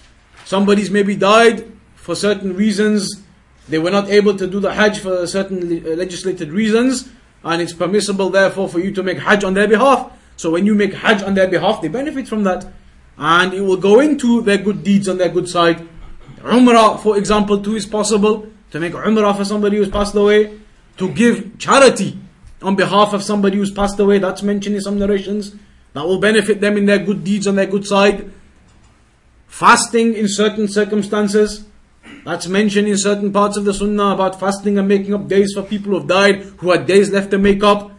Somebody's 0.45 0.91
maybe 0.91 1.15
died 1.15 1.71
for 1.95 2.15
certain 2.15 2.57
reasons. 2.57 3.22
They 3.69 3.79
were 3.79 3.91
not 3.91 4.09
able 4.09 4.37
to 4.37 4.47
do 4.47 4.61
the 4.61 4.75
Hajj 4.75 4.99
for 4.99 5.27
certain 5.27 5.87
uh, 5.87 5.91
legislated 5.91 6.51
reasons. 6.51 7.09
And 7.45 7.61
it's 7.61 7.73
permissible 7.73 8.31
therefore 8.31 8.69
for 8.69 8.79
you 8.81 8.93
to 8.93 9.03
make 9.03 9.19
Hajj 9.19 9.45
on 9.45 9.55
their 9.55 9.69
behalf. 9.69 10.13
So 10.37 10.51
when 10.51 10.67
you 10.67 10.75
make 10.75 10.95
Hajj 10.95 11.23
on 11.23 11.35
their 11.35 11.49
behalf, 11.49 11.83
they 11.83 11.89
benefit 11.89 12.29
from 12.29 12.45
that. 12.45 12.67
And 13.19 13.53
it 13.53 13.61
will 13.61 13.77
go 13.77 14.01
into 14.01 14.43
their 14.43 14.59
good 14.59 14.83
deeds 14.83 15.09
on 15.09 15.19
their 15.19 15.29
good 15.29 15.49
side. 15.49 15.87
Umrah, 16.39 16.99
for 17.01 17.17
example, 17.17 17.63
too 17.63 17.77
is 17.77 17.87
possible. 17.87 18.49
To 18.73 18.81
make 18.81 18.93
Umrah 18.93 19.37
for 19.37 19.45
somebody 19.45 19.77
who's 19.77 19.91
passed 19.91 20.15
away. 20.15 20.59
To 20.97 21.13
give 21.13 21.59
charity 21.59 22.19
on 22.63 22.77
behalf 22.77 23.13
of 23.13 23.23
somebody 23.23 23.59
who's 23.59 23.71
passed 23.71 23.99
away. 23.99 24.19
That's 24.19 24.43
mentioned 24.43 24.77
in 24.77 24.83
some 24.83 24.99
narrations. 24.99 25.55
That 25.93 26.05
will 26.07 26.19
benefit 26.19 26.61
them 26.61 26.77
in 26.77 26.87
their 26.87 26.99
good 26.99 27.23
deeds 27.23 27.47
on 27.47 27.57
their 27.57 27.67
good 27.67 27.87
side. 27.87 28.33
Fasting 29.47 30.15
in 30.15 30.27
certain 30.27 30.69
circumstances. 30.69 31.65
That's 32.25 32.47
mentioned 32.47 32.87
in 32.87 32.97
certain 32.97 33.33
parts 33.33 33.57
of 33.57 33.65
the 33.65 33.75
Sunnah 33.75 34.15
about 34.15 34.39
fasting 34.39 34.79
and 34.79 34.87
making 34.87 35.13
up 35.13 35.27
days 35.27 35.53
for 35.55 35.63
people 35.63 35.93
who 35.93 35.99
have 35.99 36.09
died, 36.09 36.43
who 36.59 36.71
had 36.71 36.87
days 36.87 37.11
left 37.11 37.31
to 37.33 37.39
make 37.39 37.63
up. 37.65 37.91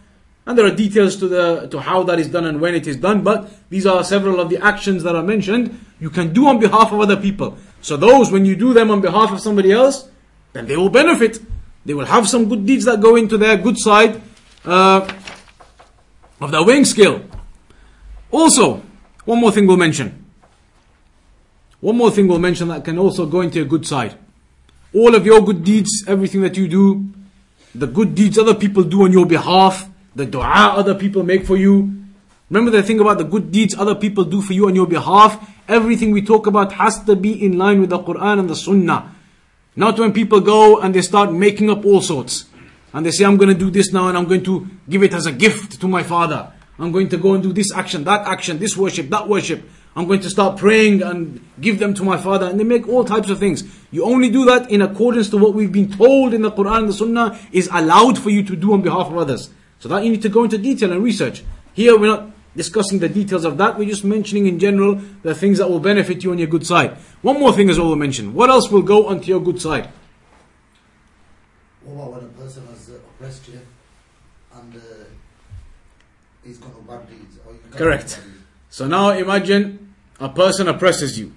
And 0.46 0.58
there 0.58 0.66
are 0.66 0.74
details 0.74 1.16
to 1.16 1.28
the 1.28 1.68
to 1.68 1.80
how 1.80 2.02
that 2.04 2.18
is 2.18 2.28
done 2.28 2.44
and 2.44 2.60
when 2.60 2.74
it 2.74 2.86
is 2.86 2.96
done, 2.96 3.22
but 3.22 3.50
these 3.70 3.86
are 3.86 4.04
several 4.04 4.40
of 4.40 4.50
the 4.50 4.58
actions 4.58 5.02
that 5.02 5.16
are 5.16 5.22
mentioned. 5.22 5.78
You 6.00 6.10
can 6.10 6.34
do 6.34 6.48
on 6.48 6.58
behalf 6.58 6.92
of 6.92 7.00
other 7.00 7.16
people. 7.16 7.56
So 7.80 7.96
those, 7.96 8.30
when 8.30 8.44
you 8.44 8.56
do 8.56 8.74
them 8.74 8.90
on 8.90 9.00
behalf 9.00 9.32
of 9.32 9.40
somebody 9.40 9.72
else, 9.72 10.08
then 10.52 10.66
they 10.66 10.76
will 10.76 10.90
benefit. 10.90 11.40
They 11.86 11.94
will 11.94 12.04
have 12.06 12.28
some 12.28 12.48
good 12.48 12.66
deeds 12.66 12.84
that 12.84 13.00
go 13.00 13.16
into 13.16 13.38
their 13.38 13.56
good 13.56 13.78
side 13.78 14.20
uh, 14.64 15.10
of 16.40 16.50
their 16.50 16.64
weighing 16.64 16.84
scale. 16.84 17.24
Also, 18.30 18.82
one 19.24 19.40
more 19.40 19.52
thing 19.52 19.66
we'll 19.66 19.76
mention. 19.76 20.23
One 21.84 21.98
more 21.98 22.10
thing 22.10 22.28
we'll 22.28 22.38
mention 22.38 22.68
that 22.68 22.82
can 22.82 22.98
also 22.98 23.26
go 23.26 23.42
into 23.42 23.60
a 23.60 23.64
good 23.66 23.86
side. 23.86 24.16
All 24.94 25.14
of 25.14 25.26
your 25.26 25.42
good 25.42 25.64
deeds, 25.64 26.02
everything 26.08 26.40
that 26.40 26.56
you 26.56 26.66
do, 26.66 27.12
the 27.74 27.86
good 27.86 28.14
deeds 28.14 28.38
other 28.38 28.54
people 28.54 28.84
do 28.84 29.04
on 29.04 29.12
your 29.12 29.26
behalf, 29.26 29.90
the 30.16 30.24
dua 30.24 30.72
other 30.78 30.94
people 30.94 31.22
make 31.22 31.44
for 31.44 31.58
you. 31.58 32.06
Remember 32.48 32.70
the 32.70 32.82
thing 32.82 33.00
about 33.00 33.18
the 33.18 33.24
good 33.24 33.52
deeds 33.52 33.74
other 33.74 33.94
people 33.94 34.24
do 34.24 34.40
for 34.40 34.54
you 34.54 34.66
on 34.66 34.74
your 34.74 34.86
behalf. 34.86 35.36
Everything 35.68 36.12
we 36.12 36.22
talk 36.22 36.46
about 36.46 36.72
has 36.72 37.04
to 37.04 37.14
be 37.14 37.44
in 37.44 37.58
line 37.58 37.82
with 37.82 37.90
the 37.90 37.98
Quran 37.98 38.38
and 38.38 38.48
the 38.48 38.56
Sunnah. 38.56 39.14
Not 39.76 39.98
when 39.98 40.14
people 40.14 40.40
go 40.40 40.80
and 40.80 40.94
they 40.94 41.02
start 41.02 41.34
making 41.34 41.68
up 41.68 41.84
all 41.84 42.00
sorts. 42.00 42.46
And 42.94 43.04
they 43.04 43.10
say, 43.10 43.26
I'm 43.26 43.36
going 43.36 43.52
to 43.52 43.58
do 43.58 43.70
this 43.70 43.92
now 43.92 44.08
and 44.08 44.16
I'm 44.16 44.24
going 44.24 44.44
to 44.44 44.66
give 44.88 45.02
it 45.02 45.12
as 45.12 45.26
a 45.26 45.32
gift 45.32 45.82
to 45.82 45.86
my 45.86 46.02
father. 46.02 46.50
I'm 46.78 46.92
going 46.92 47.10
to 47.10 47.18
go 47.18 47.34
and 47.34 47.42
do 47.42 47.52
this 47.52 47.74
action, 47.74 48.04
that 48.04 48.26
action, 48.26 48.58
this 48.58 48.74
worship, 48.74 49.10
that 49.10 49.28
worship. 49.28 49.68
I'm 49.96 50.06
going 50.06 50.20
to 50.20 50.30
start 50.30 50.58
praying 50.58 51.02
and 51.02 51.44
give 51.60 51.78
them 51.78 51.94
to 51.94 52.02
my 52.02 52.16
father. 52.16 52.46
And 52.46 52.58
they 52.58 52.64
make 52.64 52.88
all 52.88 53.04
types 53.04 53.30
of 53.30 53.38
things. 53.38 53.62
You 53.92 54.04
only 54.04 54.28
do 54.28 54.44
that 54.46 54.70
in 54.70 54.82
accordance 54.82 55.30
to 55.30 55.36
what 55.36 55.54
we've 55.54 55.70
been 55.70 55.90
told 55.90 56.34
in 56.34 56.42
the 56.42 56.50
Quran 56.50 56.78
and 56.78 56.88
the 56.88 56.92
Sunnah 56.92 57.38
is 57.52 57.68
allowed 57.72 58.18
for 58.18 58.30
you 58.30 58.42
to 58.42 58.56
do 58.56 58.72
on 58.72 58.82
behalf 58.82 59.06
of 59.06 59.16
others. 59.16 59.50
So 59.78 59.88
that 59.88 60.02
you 60.02 60.10
need 60.10 60.22
to 60.22 60.28
go 60.28 60.44
into 60.44 60.58
detail 60.58 60.92
and 60.92 61.02
research. 61.02 61.44
Here 61.74 61.96
we're 61.96 62.08
not 62.08 62.30
discussing 62.56 62.98
the 62.98 63.08
details 63.08 63.44
of 63.44 63.56
that. 63.58 63.78
We're 63.78 63.88
just 63.88 64.04
mentioning 64.04 64.46
in 64.46 64.58
general 64.58 64.96
the 65.22 65.34
things 65.34 65.58
that 65.58 65.70
will 65.70 65.80
benefit 65.80 66.24
you 66.24 66.32
on 66.32 66.38
your 66.38 66.48
good 66.48 66.66
side. 66.66 66.96
One 67.22 67.38
more 67.38 67.52
thing 67.52 67.68
is 67.68 67.78
all 67.78 67.88
we'll 67.88 67.96
mention. 67.96 68.34
What 68.34 68.50
else 68.50 68.70
will 68.70 68.82
go 68.82 69.06
onto 69.06 69.28
your 69.28 69.40
good 69.40 69.60
side? 69.60 69.90
What 71.84 71.94
about 71.94 72.12
when 72.14 72.24
a 72.24 72.42
person 72.42 72.66
has 72.68 72.88
oppressed 72.88 73.46
you 73.48 73.60
and 74.54 74.74
uh, 74.74 74.80
he's 76.42 76.58
got 76.58 76.72
no 76.72 76.80
bad 76.80 77.08
deeds? 77.08 77.38
Or 77.46 77.52
Correct. 77.70 78.08
do 78.08 78.22
bad 78.22 78.24
deeds? 78.24 78.38
So 78.70 78.88
now 78.88 79.10
imagine 79.10 79.83
a 80.19 80.29
person 80.29 80.67
oppresses 80.67 81.17
you. 81.19 81.33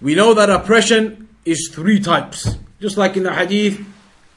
We 0.00 0.14
know 0.14 0.34
that 0.34 0.50
oppression 0.50 1.28
is 1.44 1.70
three 1.72 2.00
types. 2.00 2.56
Just 2.80 2.96
like 2.96 3.16
in 3.16 3.24
the 3.24 3.32
hadith 3.32 3.80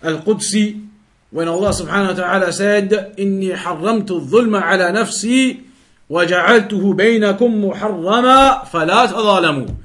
Al-Qudsi, 0.01 0.87
when 1.31 1.47
Allah 1.47 1.69
subhanahu 1.69 2.09
wa 2.09 2.13
ta'ala 2.13 2.53
said, 2.53 2.89
إِنِّي 2.91 3.55
حَرَّمْتُ 3.55 4.05
الظُّلْمَ 4.05 4.61
عَلَى 4.61 4.91
نَفْسِي 4.93 5.61
وَجَعَلْتُهُ 6.09 6.95
بَيْنَكُمْ 6.95 7.73
مُحَرَّمًا 7.73 8.65
فَلَا 8.69 9.07
تَظَالَمُوا 9.07 9.75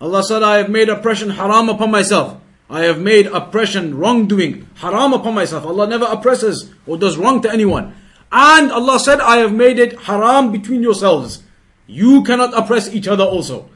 Allah 0.00 0.22
said, 0.22 0.42
I 0.42 0.58
have 0.58 0.70
made 0.70 0.88
oppression 0.88 1.30
haram 1.30 1.68
upon 1.68 1.90
myself. 1.90 2.40
I 2.70 2.82
have 2.82 3.00
made 3.00 3.26
oppression, 3.26 3.96
wrongdoing, 3.96 4.68
haram 4.76 5.12
upon 5.12 5.34
myself. 5.34 5.64
Allah 5.64 5.86
never 5.86 6.04
oppresses 6.04 6.70
or 6.86 6.96
does 6.96 7.16
wrong 7.16 7.42
to 7.42 7.50
anyone. 7.50 7.94
And 8.30 8.70
Allah 8.70 9.00
said, 9.00 9.20
I 9.20 9.38
have 9.38 9.52
made 9.52 9.78
it 9.78 9.98
haram 10.00 10.52
between 10.52 10.82
yourselves. 10.82 11.41
You 11.87 12.23
cannot 12.23 12.53
oppress 12.53 12.93
each 12.93 13.07
other 13.07 13.23
also. 13.23 13.69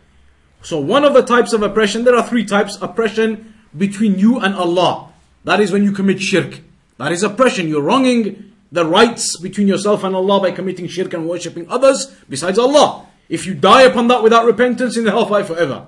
So 0.62 0.80
one 0.80 1.04
of 1.04 1.14
the 1.14 1.22
types 1.22 1.54
of 1.54 1.62
oppression, 1.62 2.04
there 2.04 2.16
are 2.16 2.28
three 2.28 2.46
types. 2.46 2.78
Oppression 2.82 3.54
between 3.76 4.18
you 4.18 4.40
and 4.40 4.56
Allah. 4.56 5.10
That 5.44 5.60
is 5.60 5.72
when 5.72 5.84
you 5.84 5.92
commit 5.92 6.22
shirk. 6.22 6.62
That 6.98 7.12
is 7.12 7.24
oppression. 7.24 7.68
You're 7.68 7.82
wronging 7.82 8.54
the 8.72 8.86
rights 8.86 9.40
between 9.40 9.68
yourself 9.68 10.04
and 10.04 10.16
Allah 10.16 10.42
by 10.42 10.52
committing 10.52 10.88
shirk 10.88 11.14
and 11.14 11.28
worshipping 11.28 11.70
others 11.70 12.14
besides 12.28 12.60
Allah. 12.60 13.06
If 13.30 13.46
you 13.46 13.54
die 13.54 13.84
upon 13.84 14.08
that 14.08 14.24
without 14.24 14.46
repentance, 14.46 14.98
in 14.98 15.04
the 15.04 15.12
hellfire 15.12 15.44
forever. 15.44 15.88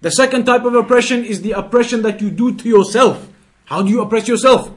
The 0.00 0.10
second 0.10 0.46
type 0.46 0.64
of 0.64 0.74
oppression 0.74 1.24
is 1.24 1.42
the 1.42 1.52
oppression 1.52 2.02
that 2.02 2.20
you 2.20 2.30
do 2.30 2.54
to 2.56 2.68
yourself. 2.68 3.28
How 3.66 3.82
do 3.82 3.90
you 3.90 4.00
oppress 4.00 4.28
yourself? 4.28 4.70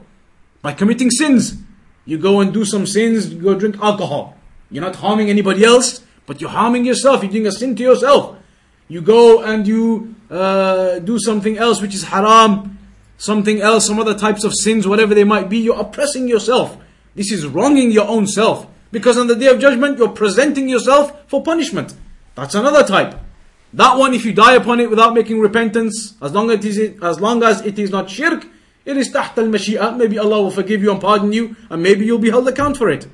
By 0.62 0.74
committing 0.74 1.10
sins. 1.12 1.58
You 2.06 2.18
go 2.18 2.42
and 2.42 2.54
do 2.54 2.66
some 2.66 2.86
sins, 2.86 3.34
you 3.34 3.42
go 3.42 3.58
drink 3.58 3.78
alcohol. 3.80 4.36
You're 4.70 4.84
not 4.84 4.98
harming 4.98 5.30
anybody 5.30 5.64
else, 5.64 6.02
but 6.26 6.42
you're 6.42 6.50
harming 6.50 6.86
yourself. 6.86 7.24
You're 7.24 7.32
doing 7.32 7.48
a 7.48 7.52
sin 7.52 7.76
to 7.76 7.84
yourself. 7.84 8.38
You 8.88 9.02
go 9.02 9.44
and 9.44 9.68
you 9.68 10.16
uh, 10.30 11.00
do 11.00 11.20
something 11.20 11.58
else 11.58 11.82
which 11.82 11.96
is 11.96 12.04
haram, 12.04 12.78
something 13.18 13.62
else, 13.62 13.88
some 13.88 14.00
other 14.00 14.18
types 14.18 14.44
of 14.44 14.54
sins, 14.54 14.88
whatever 14.88 15.16
they 15.16 15.24
might 15.24 15.50
be. 15.50 15.58
You're 15.58 15.80
oppressing 15.80 16.28
yourself. 16.28 16.78
This 17.16 17.32
is 17.32 17.46
wronging 17.46 17.92
your 17.92 18.08
own 18.08 18.28
self. 18.28 18.68
Because 18.92 19.18
on 19.18 19.28
the 19.28 19.36
day 19.36 19.48
of 19.48 19.60
judgment, 19.60 19.98
you're 19.98 20.10
presenting 20.10 20.70
yourself 20.70 21.28
for 21.28 21.42
punishment. 21.42 21.96
That's 22.36 22.56
another 22.56 22.84
type. 22.84 23.20
That 23.74 23.98
one, 23.98 24.14
if 24.14 24.24
you 24.24 24.34
die 24.34 24.54
upon 24.54 24.80
it 24.80 24.90
without 24.90 25.16
making 25.16 25.40
repentance, 25.40 26.14
as 26.22 26.32
long 26.32 26.52
as 26.52 26.64
it 26.64 26.78
is, 26.78 27.02
as 27.02 27.20
long 27.20 27.42
as 27.42 27.62
it 27.62 27.80
is 27.80 27.90
not 27.90 28.10
shirk, 28.10 28.46
it 28.86 28.98
is 28.98 29.12
tahta 29.12 29.40
al 29.40 29.50
mashi'ah. 29.50 29.98
Maybe 29.98 30.20
Allah 30.20 30.44
will 30.44 30.52
forgive 30.52 30.84
you 30.84 30.92
and 30.92 31.02
pardon 31.02 31.34
you, 31.34 31.56
and 31.72 31.82
maybe 31.82 32.06
you'll 32.06 32.20
be 32.20 32.30
held 32.30 32.48
account 32.48 32.78
for 32.78 32.90
it. 32.90 33.08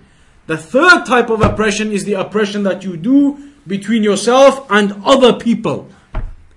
The 0.50 0.58
third 0.58 1.06
type 1.06 1.30
of 1.30 1.44
oppression 1.44 1.92
is 1.92 2.06
the 2.06 2.14
oppression 2.14 2.64
that 2.64 2.84
you 2.84 2.98
do 2.98 3.52
between 3.68 4.02
yourself 4.02 4.66
and 4.72 4.96
other 5.06 5.34
people. 5.34 5.88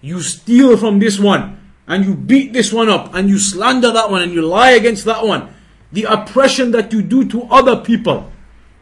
You 0.00 0.22
steal 0.22 0.78
from 0.78 0.98
this 0.98 1.18
one, 1.18 1.60
and 1.86 2.02
you 2.02 2.14
beat 2.14 2.54
this 2.54 2.72
one 2.72 2.88
up, 2.88 3.14
and 3.14 3.28
you 3.28 3.38
slander 3.38 3.92
that 3.92 4.10
one, 4.10 4.22
and 4.22 4.32
you 4.32 4.40
lie 4.40 4.70
against 4.70 5.04
that 5.04 5.26
one. 5.26 5.54
The 5.92 6.04
oppression 6.04 6.70
that 6.70 6.90
you 6.90 7.02
do 7.02 7.28
to 7.28 7.42
other 7.50 7.76
people. 7.76 8.32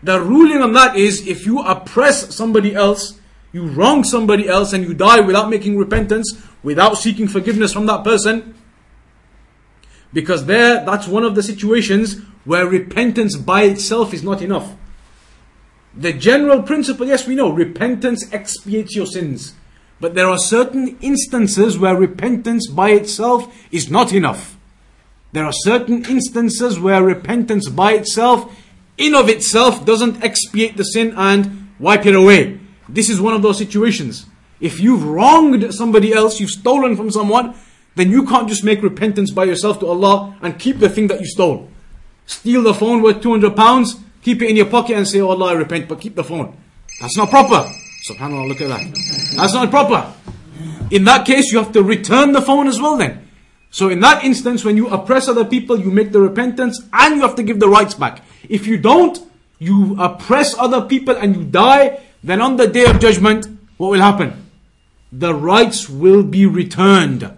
The 0.04 0.20
ruling 0.20 0.62
on 0.62 0.74
that 0.74 0.94
is 0.94 1.26
if 1.26 1.44
you 1.44 1.58
oppress 1.58 2.32
somebody 2.32 2.76
else, 2.76 3.18
you 3.50 3.66
wrong 3.66 4.04
somebody 4.04 4.48
else, 4.48 4.72
and 4.72 4.84
you 4.84 4.94
die 4.94 5.18
without 5.18 5.50
making 5.50 5.76
repentance, 5.76 6.40
without 6.62 6.98
seeking 6.98 7.26
forgiveness 7.26 7.72
from 7.72 7.86
that 7.86 8.04
person, 8.04 8.54
because 10.12 10.46
there, 10.46 10.84
that's 10.84 11.08
one 11.08 11.24
of 11.24 11.34
the 11.34 11.42
situations 11.42 12.20
where 12.44 12.64
repentance 12.64 13.36
by 13.36 13.62
itself 13.64 14.14
is 14.14 14.22
not 14.22 14.40
enough. 14.40 14.76
The 15.95 16.12
general 16.12 16.62
principle, 16.62 17.07
yes, 17.07 17.26
we 17.26 17.34
know, 17.34 17.51
repentance 17.51 18.32
expiates 18.32 18.95
your 18.95 19.07
sins. 19.07 19.55
But 20.01 20.14
there 20.14 20.28
are 20.28 20.38
certain 20.38 20.97
instances 21.01 21.78
where 21.78 21.97
repentance 21.97 22.68
by 22.68 22.91
itself 22.91 23.55
is 23.70 23.91
not 23.91 24.12
enough. 24.12 24.57
There 25.32 25.45
are 25.45 25.53
certain 25.53 26.05
instances 26.07 26.78
where 26.78 27.03
repentance 27.03 27.68
by 27.68 27.93
itself, 27.93 28.57
in 28.97 29.14
of 29.14 29.28
itself, 29.28 29.84
doesn't 29.84 30.22
expiate 30.24 30.76
the 30.76 30.84
sin 30.84 31.12
and 31.16 31.70
wipe 31.78 32.07
it 32.07 32.14
away. 32.14 32.59
This 32.88 33.09
is 33.09 33.20
one 33.20 33.34
of 33.34 33.43
those 33.43 33.59
situations. 33.59 34.26
If 34.61 34.80
you've 34.80 35.05
wronged 35.05 35.72
somebody 35.74 36.12
else, 36.12 36.41
you've 36.41 36.51
stolen 36.51 36.97
from 36.97 37.11
someone, 37.11 37.55
then 37.95 38.11
you 38.11 38.26
can't 38.26 38.49
just 38.49 38.64
make 38.64 38.82
repentance 38.82 39.30
by 39.30 39.45
yourself 39.45 39.80
to 39.80 39.86
Allah 39.86 40.36
and 40.43 40.59
keep 40.59 40.78
the 40.78 40.88
thing 40.88 41.09
that 41.09 41.20
you 41.20 41.26
stole. 41.26 41.68
Steal 42.26 42.62
the 42.62 42.74
phone 42.74 43.03
worth 43.03 43.22
200 43.22 43.57
pounds, 43.57 43.97
keep 44.23 44.43
it 44.43 44.51
in 44.51 44.57
your 44.57 44.66
pocket 44.66 44.97
and 44.97 45.07
say, 45.07 45.21
Oh 45.21 45.31
Allah, 45.31 45.51
I 45.51 45.53
repent, 45.53 45.89
but 45.89 46.01
keep 46.01 46.14
the 46.14 46.25
phone. 46.25 46.57
That's 47.01 47.16
not 47.16 47.31
proper. 47.31 47.71
SubhanAllah, 48.09 48.49
look 48.49 48.61
at 48.61 48.68
that. 48.68 49.35
That's 49.37 49.55
not 49.55 49.71
proper. 49.71 50.12
In 50.91 51.05
that 51.05 51.27
case, 51.27 51.53
you 51.53 51.59
have 51.59 51.73
to 51.73 51.83
return 51.83 52.33
the 52.33 52.43
phone 52.43 52.66
as 52.66 52.81
well 52.81 52.97
then. 52.97 53.29
So 53.71 53.89
in 53.89 54.01
that 54.01 54.25
instance, 54.25 54.64
when 54.64 54.77
you 54.77 54.89
oppress 54.89 55.29
other 55.29 55.45
people, 55.45 55.79
you 55.79 55.91
make 55.91 56.11
the 56.11 56.21
repentance 56.21 56.81
and 56.93 57.16
you 57.16 57.23
have 57.23 57.37
to 57.37 57.43
give 57.43 57.61
the 57.61 57.68
rights 57.68 57.95
back. 57.95 58.23
If 58.49 58.66
you 58.66 58.79
don't, 58.79 59.18
you 59.59 59.97
oppress 60.01 60.57
other 60.59 60.83
people 60.83 61.16
and 61.16 61.37
you 61.37 61.45
die, 61.45 62.01
then 62.25 62.41
on 62.41 62.57
the 62.57 62.66
day 62.66 62.87
of 62.87 62.99
judgment, 62.99 63.47
what 63.77 63.91
will 63.91 64.01
happen? 64.01 64.51
The 65.12 65.35
rights 65.35 65.89
will 65.89 66.23
be 66.23 66.47
returned. 66.47 67.31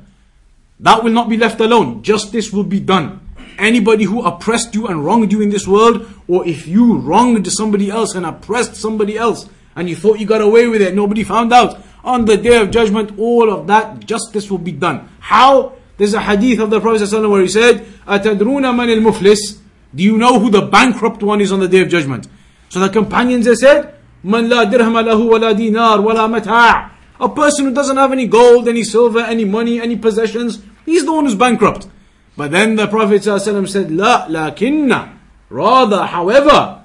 That 0.81 1.05
will 1.05 1.13
not 1.13 1.29
be 1.29 1.37
left 1.37 1.61
alone. 1.61 2.03
Justice 2.03 2.53
will 2.53 2.65
be 2.65 2.81
done 2.81 3.21
Anybody 3.62 4.04
who 4.04 4.24
oppressed 4.24 4.76
you 4.76 4.88
and 4.88 5.04
wronged 5.04 5.32
you 5.32 5.42
in 5.42 5.50
this 5.50 5.68
world, 5.68 6.08
or 6.28 6.48
if 6.48 6.68
you 6.68 6.98
wronged 6.98 7.52
somebody 7.52 7.90
else 7.90 8.16
and 8.16 8.26
oppressed 8.26 8.76
somebody 8.76 9.18
else, 9.18 9.50
and 9.76 9.90
you 9.90 9.96
thought 9.96 10.20
you 10.20 10.26
got 10.26 10.42
away 10.42 10.68
with 10.68 10.82
it, 10.82 10.96
nobody 10.96 11.24
found 11.24 11.54
out, 11.54 11.80
on 12.04 12.26
the 12.26 12.38
day 12.38 12.62
of 12.62 12.72
judgment, 12.72 13.18
all 13.20 13.52
of 13.52 13.68
that 13.68 14.06
justice 14.06 14.50
will 14.50 14.58
be 14.58 14.72
done. 14.72 15.10
How? 15.20 15.74
There's 15.98 16.14
a 16.14 16.22
hadith 16.22 16.60
of 16.60 16.70
the 16.70 16.80
Prophet 16.80 17.02
ﷺ 17.02 17.30
where 17.30 17.42
he 17.42 17.48
said, 17.48 17.86
أَتَدْرُونَ 18.08 18.64
مَنِ 18.64 19.02
الْمُفْلِسِ 19.02 19.60
Do 19.94 20.04
you 20.04 20.18
know 20.18 20.40
who 20.40 20.50
the 20.50 20.62
bankrupt 20.62 21.24
one 21.24 21.42
is 21.42 21.52
on 21.52 21.60
the 21.60 21.68
day 21.68 21.82
of 21.82 21.90
judgment? 21.90 22.28
So 22.70 22.80
the 22.80 22.90
companions 22.90 23.46
they 23.46 23.56
said, 23.56 23.96
مَنْ 24.24 24.48
لَا 24.48 24.72
دِرْهَمَ 24.72 25.04
لَهُ 25.04 25.30
وَلَا 25.30 25.54
دِينَار 25.54 26.00
وَلَا 26.00 26.40
مَتَاعٍ 26.40 26.92
A 27.20 27.30
person 27.30 27.66
who 27.66 27.74
doesn't 27.74 27.98
have 27.98 28.12
any 28.12 28.28
gold, 28.28 28.68
any 28.68 28.84
silver, 28.84 29.20
any 29.20 29.46
money, 29.46 29.82
any 29.82 29.96
possessions, 29.96 30.62
he's 30.86 31.04
the 31.04 31.12
one 31.12 31.26
who's 31.26 31.36
bankrupt. 31.36 31.88
But 32.37 32.51
then 32.51 32.77
the 32.77 32.87
Prophet 32.87 33.23
ﷺ 33.23 33.69
said, 33.69 33.91
La 33.91 34.27
lakinna. 34.27 35.19
Rather, 35.51 36.05
however, 36.05 36.83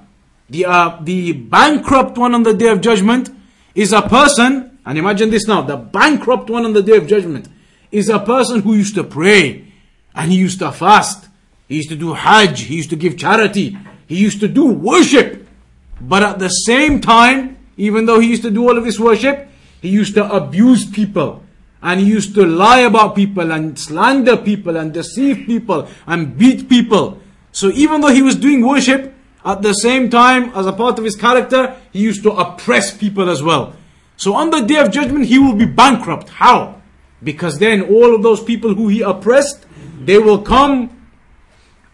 the, 0.50 0.66
uh, 0.66 0.98
the 1.02 1.32
bankrupt 1.32 2.18
one 2.18 2.34
on 2.34 2.42
the 2.42 2.54
day 2.54 2.68
of 2.68 2.80
judgment 2.80 3.30
is 3.74 3.92
a 3.92 4.02
person, 4.02 4.78
and 4.84 4.98
imagine 4.98 5.30
this 5.30 5.46
now, 5.46 5.62
the 5.62 5.76
bankrupt 5.76 6.50
one 6.50 6.64
on 6.64 6.72
the 6.74 6.82
day 6.82 6.96
of 6.96 7.06
judgment 7.06 7.48
is 7.90 8.08
a 8.08 8.18
person 8.18 8.60
who 8.60 8.74
used 8.74 8.94
to 8.94 9.04
pray, 9.04 9.72
and 10.14 10.30
he 10.30 10.38
used 10.38 10.58
to 10.58 10.70
fast, 10.70 11.28
he 11.66 11.76
used 11.76 11.88
to 11.88 11.96
do 11.96 12.12
hajj, 12.12 12.62
he 12.62 12.76
used 12.76 12.90
to 12.90 12.96
give 12.96 13.16
charity, 13.16 13.76
he 14.06 14.16
used 14.16 14.40
to 14.40 14.48
do 14.48 14.66
worship. 14.66 15.46
But 16.00 16.22
at 16.22 16.38
the 16.38 16.48
same 16.48 17.00
time, 17.00 17.58
even 17.76 18.06
though 18.06 18.20
he 18.20 18.28
used 18.28 18.42
to 18.42 18.50
do 18.50 18.68
all 18.68 18.76
of 18.76 18.84
this 18.84 18.98
worship, 18.98 19.48
he 19.80 19.88
used 19.88 20.14
to 20.14 20.30
abuse 20.30 20.84
people. 20.90 21.44
And 21.82 22.00
he 22.00 22.06
used 22.06 22.34
to 22.34 22.44
lie 22.44 22.80
about 22.80 23.14
people 23.14 23.52
and 23.52 23.78
slander 23.78 24.36
people 24.36 24.76
and 24.76 24.92
deceive 24.92 25.46
people 25.46 25.88
and 26.06 26.36
beat 26.36 26.68
people. 26.68 27.20
So 27.52 27.70
even 27.70 28.00
though 28.00 28.12
he 28.12 28.22
was 28.22 28.34
doing 28.34 28.66
worship, 28.66 29.14
at 29.44 29.62
the 29.62 29.72
same 29.72 30.10
time, 30.10 30.50
as 30.54 30.66
a 30.66 30.72
part 30.72 30.98
of 30.98 31.04
his 31.04 31.16
character, 31.16 31.76
he 31.92 32.00
used 32.00 32.22
to 32.24 32.32
oppress 32.32 32.96
people 32.96 33.30
as 33.30 33.42
well. 33.42 33.74
So 34.16 34.34
on 34.34 34.50
the 34.50 34.60
day 34.60 34.76
of 34.76 34.90
judgment, 34.90 35.26
he 35.26 35.38
will 35.38 35.54
be 35.54 35.64
bankrupt. 35.64 36.28
How? 36.28 36.82
Because 37.22 37.58
then 37.58 37.82
all 37.82 38.14
of 38.14 38.22
those 38.22 38.42
people 38.42 38.74
who 38.74 38.88
he 38.88 39.02
oppressed, 39.02 39.64
they 40.00 40.18
will 40.18 40.42
come 40.42 41.06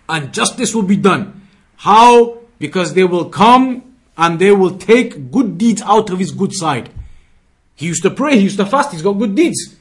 and 0.08 0.32
justice 0.32 0.74
will 0.74 0.82
be 0.82 0.96
done. 0.96 1.48
How? 1.76 2.38
Because 2.58 2.94
they 2.94 3.04
will 3.04 3.28
come 3.28 3.94
and 4.16 4.38
they 4.38 4.52
will 4.52 4.76
take 4.78 5.30
good 5.30 5.58
deeds 5.58 5.82
out 5.82 6.10
of 6.10 6.18
his 6.18 6.30
good 6.30 6.54
side. 6.54 6.90
He 7.76 7.86
used 7.86 8.02
to 8.02 8.10
pray, 8.10 8.36
he 8.36 8.42
used 8.44 8.58
to 8.58 8.66
fast, 8.66 8.92
he's 8.92 9.02
got 9.02 9.14
good 9.14 9.34
deeds. 9.34 9.76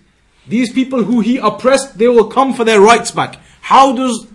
These 0.48 0.74
people 0.74 1.04
who 1.04 1.22
he 1.22 1.38
oppressed, 1.38 1.98
they 1.98 2.08
will 2.08 2.28
come 2.28 2.54
for 2.54 2.64
their 2.64 2.82
rights 2.82 3.12
back. 3.12 3.40
How 3.62 3.96
does 3.96 4.28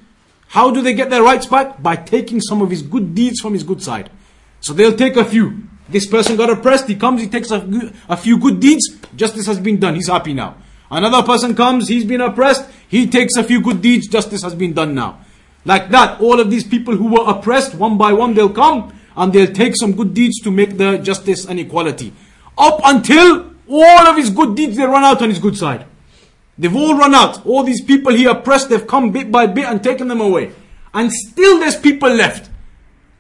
how 0.49 0.71
do 0.71 0.81
they 0.81 0.95
get 0.95 1.11
their 1.11 1.23
rights 1.23 1.47
back? 1.47 1.83
By 1.83 1.97
taking 1.97 2.41
some 2.41 2.63
of 2.63 2.71
his 2.71 2.83
good 2.83 3.15
deeds 3.15 3.41
from 3.41 3.53
his 3.53 3.63
good 3.63 3.83
side. 3.83 4.11
So 4.61 4.73
they'll 4.73 4.97
take 4.97 5.17
a 5.17 5.25
few. 5.25 5.65
This 5.89 6.07
person 6.07 6.37
got 6.37 6.51
oppressed, 6.51 6.89
he 6.89 6.97
comes, 6.97 7.21
he 7.21 7.29
takes 7.29 7.51
a, 7.51 7.93
a 8.09 8.17
few 8.17 8.39
good 8.39 8.61
deeds, 8.61 8.97
justice 9.17 9.47
has 9.47 9.59
been 9.59 9.79
done, 9.79 9.95
he's 9.95 10.09
happy 10.09 10.35
now. 10.35 10.57
Another 10.91 11.27
person 11.27 11.55
comes, 11.55 11.89
he's 11.89 12.05
been 12.05 12.21
oppressed, 12.21 12.69
he 12.89 13.07
takes 13.07 13.37
a 13.37 13.45
few 13.45 13.61
good 13.61 13.81
deeds, 13.81 14.07
justice 14.07 14.43
has 14.43 14.55
been 14.55 14.73
done 14.73 14.95
now. 14.95 15.21
Like 15.65 15.91
that, 15.91 16.21
all 16.21 16.41
of 16.41 16.51
these 16.51 16.65
people 16.65 16.95
who 16.97 17.09
were 17.09 17.29
oppressed, 17.29 17.75
one 17.75 17.97
by 17.97 18.13
one, 18.13 18.35
they'll 18.35 18.49
come 18.49 18.99
and 19.17 19.33
they'll 19.33 19.53
take 19.53 19.77
some 19.77 19.93
good 19.93 20.15
deeds 20.15 20.41
to 20.41 20.51
make 20.51 20.77
the 20.77 20.99
justice 20.99 21.47
and 21.47 21.59
equality. 21.59 22.13
Up 22.57 22.81
until 22.85 23.48
all 23.69 24.07
of 24.07 24.17
his 24.17 24.31
good 24.31 24.57
deeds, 24.57 24.77
they 24.77 24.85
run 24.85 25.05
out 25.05 25.23
on 25.23 25.29
his 25.29 25.39
good 25.39 25.57
side. 25.57 25.87
They've 26.59 26.75
all 26.75 26.97
run 26.97 27.15
out. 27.15 27.47
All 27.47 27.63
these 27.63 27.83
people 27.85 28.13
he 28.13 28.25
oppressed, 28.25 28.69
they've 28.69 28.87
come 28.87 29.13
bit 29.13 29.31
by 29.31 29.47
bit 29.47 29.67
and 29.67 29.83
taken 29.83 30.09
them 30.09 30.21
away. 30.21 30.53
And 30.93 31.13
still 31.13 31.61
there's 31.61 31.77
people 31.77 32.09
left. 32.09 32.51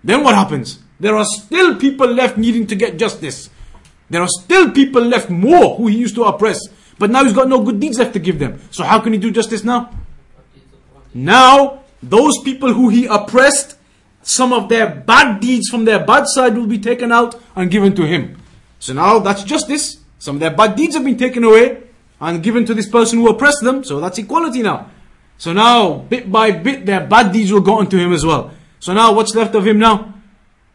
Then 0.03 0.25
what 0.25 0.35
happens? 0.35 0.81
There 0.99 1.17
are 1.17 1.25
still 1.25 1.77
people 1.77 2.09
left 2.09 2.37
needing 2.37 2.67
to 2.67 2.75
get 2.75 2.99
justice. 2.99 3.51
There 4.11 4.23
are 4.23 4.29
still 4.29 4.71
people 4.73 5.03
left 5.03 5.31
more 5.31 5.77
who 5.77 5.87
he 5.87 5.97
used 5.97 6.15
to 6.17 6.25
oppress. 6.25 6.59
But 6.99 7.11
now 7.11 7.23
he's 7.23 7.33
got 7.33 7.49
no 7.49 7.63
good 7.63 7.79
deeds 7.79 7.99
left 7.99 8.15
to 8.15 8.19
give 8.19 8.39
them. 8.39 8.61
So 8.71 8.83
how 8.83 8.99
can 9.01 9.13
he 9.13 9.19
do 9.19 9.31
justice 9.31 9.63
now? 9.63 9.91
Now, 11.15 11.85
those 12.03 12.43
people 12.43 12.73
who 12.73 12.89
he 12.89 13.07
oppressed, 13.07 13.77
some 14.23 14.53
of 14.53 14.69
their 14.69 14.89
bad 14.89 15.41
deeds 15.41 15.69
from 15.69 15.85
their 15.85 16.05
bad 16.05 16.25
side 16.27 16.57
will 16.57 16.67
be 16.67 16.79
taken 16.79 17.13
out 17.13 17.41
and 17.55 17.71
given 17.71 17.95
to 17.97 18.07
him. 18.07 18.41
So 18.81 18.95
now 18.95 19.21
that's 19.21 19.45
justice. 19.45 19.99
Some 20.19 20.37
of 20.37 20.41
their 20.41 20.51
bad 20.51 20.77
deeds 20.77 20.95
have 20.95 21.05
been 21.05 21.17
taken 21.17 21.45
away 21.45 21.83
and 22.21 22.43
given 22.43 22.65
to 22.67 22.75
this 22.75 22.89
person 22.89 23.19
who 23.19 23.29
oppressed 23.29 23.63
them. 23.63 23.85
So 23.85 24.01
that's 24.01 24.19
equality 24.19 24.63
now. 24.63 24.91
So 25.37 25.53
now, 25.53 25.99
bit 25.99 26.31
by 26.31 26.51
bit, 26.51 26.85
their 26.85 27.07
bad 27.07 27.33
deeds 27.33 27.53
will 27.53 27.61
go 27.61 27.79
onto 27.79 27.97
him 27.97 28.13
as 28.13 28.27
well. 28.27 28.51
So 28.81 28.93
now, 28.93 29.15
what's 29.15 29.35
left 29.35 29.55
of 29.55 29.67
him 29.67 29.79
now? 29.79 30.15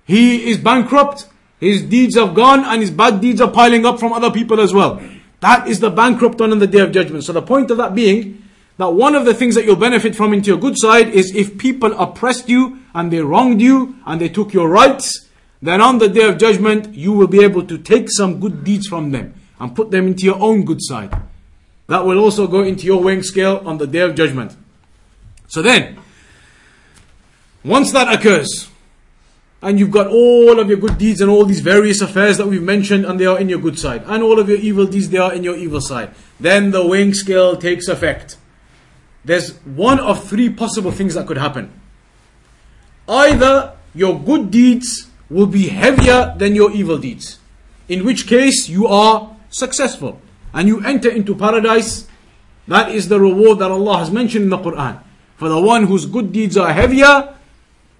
He 0.05 0.49
is 0.49 0.57
bankrupt. 0.57 1.27
His 1.59 1.83
deeds 1.83 2.15
have 2.15 2.33
gone 2.33 2.65
and 2.65 2.81
his 2.81 2.91
bad 2.91 3.21
deeds 3.21 3.39
are 3.41 3.51
piling 3.51 3.85
up 3.85 3.99
from 3.99 4.13
other 4.13 4.31
people 4.31 4.59
as 4.59 4.73
well. 4.73 5.01
That 5.39 5.67
is 5.67 5.79
the 5.79 5.89
bankrupt 5.89 6.39
one 6.39 6.51
on 6.51 6.59
the 6.59 6.67
day 6.67 6.79
of 6.79 6.91
judgment. 6.91 7.23
So 7.23 7.33
the 7.33 7.41
point 7.41 7.71
of 7.71 7.77
that 7.77 7.95
being 7.95 8.43
that 8.77 8.93
one 8.93 9.15
of 9.15 9.25
the 9.25 9.33
things 9.33 9.55
that 9.55 9.65
you'll 9.65 9.75
benefit 9.75 10.15
from 10.15 10.33
into 10.33 10.47
your 10.47 10.59
good 10.59 10.75
side 10.77 11.09
is 11.09 11.35
if 11.35 11.57
people 11.57 11.93
oppressed 11.93 12.49
you 12.49 12.79
and 12.93 13.11
they 13.11 13.19
wronged 13.19 13.61
you 13.61 13.95
and 14.05 14.19
they 14.19 14.29
took 14.29 14.53
your 14.53 14.67
rights, 14.67 15.29
then 15.63 15.79
on 15.79 15.97
the 15.97 16.09
day 16.09 16.27
of 16.27 16.37
judgment 16.37 16.93
you 16.93 17.13
will 17.13 17.27
be 17.27 17.41
able 17.41 17.65
to 17.65 17.77
take 17.77 18.11
some 18.11 18.39
good 18.41 18.65
deeds 18.65 18.85
from 18.85 19.11
them 19.11 19.33
and 19.61 19.73
put 19.73 19.91
them 19.91 20.07
into 20.07 20.25
your 20.25 20.39
own 20.39 20.65
good 20.65 20.81
side. 20.81 21.15
That 21.87 22.05
will 22.05 22.19
also 22.19 22.47
go 22.47 22.63
into 22.63 22.85
your 22.85 23.01
weighing 23.01 23.23
scale 23.23 23.61
on 23.65 23.77
the 23.77 23.87
day 23.87 23.99
of 23.99 24.13
judgment. 24.13 24.57
So 25.47 25.61
then, 25.61 25.97
once 27.63 27.93
that 27.93 28.13
occurs, 28.13 28.67
and 29.61 29.79
you've 29.79 29.91
got 29.91 30.07
all 30.07 30.59
of 30.59 30.67
your 30.67 30.77
good 30.77 30.97
deeds 30.97 31.21
and 31.21 31.29
all 31.29 31.45
these 31.45 31.61
various 31.61 32.01
affairs 32.01 32.37
that 32.37 32.47
we've 32.47 32.61
mentioned, 32.61 33.05
and 33.05 33.17
they 33.17 33.25
are 33.25 33.39
in 33.39 33.47
your 33.47 33.59
good 33.59 33.79
side, 33.79 34.03
and 34.05 34.21
all 34.21 34.39
of 34.39 34.49
your 34.49 34.57
evil 34.57 34.85
deeds, 34.85 35.07
they 35.07 35.17
are 35.17 35.33
in 35.33 35.45
your 35.45 35.55
evil 35.55 35.79
side, 35.79 36.13
then 36.41 36.71
the 36.71 36.85
weighing 36.85 37.13
scale 37.13 37.55
takes 37.55 37.87
effect. 37.87 38.35
There's 39.23 39.55
one 39.63 40.01
of 40.01 40.27
three 40.27 40.49
possible 40.49 40.91
things 40.91 41.13
that 41.13 41.25
could 41.25 41.37
happen. 41.37 41.71
Either 43.07 43.77
your 43.95 44.19
good 44.19 44.51
deeds 44.51 45.09
will 45.29 45.47
be 45.47 45.69
heavier 45.69 46.33
than 46.37 46.55
your 46.55 46.71
evil 46.71 46.97
deeds, 46.97 47.39
in 47.87 48.05
which 48.05 48.27
case 48.27 48.69
you 48.69 48.87
are 48.87 49.35
successful 49.49 50.21
and 50.53 50.67
you 50.67 50.83
enter 50.85 51.09
into 51.09 51.35
paradise, 51.35 52.07
that 52.67 52.91
is 52.91 53.09
the 53.09 53.19
reward 53.19 53.59
that 53.59 53.71
Allah 53.71 53.97
has 53.97 54.11
mentioned 54.11 54.45
in 54.45 54.49
the 54.49 54.57
Quran. 54.57 55.01
For 55.37 55.49
the 55.49 55.59
one 55.59 55.87
whose 55.87 56.05
good 56.05 56.31
deeds 56.31 56.55
are 56.57 56.71
heavier 56.71 57.35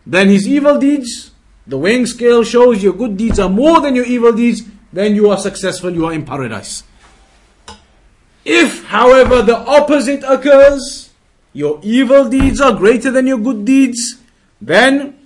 than 0.05 0.29
his 0.29 0.47
evil 0.47 0.79
deeds, 0.79 1.31
the 1.65 1.77
weighing 1.77 2.05
scale 2.05 2.43
shows 2.43 2.83
your 2.83 2.93
good 2.93 3.17
deeds 3.17 3.39
are 3.39 3.49
more 3.49 3.81
than 3.81 3.95
your 3.95 4.05
evil 4.05 4.33
deeds, 4.33 4.63
then 4.91 5.15
you 5.15 5.29
are 5.29 5.37
successful, 5.37 5.89
you 5.89 6.05
are 6.05 6.13
in 6.13 6.25
paradise. 6.25 6.83
If, 8.45 8.85
however, 8.85 9.41
the 9.41 9.57
opposite 9.57 10.23
occurs, 10.27 11.09
your 11.53 11.79
evil 11.81 12.29
deeds 12.29 12.59
are 12.59 12.73
greater 12.73 13.11
than 13.11 13.27
your 13.27 13.37
good 13.37 13.63
deeds, 13.63 14.19
then 14.61 15.22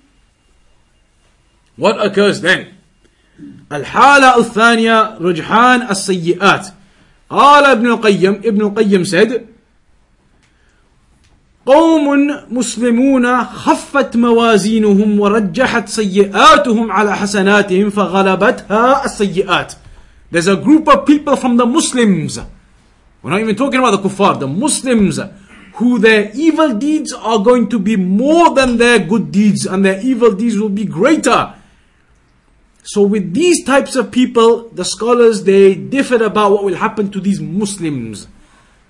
what 1.76 2.04
occurs 2.04 2.40
then? 2.40 2.66
الحالة 3.72 4.38
الثانية 4.38 5.18
رجحان 5.18 5.82
السيئات 5.90 6.66
قال 7.30 7.64
ابن 7.64 7.86
القيم 7.86 8.40
ابن 8.44 8.60
القيم 8.60 9.04
said 9.04 9.40
قوم 11.66 12.36
مسلمون 12.50 13.44
خفت 13.44 14.16
موازينهم 14.16 15.20
ورجحت 15.20 15.88
سيئاتهم 15.88 16.92
على 16.92 17.16
حسناتهم 17.16 17.90
فغلبتها 17.90 19.04
السيئات 19.04 19.72
There's 20.30 20.48
a 20.48 20.56
group 20.56 20.88
of 20.88 21.06
people 21.06 21.36
from 21.36 21.56
the 21.56 21.66
Muslims 21.66 22.38
We're 23.22 23.30
not 23.30 23.40
even 23.40 23.54
talking 23.54 23.78
about 23.78 24.02
the 24.02 24.08
kuffar, 24.08 24.40
the 24.40 24.48
Muslims 24.48 25.20
who 25.74 25.98
their 25.98 26.30
evil 26.34 26.74
deeds 26.74 27.12
are 27.12 27.38
going 27.38 27.68
to 27.68 27.78
be 27.78 27.96
more 27.96 28.54
than 28.54 28.76
their 28.76 28.98
good 28.98 29.30
deeds 29.32 29.64
and 29.64 29.84
their 29.84 30.00
evil 30.02 30.32
deeds 30.32 30.58
will 30.58 30.68
be 30.68 30.84
greater 30.84 31.54
So 32.87 33.01
with 33.01 33.33
these 33.33 33.65
types 33.65 33.97
of 33.97 34.11
people, 34.11 34.69
the 34.69 34.85
scholars 34.85 35.43
they 35.43 35.75
differ 35.75 36.23
about 36.23 36.53
what 36.53 36.63
will 36.63 36.75
happen 36.75 37.11
to 37.11 37.19
these 37.19 37.41
Muslims 37.41 38.29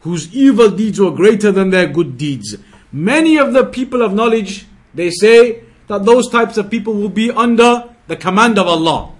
whose 0.02 0.32
evil 0.36 0.70
deeds 0.70 1.00
were 1.00 1.10
greater 1.10 1.52
than 1.52 1.72
their 1.72 1.88
good 1.88 2.16
deeds. 2.16 2.56
Many 2.92 3.38
of 3.38 3.54
the 3.54 3.66
people 3.66 4.04
of 4.04 4.14
knowledge 4.14 4.68
they 4.94 5.10
say 5.10 5.64
that 5.88 6.06
those 6.06 6.30
types 6.30 6.58
of 6.58 6.70
people 6.70 6.94
will 6.94 7.10
be 7.10 7.32
under 7.32 7.90
the 8.06 8.16
command 8.16 8.60
of 8.60 8.68
Allah. 8.68 9.14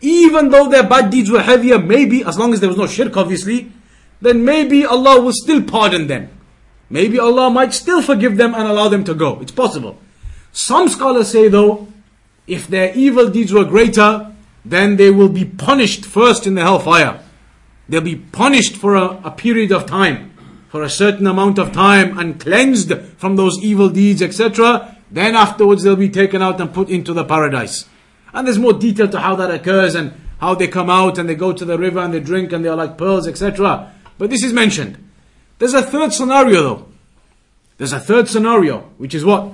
Even 0.00 0.48
though 0.48 0.70
their 0.70 0.88
bad 0.88 1.10
deeds 1.10 1.30
were 1.30 1.42
heavier, 1.42 1.78
maybe, 1.78 2.24
as 2.24 2.38
long 2.38 2.54
as 2.54 2.60
there 2.60 2.68
was 2.70 2.78
no 2.78 2.86
shirk 2.86 3.18
obviously, 3.18 3.70
then 4.22 4.42
maybe 4.42 4.86
Allah 4.86 5.20
will 5.20 5.34
still 5.34 5.62
pardon 5.62 6.06
them. 6.06 6.30
Maybe 6.88 7.18
Allah 7.18 7.50
might 7.50 7.74
still 7.74 8.00
forgive 8.00 8.38
them 8.38 8.54
and 8.54 8.66
allow 8.66 8.88
them 8.88 9.04
to 9.04 9.14
go. 9.14 9.38
It's 9.40 9.52
possible. 9.52 9.98
Some 10.52 10.88
scholars 10.88 11.28
say 11.30 11.48
though 11.48 11.88
if 12.46 12.68
their 12.68 12.94
evil 12.94 13.30
deeds 13.30 13.52
were 13.52 13.64
greater, 13.64 14.32
then 14.64 14.96
they 14.96 15.10
will 15.10 15.28
be 15.28 15.44
punished 15.44 16.04
first 16.04 16.46
in 16.46 16.54
the 16.54 16.62
hellfire. 16.62 17.20
They'll 17.88 18.00
be 18.00 18.16
punished 18.16 18.76
for 18.76 18.94
a, 18.94 19.20
a 19.24 19.30
period 19.30 19.72
of 19.72 19.86
time, 19.86 20.32
for 20.68 20.82
a 20.82 20.90
certain 20.90 21.26
amount 21.26 21.58
of 21.58 21.72
time, 21.72 22.18
and 22.18 22.40
cleansed 22.40 22.92
from 23.18 23.36
those 23.36 23.58
evil 23.62 23.88
deeds, 23.88 24.22
etc. 24.22 24.96
Then 25.10 25.34
afterwards 25.34 25.82
they'll 25.82 25.96
be 25.96 26.08
taken 26.08 26.42
out 26.42 26.60
and 26.60 26.72
put 26.72 26.88
into 26.88 27.12
the 27.12 27.24
paradise. 27.24 27.88
And 28.32 28.46
there's 28.46 28.58
more 28.58 28.72
detail 28.72 29.08
to 29.08 29.20
how 29.20 29.36
that 29.36 29.50
occurs 29.50 29.94
and 29.94 30.12
how 30.40 30.54
they 30.54 30.68
come 30.68 30.90
out 30.90 31.18
and 31.18 31.28
they 31.28 31.34
go 31.34 31.52
to 31.52 31.64
the 31.64 31.78
river 31.78 32.00
and 32.00 32.12
they 32.12 32.20
drink 32.20 32.52
and 32.52 32.64
they're 32.64 32.74
like 32.74 32.98
pearls, 32.98 33.28
etc. 33.28 33.92
But 34.18 34.30
this 34.30 34.42
is 34.42 34.52
mentioned. 34.52 34.98
There's 35.58 35.74
a 35.74 35.82
third 35.82 36.12
scenario 36.12 36.62
though. 36.62 36.88
There's 37.76 37.92
a 37.92 38.00
third 38.00 38.28
scenario, 38.28 38.80
which 38.98 39.14
is 39.14 39.24
what? 39.24 39.52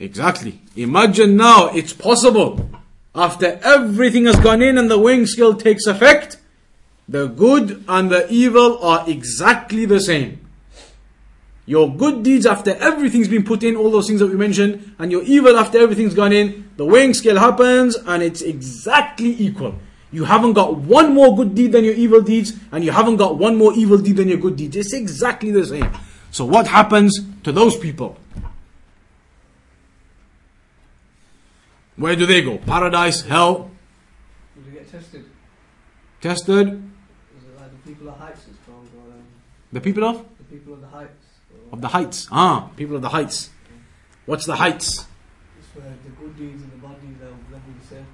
Exactly. 0.00 0.58
Imagine 0.76 1.36
now 1.36 1.66
it's 1.68 1.92
possible 1.92 2.70
after 3.14 3.60
everything 3.62 4.24
has 4.24 4.36
gone 4.36 4.62
in 4.62 4.78
and 4.78 4.90
the 4.90 4.98
weighing 4.98 5.26
scale 5.26 5.54
takes 5.54 5.86
effect, 5.86 6.38
the 7.06 7.26
good 7.26 7.84
and 7.86 8.10
the 8.10 8.26
evil 8.30 8.82
are 8.82 9.08
exactly 9.08 9.84
the 9.84 10.00
same. 10.00 10.40
Your 11.66 11.94
good 11.94 12.22
deeds 12.22 12.46
after 12.46 12.74
everything's 12.76 13.28
been 13.28 13.44
put 13.44 13.62
in, 13.62 13.76
all 13.76 13.90
those 13.90 14.06
things 14.06 14.20
that 14.20 14.28
we 14.28 14.36
mentioned, 14.36 14.94
and 14.98 15.12
your 15.12 15.22
evil 15.24 15.56
after 15.58 15.78
everything's 15.78 16.14
gone 16.14 16.32
in, 16.32 16.70
the 16.78 16.84
weighing 16.86 17.12
scale 17.12 17.38
happens 17.38 17.94
and 17.94 18.22
it's 18.22 18.40
exactly 18.40 19.36
equal. 19.38 19.74
You 20.12 20.24
haven't 20.24 20.54
got 20.54 20.76
one 20.76 21.12
more 21.12 21.36
good 21.36 21.54
deed 21.54 21.72
than 21.72 21.84
your 21.84 21.94
evil 21.94 22.22
deeds, 22.22 22.54
and 22.72 22.82
you 22.82 22.90
haven't 22.90 23.16
got 23.16 23.36
one 23.36 23.54
more 23.54 23.74
evil 23.74 23.98
deed 23.98 24.16
than 24.16 24.28
your 24.28 24.38
good 24.38 24.56
deeds. 24.56 24.76
It's 24.76 24.92
exactly 24.92 25.50
the 25.52 25.64
same. 25.66 25.92
So 26.32 26.44
what 26.44 26.66
happens 26.66 27.20
to 27.44 27.52
those 27.52 27.76
people? 27.76 28.16
Where 32.00 32.16
do 32.16 32.24
they 32.24 32.40
go? 32.40 32.56
Paradise, 32.56 33.20
hell, 33.22 33.70
Will 34.56 34.62
they 34.66 34.72
get 34.78 34.90
tested? 34.90 35.24
tested. 36.22 36.66
Is 36.68 37.44
it 37.44 37.60
like 37.60 37.70
the 37.76 37.82
people 37.90 38.08
of 38.08 38.16
heights 38.16 38.40
it's 38.48 38.58
called, 38.66 38.86
or 38.96 39.12
um, 39.12 39.22
The 39.72 39.80
people 39.82 40.04
of? 40.04 40.24
the 40.38 40.44
people 40.44 40.72
of 40.74 40.80
the 40.80 40.86
heights? 40.88 41.24
Or 41.52 41.74
Of 41.74 41.80
the 41.82 41.88
heights. 41.88 42.28
Ah, 42.32 42.70
people 42.74 42.96
of 42.96 43.02
the 43.02 43.10
heights. 43.10 43.50
What's 44.24 44.46
the 44.46 44.56
heights? 44.56 45.04
It's 45.58 45.68
where 45.76 45.92
the 46.04 46.10
good 46.20 46.38
deeds 46.38 46.62
and 46.62 46.72
the 46.72 46.76
bad 46.86 46.96
deeds 47.02 47.20
are 47.20 47.36
level 47.52 47.72
the 47.80 47.86
same. 47.86 48.06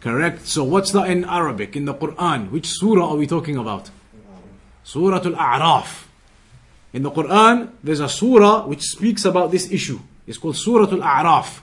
Correct. 0.00 0.46
So 0.46 0.62
what's 0.64 0.92
that 0.92 1.08
in 1.08 1.24
Arabic, 1.24 1.76
in 1.76 1.86
the 1.86 1.94
Quran? 1.94 2.50
Which 2.50 2.66
surah 2.68 3.08
are 3.12 3.16
we 3.16 3.26
talking 3.26 3.56
about? 3.56 3.88
Surah 4.84 5.16
Al-A'raf. 5.24 6.04
In 6.92 7.02
the 7.02 7.10
Quran, 7.10 7.70
there's 7.82 8.00
a 8.00 8.08
surah 8.10 8.66
which 8.66 8.82
speaks 8.82 9.24
about 9.24 9.50
this 9.52 9.70
issue. 9.72 10.00
It's 10.26 10.36
called 10.38 10.56
Surah 10.56 10.86
Al-A'raf. 10.86 11.60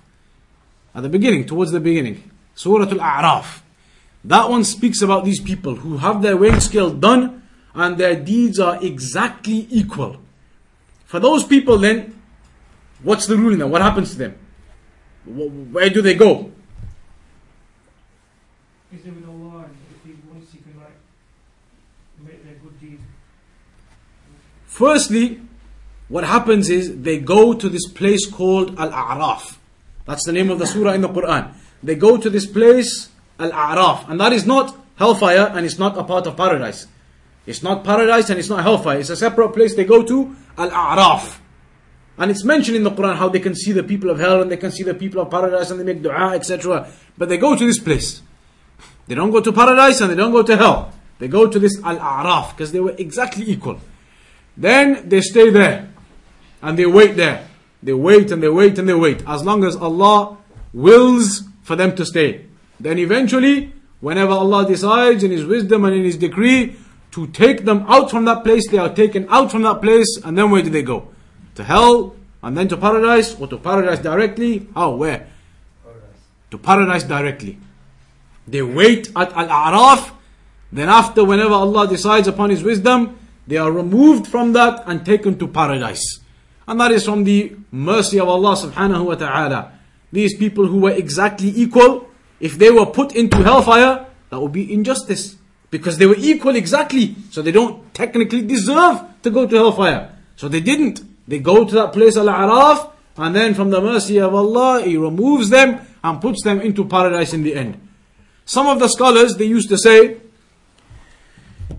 At 0.96 1.04
the 1.04 1.10
beginning, 1.10 1.46
towards 1.46 1.72
the 1.72 1.80
beginning. 1.80 2.32
Surah 2.56 2.90
Al-A'raf. 2.90 3.62
That 4.24 4.50
one 4.50 4.64
speaks 4.64 5.02
about 5.02 5.26
these 5.26 5.40
people 5.40 5.76
who 5.76 5.98
have 5.98 6.22
their 6.22 6.36
weighing 6.36 6.60
scale 6.60 6.90
done 6.90 7.44
and 7.74 7.98
their 7.98 8.16
deeds 8.16 8.60
are 8.60 8.84
exactly 8.84 9.68
equal. 9.70 10.18
For 11.06 11.20
those 11.20 11.44
people 11.44 11.78
then, 11.78 12.20
what's 13.04 13.28
the 13.28 13.38
ruling 13.38 13.60
then? 13.60 13.70
What 13.70 13.82
happens 13.82 14.12
to 14.12 14.18
them? 14.18 14.38
Where 15.26 15.90
do 15.90 16.02
they 16.02 16.16
go? 16.16 16.52
Is 18.92 19.04
there 19.04 19.14
with 19.14 19.28
Allah 19.28 19.66
and 19.66 19.76
if 19.92 20.06
He 20.06 20.16
wants, 20.30 20.52
He 20.52 20.60
can 20.60 20.78
like 20.80 20.96
make 22.26 22.44
their 22.44 22.56
good 22.56 22.80
deeds. 22.80 23.04
Firstly, 24.66 25.42
what 26.08 26.24
happens 26.24 26.70
is 26.70 27.02
they 27.02 27.20
go 27.20 27.54
to 27.54 27.70
this 27.70 27.88
place 27.88 28.26
called 28.26 28.80
Al 28.80 28.92
A'raf. 28.92 29.57
That's 30.08 30.26
the 30.26 30.32
name 30.32 30.50
of 30.50 30.58
the 30.58 30.66
surah 30.66 30.94
in 30.94 31.02
the 31.02 31.10
Quran. 31.10 31.54
They 31.84 31.96
go 31.96 32.18
to 32.18 32.30
this 32.30 32.46
place, 32.46 33.10
Al 33.40 33.52
A'raf, 33.52 34.10
and 34.10 34.20
that 34.20 34.34
is 34.34 34.46
not 34.46 34.76
hellfire 34.96 35.52
and 35.54 35.66
it's 35.66 35.78
not 35.78 35.98
a 35.98 36.04
part 36.04 36.26
of 36.26 36.36
paradise. 36.38 36.88
It's 37.46 37.62
not 37.62 37.84
paradise 37.84 38.30
and 38.30 38.40
it's 38.40 38.50
not 38.50 38.64
hellfire. 38.64 39.00
It's 39.00 39.10
a 39.10 39.18
separate 39.18 39.50
place 39.50 39.76
they 39.76 39.86
go 39.86 40.04
to, 40.04 40.36
Al 40.58 40.72
A'raf. 40.72 41.40
And 42.18 42.32
it's 42.32 42.44
mentioned 42.44 42.78
in 42.78 42.84
the 42.84 42.92
Quran 42.92 43.16
how 43.16 43.30
they 43.30 43.40
can 43.40 43.54
see 43.54 43.74
the 43.74 43.84
people 43.84 44.10
of 44.10 44.18
hell 44.18 44.42
and 44.42 44.50
they 44.50 44.58
can 44.58 44.72
see 44.72 44.84
the 44.84 44.96
people 44.96 45.22
of 45.22 45.30
paradise 45.30 45.70
and 45.70 45.80
they 45.80 45.84
make 45.84 46.02
dua, 46.02 46.34
etc. 46.34 46.88
But 47.18 47.30
they 47.30 47.38
go 47.38 47.56
to 47.56 47.66
this 47.66 47.78
place. 47.78 48.24
They 49.08 49.16
don't 49.16 49.32
go 49.32 49.42
to 49.42 49.52
paradise 49.54 50.02
and 50.02 50.10
they 50.12 50.16
don't 50.16 50.32
go 50.32 50.42
to 50.42 50.58
hell. 50.58 50.94
They 51.20 51.28
go 51.28 51.48
to 51.48 51.60
this 51.60 51.80
Al 51.84 51.98
A'raf 51.98 52.56
because 52.56 52.72
they 52.72 52.80
were 52.80 52.96
exactly 52.98 53.46
equal. 53.46 53.80
Then 54.56 55.08
they 55.08 55.22
stay 55.22 55.50
there 55.50 55.90
and 56.62 56.78
they 56.78 56.86
wait 56.86 57.16
there. 57.16 57.48
They 57.84 57.94
wait 57.94 58.32
and 58.32 58.42
they 58.42 58.50
wait 58.50 58.78
and 58.80 58.88
they 58.90 58.94
wait 58.94 59.24
as 59.28 59.44
long 59.44 59.64
as 59.64 59.76
Allah 59.76 60.38
wills 60.74 61.44
for 61.64 61.76
them 61.76 61.96
to 61.96 62.06
stay. 62.06 62.46
Then 62.80 62.98
eventually, 63.00 63.74
whenever 64.00 64.32
Allah 64.32 64.68
decides 64.68 65.24
in 65.24 65.32
His 65.32 65.46
wisdom 65.46 65.86
and 65.86 65.96
in 65.96 66.04
His 66.04 66.18
decree 66.18 66.76
to 67.12 67.28
take 67.28 67.66
them 67.66 67.86
out 67.88 68.12
from 68.12 68.26
that 68.26 68.44
place, 68.44 68.68
they 68.70 68.78
are 68.78 68.94
taken 68.94 69.28
out 69.30 69.52
from 69.52 69.64
that 69.64 69.82
place 69.82 70.18
and 70.24 70.38
then 70.38 70.50
where 70.52 70.62
do 70.62 70.70
they 70.70 70.84
go? 70.84 71.10
To 71.56 71.64
hell 71.64 72.16
and 72.44 72.58
then 72.58 72.68
to 72.70 72.78
paradise 72.78 73.40
or 73.40 73.48
to 73.48 73.58
paradise 73.58 74.00
directly? 74.00 74.68
How? 74.76 74.96
Where? 74.96 75.28
Paradise. 75.84 76.22
To 76.52 76.58
paradise 76.58 77.04
directly. 77.04 77.58
They 78.48 78.62
wait 78.62 79.10
at 79.16 79.34
Al 79.34 79.48
A'raf. 79.48 80.12
Then, 80.72 80.90
after, 80.90 81.24
whenever 81.24 81.54
Allah 81.54 81.88
decides 81.88 82.28
upon 82.28 82.50
His 82.50 82.64
wisdom, 82.64 83.18
they 83.48 83.58
are 83.58 83.72
removed 83.72 84.28
from 84.28 84.54
that 84.54 84.84
and 84.86 85.06
taken 85.06 85.40
to 85.40 85.48
paradise. 85.48 86.20
And 86.68 86.80
that 86.82 86.92
is 86.92 87.06
from 87.06 87.24
the 87.24 87.56
mercy 87.72 88.20
of 88.20 88.28
Allah 88.28 88.56
subhanahu 88.56 89.06
wa 89.06 89.16
ta'ala. 89.16 89.72
These 90.12 90.38
people 90.38 90.68
who 90.68 90.80
were 90.80 90.92
exactly 90.92 91.54
equal, 91.56 92.10
if 92.40 92.58
they 92.58 92.72
were 92.72 92.86
put 92.86 93.16
into 93.16 93.38
hellfire, 93.38 94.06
that 94.30 94.40
would 94.40 94.52
be 94.52 94.72
injustice. 94.72 95.38
Because 95.70 95.98
they 95.98 96.06
were 96.06 96.16
equal 96.18 96.56
exactly. 96.56 97.16
So 97.32 97.42
they 97.42 97.52
don't 97.52 97.94
technically 97.94 98.42
deserve 98.42 99.02
to 99.22 99.30
go 99.30 99.48
to 99.48 99.56
hellfire. 99.56 100.18
So 100.36 100.48
they 100.48 100.62
didn't. 100.62 101.02
They 101.28 101.40
go 101.40 101.66
to 101.66 101.76
that 101.76 101.94
place, 101.94 102.16
Al-Araf, 102.16 102.92
and 103.18 103.36
then 103.36 103.54
from 103.54 103.70
the 103.70 103.82
mercy 103.82 104.20
of 104.20 104.34
Allah, 104.34 104.84
He 104.84 104.96
removes 104.98 105.50
them 105.50 105.82
and 106.04 106.22
puts 106.22 106.44
them 106.44 106.62
into 106.62 106.86
paradise 106.86 107.34
in 107.34 107.44
the 107.44 107.56
end. 107.56 107.82
Some 108.46 108.68
of 108.68 108.80
the 108.80 108.88
scholars, 108.88 109.36
they 109.36 109.46
used 109.46 109.70
to 109.70 109.78
say, 109.78 110.18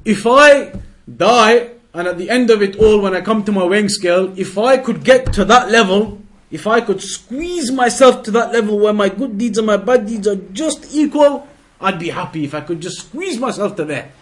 if 0.04 0.26
I 0.26 0.72
die 1.08 1.77
and 1.94 2.06
at 2.06 2.18
the 2.18 2.30
end 2.30 2.50
of 2.50 2.62
it 2.62 2.76
all, 2.76 3.00
when 3.00 3.14
I 3.14 3.20
come 3.20 3.44
to 3.44 3.52
my 3.52 3.64
weighing 3.64 3.88
scale, 3.88 4.32
if 4.38 4.58
I 4.58 4.76
could 4.76 5.04
get 5.04 5.32
to 5.34 5.44
that 5.46 5.70
level, 5.70 6.20
if 6.50 6.66
I 6.66 6.80
could 6.80 7.02
squeeze 7.02 7.70
myself 7.70 8.22
to 8.24 8.30
that 8.32 8.52
level 8.52 8.78
where 8.78 8.92
my 8.92 9.08
good 9.08 9.38
deeds 9.38 9.58
and 9.58 9.66
my 9.66 9.76
bad 9.76 10.06
deeds 10.06 10.26
are 10.26 10.36
just 10.36 10.94
equal, 10.94 11.48
I'd 11.80 11.98
be 11.98 12.10
happy 12.10 12.44
if 12.44 12.54
I 12.54 12.60
could 12.60 12.80
just 12.80 13.08
squeeze 13.08 13.38
myself 13.38 13.76
to 13.76 13.84
there. 13.84 14.12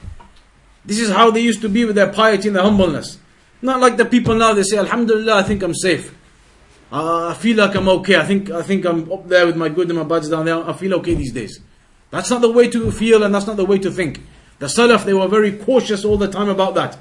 This 0.85 1.01
is 1.01 1.11
how 1.11 1.31
they 1.31 1.41
used 1.41 1.63
to 1.63 1.69
be 1.69 1.85
with 1.85 1.97
their 1.97 2.13
piety 2.13 2.49
and 2.49 2.57
their 2.57 2.63
humbleness. 2.63 3.19
Not 3.63 3.81
like 3.81 3.97
the 3.97 4.05
people 4.05 4.35
now, 4.35 4.55
they 4.55 4.63
say, 4.63 4.79
Alhamdulillah, 4.79 5.37
I 5.37 5.43
think 5.43 5.63
I'm 5.63 5.75
safe. 5.75 6.15
Uh, 6.93 7.29
I 7.29 7.35
feel 7.35 7.57
like 7.57 7.75
I'm 7.75 7.89
okay. 7.89 8.17
I 8.17 8.25
think 8.25 8.51
I 8.51 8.63
think 8.63 8.85
I'm 8.85 9.11
up 9.11 9.27
there 9.27 9.45
with 9.45 9.57
my 9.57 9.69
good 9.69 9.89
and 9.89 9.99
my 9.99 10.05
bads 10.05 10.29
down 10.29 10.45
there. 10.45 10.69
I 10.69 10.73
feel 10.73 10.95
okay 10.95 11.15
these 11.15 11.33
days. 11.33 11.61
That's 12.11 12.31
not 12.31 12.43
the 12.43 12.51
way 12.51 12.69
to 12.69 12.93
feel 12.93 13.25
and 13.25 13.35
that's 13.35 13.47
not 13.47 13.57
the 13.57 13.65
way 13.65 13.79
to 13.79 13.91
think. 13.91 14.21
The 14.61 14.67
Salaf, 14.67 15.05
they 15.05 15.13
were 15.13 15.27
very 15.27 15.53
cautious 15.53 16.05
all 16.05 16.17
the 16.17 16.29
time 16.29 16.49
about 16.49 16.75
that. 16.77 16.97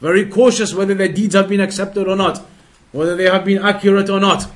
Very 0.00 0.26
cautious 0.26 0.74
whether 0.74 0.94
their 0.94 1.08
deeds 1.08 1.34
have 1.34 1.48
been 1.48 1.60
accepted 1.60 2.06
or 2.06 2.16
not. 2.16 2.44
Whether 2.92 3.16
they 3.16 3.24
have 3.24 3.44
been 3.44 3.62
accurate 3.62 4.10
or 4.10 4.20
not. 4.20 4.50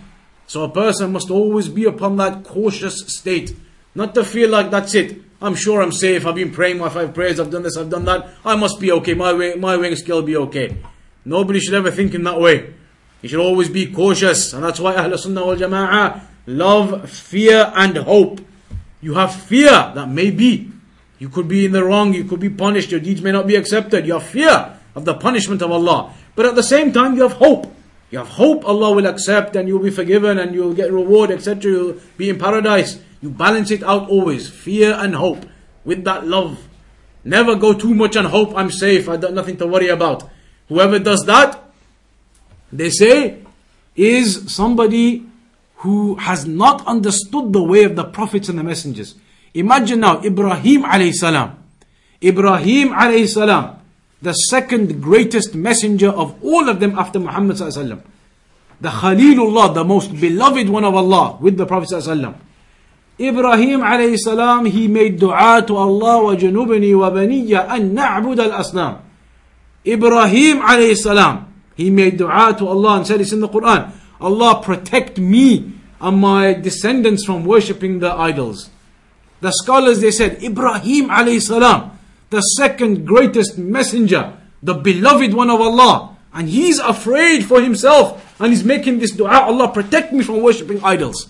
So 0.46 0.64
a 0.64 0.68
person 0.68 1.12
must 1.12 1.30
always 1.30 1.68
be 1.68 1.84
upon 1.84 2.16
that 2.16 2.44
cautious 2.44 3.04
state. 3.06 3.56
Not 3.94 4.14
to 4.14 4.24
feel 4.24 4.50
like 4.50 4.70
that's 4.70 4.94
it. 4.94 5.20
I'm 5.42 5.54
sure 5.54 5.80
I'm 5.80 5.92
safe. 5.92 6.26
I've 6.26 6.34
been 6.34 6.52
praying 6.52 6.78
my 6.78 6.88
five 6.88 7.14
prayers. 7.14 7.40
I've 7.40 7.50
done 7.50 7.62
this. 7.62 7.76
I've 7.76 7.88
done 7.88 8.04
that. 8.04 8.28
I 8.44 8.56
must 8.56 8.78
be 8.78 8.92
okay. 8.92 9.14
My 9.14 9.32
way, 9.32 9.54
my 9.54 9.76
wing 9.76 9.96
scale 9.96 10.16
will 10.16 10.22
be 10.22 10.36
okay. 10.36 10.76
Nobody 11.24 11.60
should 11.60 11.74
ever 11.74 11.90
think 11.90 12.14
in 12.14 12.24
that 12.24 12.40
way. 12.40 12.74
You 13.22 13.28
should 13.28 13.40
always 13.40 13.68
be 13.68 13.92
cautious. 13.92 14.52
And 14.52 14.64
that's 14.64 14.80
why 14.80 14.94
Ahl 14.94 15.16
Sunnah 15.16 15.46
wal 15.46 15.56
Jama'ah 15.56 16.22
love 16.46 17.10
fear 17.10 17.72
and 17.74 17.96
hope. 17.96 18.40
You 19.00 19.14
have 19.14 19.34
fear 19.34 19.70
that 19.70 20.08
maybe 20.08 20.70
you 21.18 21.28
could 21.28 21.48
be 21.48 21.64
in 21.64 21.72
the 21.72 21.84
wrong, 21.84 22.12
you 22.14 22.24
could 22.24 22.40
be 22.40 22.50
punished, 22.50 22.90
your 22.90 23.00
deeds 23.00 23.22
may 23.22 23.32
not 23.32 23.46
be 23.46 23.56
accepted. 23.56 24.06
You 24.06 24.14
have 24.14 24.22
fear 24.24 24.76
of 24.94 25.04
the 25.04 25.14
punishment 25.14 25.62
of 25.62 25.70
Allah. 25.70 26.14
But 26.34 26.46
at 26.46 26.54
the 26.54 26.62
same 26.62 26.92
time, 26.92 27.16
you 27.16 27.22
have 27.22 27.34
hope. 27.34 27.72
You 28.10 28.18
have 28.18 28.28
hope 28.28 28.64
Allah 28.64 28.94
will 28.94 29.06
accept 29.06 29.54
and 29.56 29.68
you'll 29.68 29.82
be 29.82 29.90
forgiven 29.90 30.38
and 30.38 30.54
you'll 30.54 30.74
get 30.74 30.92
reward, 30.92 31.30
etc. 31.30 31.70
You'll 31.70 31.96
be 32.16 32.30
in 32.30 32.38
paradise. 32.38 32.98
You 33.22 33.30
balance 33.30 33.70
it 33.70 33.82
out 33.82 34.08
always. 34.08 34.48
Fear 34.48 34.94
and 34.94 35.14
hope 35.14 35.46
with 35.84 36.04
that 36.04 36.26
love. 36.26 36.58
Never 37.24 37.54
go 37.54 37.74
too 37.74 37.94
much 37.94 38.16
on 38.16 38.24
hope, 38.24 38.56
I'm 38.56 38.70
safe, 38.70 39.08
I've 39.08 39.20
got 39.20 39.34
nothing 39.34 39.56
to 39.58 39.66
worry 39.66 39.88
about. 39.88 40.28
Whoever 40.68 40.98
does 40.98 41.24
that, 41.26 41.62
they 42.72 42.90
say, 42.90 43.38
is 43.94 44.52
somebody 44.52 45.26
who 45.76 46.14
has 46.16 46.46
not 46.46 46.86
understood 46.86 47.52
the 47.52 47.62
way 47.62 47.84
of 47.84 47.96
the 47.96 48.04
prophets 48.04 48.48
and 48.48 48.58
the 48.58 48.62
messengers. 48.62 49.16
Imagine 49.52 50.00
now 50.00 50.22
Ibrahim 50.22 50.84
alayhi 50.84 51.12
salam. 51.12 51.62
Ibrahim 52.22 52.90
alayhi 52.90 53.28
salam, 53.28 53.79
the 54.22 54.32
second 54.32 55.02
greatest 55.02 55.54
messenger 55.54 56.10
of 56.10 56.36
all 56.44 56.68
of 56.68 56.80
them 56.80 56.98
after 56.98 57.18
Muhammad 57.18 57.56
the 57.56 58.88
Khalilullah, 58.88 59.74
the 59.74 59.84
most 59.84 60.18
beloved 60.18 60.68
one 60.68 60.84
of 60.84 60.94
Allah, 60.94 61.36
with 61.40 61.58
the 61.58 61.66
Prophet. 61.66 62.02
Ibrahim 63.20 63.80
alayhi 63.80 64.16
salam, 64.16 64.64
he 64.64 64.88
made 64.88 65.20
dua 65.20 65.62
to 65.66 65.76
Allah 65.76 66.24
wa 66.24 66.34
janubni 66.34 66.98
wa 66.98 67.10
baniya 67.10 67.68
an 67.68 67.94
na'bud 67.94 68.38
al 68.38 68.64
asnam. 68.64 69.00
Ibrahim 69.86 70.60
alayhi 70.60 70.96
salam, 70.96 71.52
he 71.76 71.90
made 71.90 72.16
dua 72.16 72.56
to 72.58 72.66
Allah 72.66 72.96
and 72.96 73.06
said 73.06 73.20
it's 73.20 73.32
in 73.32 73.40
the 73.40 73.48
Quran. 73.48 73.92
Allah 74.18 74.62
protect 74.62 75.18
me 75.18 75.72
and 76.00 76.16
my 76.18 76.54
descendants 76.54 77.26
from 77.26 77.44
worshipping 77.44 77.98
the 77.98 78.10
idols. 78.10 78.70
The 79.42 79.52
scholars 79.52 80.00
they 80.00 80.10
said 80.10 80.42
Ibrahim 80.42 81.10
alayhi 81.10 81.42
salam, 81.42 81.98
the 82.30 82.40
second 82.40 83.06
greatest 83.06 83.58
messenger, 83.58 84.36
the 84.62 84.74
beloved 84.74 85.34
one 85.34 85.50
of 85.50 85.60
Allah, 85.60 86.16
and 86.32 86.48
he's 86.48 86.78
afraid 86.78 87.44
for 87.44 87.60
himself 87.60 88.24
and 88.40 88.52
he's 88.52 88.64
making 88.64 88.98
this 88.98 89.10
dua 89.10 89.40
Allah 89.40 89.68
protect 89.68 90.12
me 90.12 90.22
from 90.22 90.42
worshipping 90.42 90.82
idols. 90.82 91.28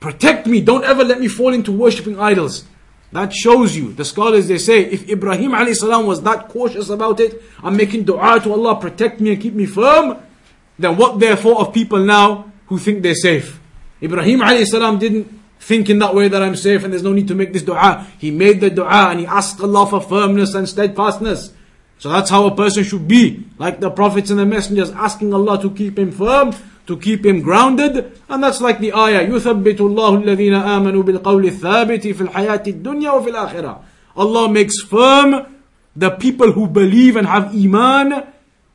Protect 0.00 0.46
me, 0.46 0.60
don't 0.60 0.84
ever 0.84 1.04
let 1.04 1.20
me 1.20 1.28
fall 1.28 1.52
into 1.54 1.72
worshipping 1.72 2.18
idols. 2.18 2.64
That 3.12 3.32
shows 3.32 3.76
you, 3.76 3.92
the 3.92 4.04
scholars 4.04 4.46
they 4.48 4.58
say, 4.58 4.82
if 4.82 5.08
Ibrahim 5.08 5.52
salam 5.74 6.06
was 6.06 6.22
that 6.22 6.48
cautious 6.48 6.90
about 6.90 7.20
it, 7.20 7.42
I'm 7.62 7.76
making 7.76 8.04
dua 8.04 8.40
to 8.40 8.52
Allah, 8.52 8.80
protect 8.80 9.20
me 9.20 9.32
and 9.32 9.42
keep 9.42 9.54
me 9.54 9.66
firm, 9.66 10.18
then 10.78 10.96
what 10.96 11.18
therefore 11.20 11.60
of 11.60 11.74
people 11.74 11.98
now 11.98 12.52
who 12.66 12.78
think 12.78 13.02
they're 13.02 13.14
safe? 13.14 13.60
Ibrahim 14.02 14.40
salam 14.64 14.98
didn't 14.98 15.39
think 15.59 15.89
in 15.89 15.99
that 15.99 16.13
way 16.13 16.27
that 16.27 16.43
I'm 16.43 16.55
safe 16.55 16.83
and 16.83 16.93
there's 16.93 17.03
no 17.03 17.13
need 17.13 17.27
to 17.29 17.35
make 17.35 17.53
this 17.53 17.63
dua. 17.63 18.07
He 18.19 18.31
made 18.31 18.61
the 18.61 18.69
dua 18.69 19.09
and 19.09 19.19
he 19.19 19.25
asked 19.25 19.61
Allah 19.61 19.87
for 19.87 20.01
firmness 20.01 20.53
and 20.53 20.67
steadfastness. 20.67 21.53
So 21.97 22.09
that's 22.09 22.29
how 22.29 22.45
a 22.45 22.55
person 22.55 22.83
should 22.83 23.07
be, 23.07 23.45
like 23.57 23.79
the 23.79 23.89
prophets 23.89 24.29
and 24.29 24.37
the 24.37 24.45
messengers, 24.45 24.91
asking 24.91 25.33
Allah 25.33 25.61
to 25.61 25.71
keep 25.71 25.97
him 25.97 26.11
firm 26.11 26.53
to 26.87 26.97
keep 26.97 27.25
him 27.25 27.41
grounded. 27.41 28.19
And 28.29 28.43
that's 28.43 28.61
like 28.61 28.79
the 28.79 28.93
ayah, 28.93 29.25
يُثَبِّتُ 29.27 29.77
اللَّهُ 29.77 30.23
الَّذِينَ 30.23 30.53
آمَنُوا 30.53 31.03
بِالْقَوْلِ 31.03 31.49
الثَّابِتِ 31.49 32.13
فِي 32.13 32.27
الْحَيَاةِ 32.27 32.63
الدُّنْيَا 32.67 33.11
وَفِي 33.11 33.29
الْآخِرَةِ 33.31 33.83
Allah 34.17 34.49
makes 34.49 34.81
firm 34.81 35.57
the 35.95 36.11
people 36.11 36.51
who 36.51 36.67
believe 36.67 37.15
and 37.15 37.27
have 37.27 37.55
iman 37.55 38.27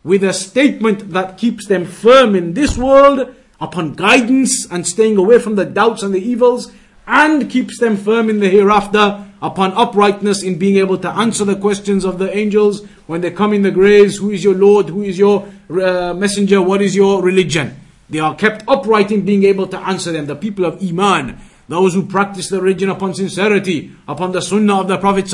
with 0.02 0.24
a 0.24 0.32
statement 0.32 1.10
that 1.10 1.38
keeps 1.38 1.66
them 1.66 1.84
firm 1.84 2.34
in 2.34 2.54
this 2.54 2.76
world 2.76 3.34
upon 3.59 3.93
guidance 3.93 4.67
and 4.71 4.85
staying 4.87 5.17
away 5.17 5.39
from 5.39 5.55
the 5.55 5.65
doubts 5.65 6.03
and 6.03 6.13
the 6.13 6.19
evils 6.19 6.71
and 7.07 7.49
keeps 7.49 7.79
them 7.79 7.95
firm 7.95 8.29
in 8.29 8.39
the 8.39 8.49
hereafter 8.49 9.25
upon 9.41 9.71
uprightness 9.73 10.43
in 10.43 10.57
being 10.57 10.77
able 10.77 10.97
to 10.97 11.09
answer 11.09 11.45
the 11.45 11.55
questions 11.55 12.03
of 12.03 12.17
the 12.17 12.35
angels 12.35 12.85
when 13.07 13.21
they 13.21 13.31
come 13.31 13.53
in 13.53 13.61
the 13.61 13.71
graves 13.71 14.17
who 14.17 14.31
is 14.31 14.43
your 14.43 14.55
lord 14.55 14.89
who 14.89 15.03
is 15.03 15.17
your 15.17 15.47
uh, 15.69 16.13
messenger 16.13 16.61
what 16.61 16.81
is 16.81 16.95
your 16.95 17.21
religion 17.21 17.79
they 18.09 18.19
are 18.19 18.35
kept 18.35 18.63
upright 18.67 19.11
in 19.11 19.25
being 19.25 19.43
able 19.43 19.67
to 19.67 19.79
answer 19.79 20.11
them. 20.11 20.27
The 20.27 20.35
people 20.35 20.65
of 20.65 20.81
Iman, 20.81 21.39
those 21.67 21.93
who 21.93 22.05
practice 22.05 22.49
the 22.49 22.61
religion 22.61 22.89
upon 22.89 23.15
sincerity, 23.15 23.91
upon 24.07 24.31
the 24.31 24.41
sunnah 24.41 24.81
of 24.81 24.87
the 24.87 24.97
Prophet 24.97 25.31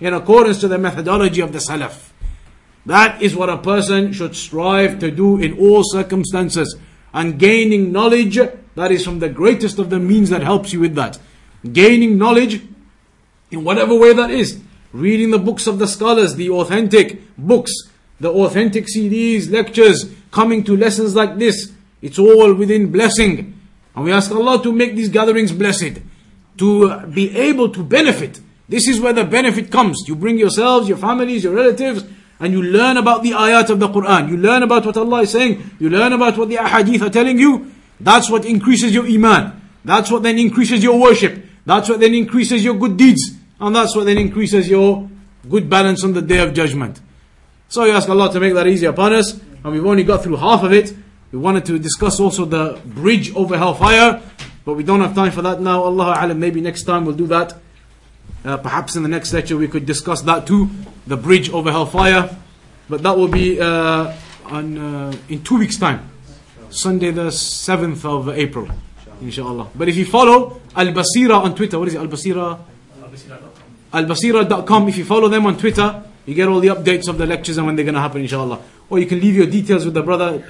in 0.00 0.14
accordance 0.14 0.60
to 0.60 0.68
the 0.68 0.78
methodology 0.78 1.40
of 1.40 1.52
the 1.52 1.58
Salaf. 1.58 2.10
That 2.86 3.20
is 3.20 3.34
what 3.34 3.50
a 3.50 3.58
person 3.58 4.12
should 4.12 4.36
strive 4.36 5.00
to 5.00 5.10
do 5.10 5.38
in 5.38 5.58
all 5.58 5.82
circumstances. 5.84 6.76
And 7.12 7.38
gaining 7.38 7.92
knowledge, 7.92 8.36
that 8.74 8.92
is 8.92 9.04
from 9.04 9.18
the 9.18 9.28
greatest 9.28 9.78
of 9.78 9.90
the 9.90 9.98
means 9.98 10.30
that 10.30 10.42
helps 10.42 10.72
you 10.72 10.80
with 10.80 10.94
that. 10.94 11.18
Gaining 11.72 12.18
knowledge 12.18 12.62
in 13.50 13.64
whatever 13.64 13.94
way 13.94 14.12
that 14.12 14.30
is. 14.30 14.60
Reading 14.92 15.30
the 15.30 15.38
books 15.38 15.66
of 15.66 15.78
the 15.78 15.86
scholars, 15.86 16.34
the 16.34 16.50
authentic 16.50 17.20
books, 17.36 17.72
the 18.18 18.30
authentic 18.30 18.86
CDs, 18.86 19.50
lectures, 19.50 20.12
coming 20.30 20.64
to 20.64 20.76
lessons 20.76 21.14
like 21.14 21.38
this 21.38 21.72
it's 22.02 22.18
all 22.18 22.54
within 22.54 22.90
blessing. 22.90 23.60
And 23.94 24.04
we 24.04 24.12
ask 24.12 24.30
Allah 24.30 24.62
to 24.62 24.72
make 24.72 24.94
these 24.94 25.08
gatherings 25.08 25.52
blessed, 25.52 26.00
to 26.58 27.06
be 27.06 27.36
able 27.36 27.70
to 27.70 27.82
benefit. 27.82 28.40
This 28.68 28.88
is 28.88 29.00
where 29.00 29.12
the 29.12 29.24
benefit 29.24 29.70
comes. 29.70 30.04
You 30.06 30.16
bring 30.16 30.38
yourselves, 30.38 30.88
your 30.88 30.96
families, 30.96 31.44
your 31.44 31.54
relatives, 31.54 32.04
and 32.40 32.52
you 32.52 32.62
learn 32.62 32.96
about 32.96 33.22
the 33.22 33.32
ayat 33.32 33.68
of 33.70 33.78
the 33.78 33.88
Quran. 33.88 34.30
You 34.30 34.38
learn 34.38 34.62
about 34.62 34.86
what 34.86 34.96
Allah 34.96 35.22
is 35.22 35.30
saying. 35.30 35.72
You 35.78 35.90
learn 35.90 36.12
about 36.14 36.38
what 36.38 36.48
the 36.48 36.56
ahadith 36.56 37.02
are 37.02 37.10
telling 37.10 37.38
you. 37.38 37.70
That's 38.00 38.30
what 38.30 38.46
increases 38.46 38.94
your 38.94 39.06
iman. 39.06 39.60
That's 39.84 40.10
what 40.10 40.22
then 40.22 40.38
increases 40.38 40.82
your 40.82 40.98
worship. 40.98 41.44
That's 41.66 41.88
what 41.88 42.00
then 42.00 42.14
increases 42.14 42.64
your 42.64 42.74
good 42.74 42.96
deeds. 42.96 43.36
And 43.60 43.76
that's 43.76 43.94
what 43.94 44.06
then 44.06 44.16
increases 44.16 44.68
your 44.68 45.08
good 45.48 45.68
balance 45.68 46.02
on 46.02 46.14
the 46.14 46.22
day 46.22 46.38
of 46.38 46.54
judgment. 46.54 47.00
So 47.68 47.84
we 47.84 47.90
ask 47.90 48.08
Allah 48.08 48.32
to 48.32 48.40
make 48.40 48.54
that 48.54 48.66
easy 48.66 48.86
upon 48.86 49.12
us. 49.12 49.32
And 49.62 49.72
we've 49.72 49.84
only 49.84 50.04
got 50.04 50.22
through 50.22 50.36
half 50.36 50.62
of 50.62 50.72
it. 50.72 50.94
We 51.32 51.38
wanted 51.38 51.66
to 51.66 51.78
discuss 51.78 52.18
also 52.18 52.44
the 52.44 52.80
bridge 52.84 53.34
over 53.36 53.56
hellfire, 53.56 54.20
but 54.64 54.74
we 54.74 54.82
don't 54.82 55.00
have 55.00 55.14
time 55.14 55.30
for 55.30 55.42
that 55.42 55.60
now. 55.60 55.84
Allah 55.84 56.16
alam, 56.18 56.40
maybe 56.40 56.60
next 56.60 56.84
time 56.84 57.04
we'll 57.04 57.14
do 57.14 57.28
that. 57.28 57.54
Uh, 58.44 58.56
perhaps 58.56 58.96
in 58.96 59.02
the 59.02 59.08
next 59.08 59.32
lecture 59.32 59.56
we 59.56 59.68
could 59.68 59.84
discuss 59.84 60.22
that 60.22 60.46
too, 60.46 60.70
the 61.06 61.16
bridge 61.16 61.50
over 61.50 61.70
hellfire. 61.70 62.36
But 62.88 63.02
that 63.02 63.16
will 63.16 63.28
be 63.28 63.60
uh, 63.60 64.14
on, 64.46 64.78
uh, 64.78 65.12
in 65.28 65.42
two 65.42 65.58
weeks' 65.58 65.76
time, 65.76 66.08
Sunday 66.70 67.10
the 67.10 67.28
7th 67.28 68.04
of 68.04 68.28
April, 68.30 68.68
inshallah. 69.20 69.68
But 69.74 69.88
if 69.88 69.96
you 69.96 70.06
follow 70.06 70.60
Al 70.74 70.86
Basira 70.86 71.42
on 71.42 71.54
Twitter, 71.54 71.78
what 71.78 71.88
is 71.88 71.94
it? 71.94 71.98
Al 71.98 72.08
Basira? 72.08 72.58
Al 73.92 74.04
Basira.com. 74.04 74.88
If 74.88 74.96
you 74.96 75.04
follow 75.04 75.28
them 75.28 75.46
on 75.46 75.56
Twitter, 75.58 76.02
you 76.26 76.34
get 76.34 76.48
all 76.48 76.60
the 76.60 76.68
updates 76.68 77.08
of 77.08 77.18
the 77.18 77.26
lectures 77.26 77.58
and 77.58 77.66
when 77.66 77.76
they're 77.76 77.84
going 77.84 77.94
to 77.94 78.00
happen, 78.00 78.22
inshallah 78.22 78.60
or 78.90 78.98
you 78.98 79.06
can 79.06 79.20
leave 79.20 79.36
your 79.36 79.46
details 79.46 79.84
with 79.84 79.94
the 79.94 80.02
brother, 80.02 80.42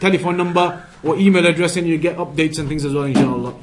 telephone 0.00 0.36
number 0.36 0.84
or 1.02 1.16
email 1.18 1.46
address, 1.46 1.76
and 1.76 1.86
you 1.86 1.98
get 1.98 2.16
updates 2.16 2.58
and 2.58 2.66
things 2.66 2.84
as 2.84 2.94
well, 2.94 3.04
inshallah. 3.04 3.54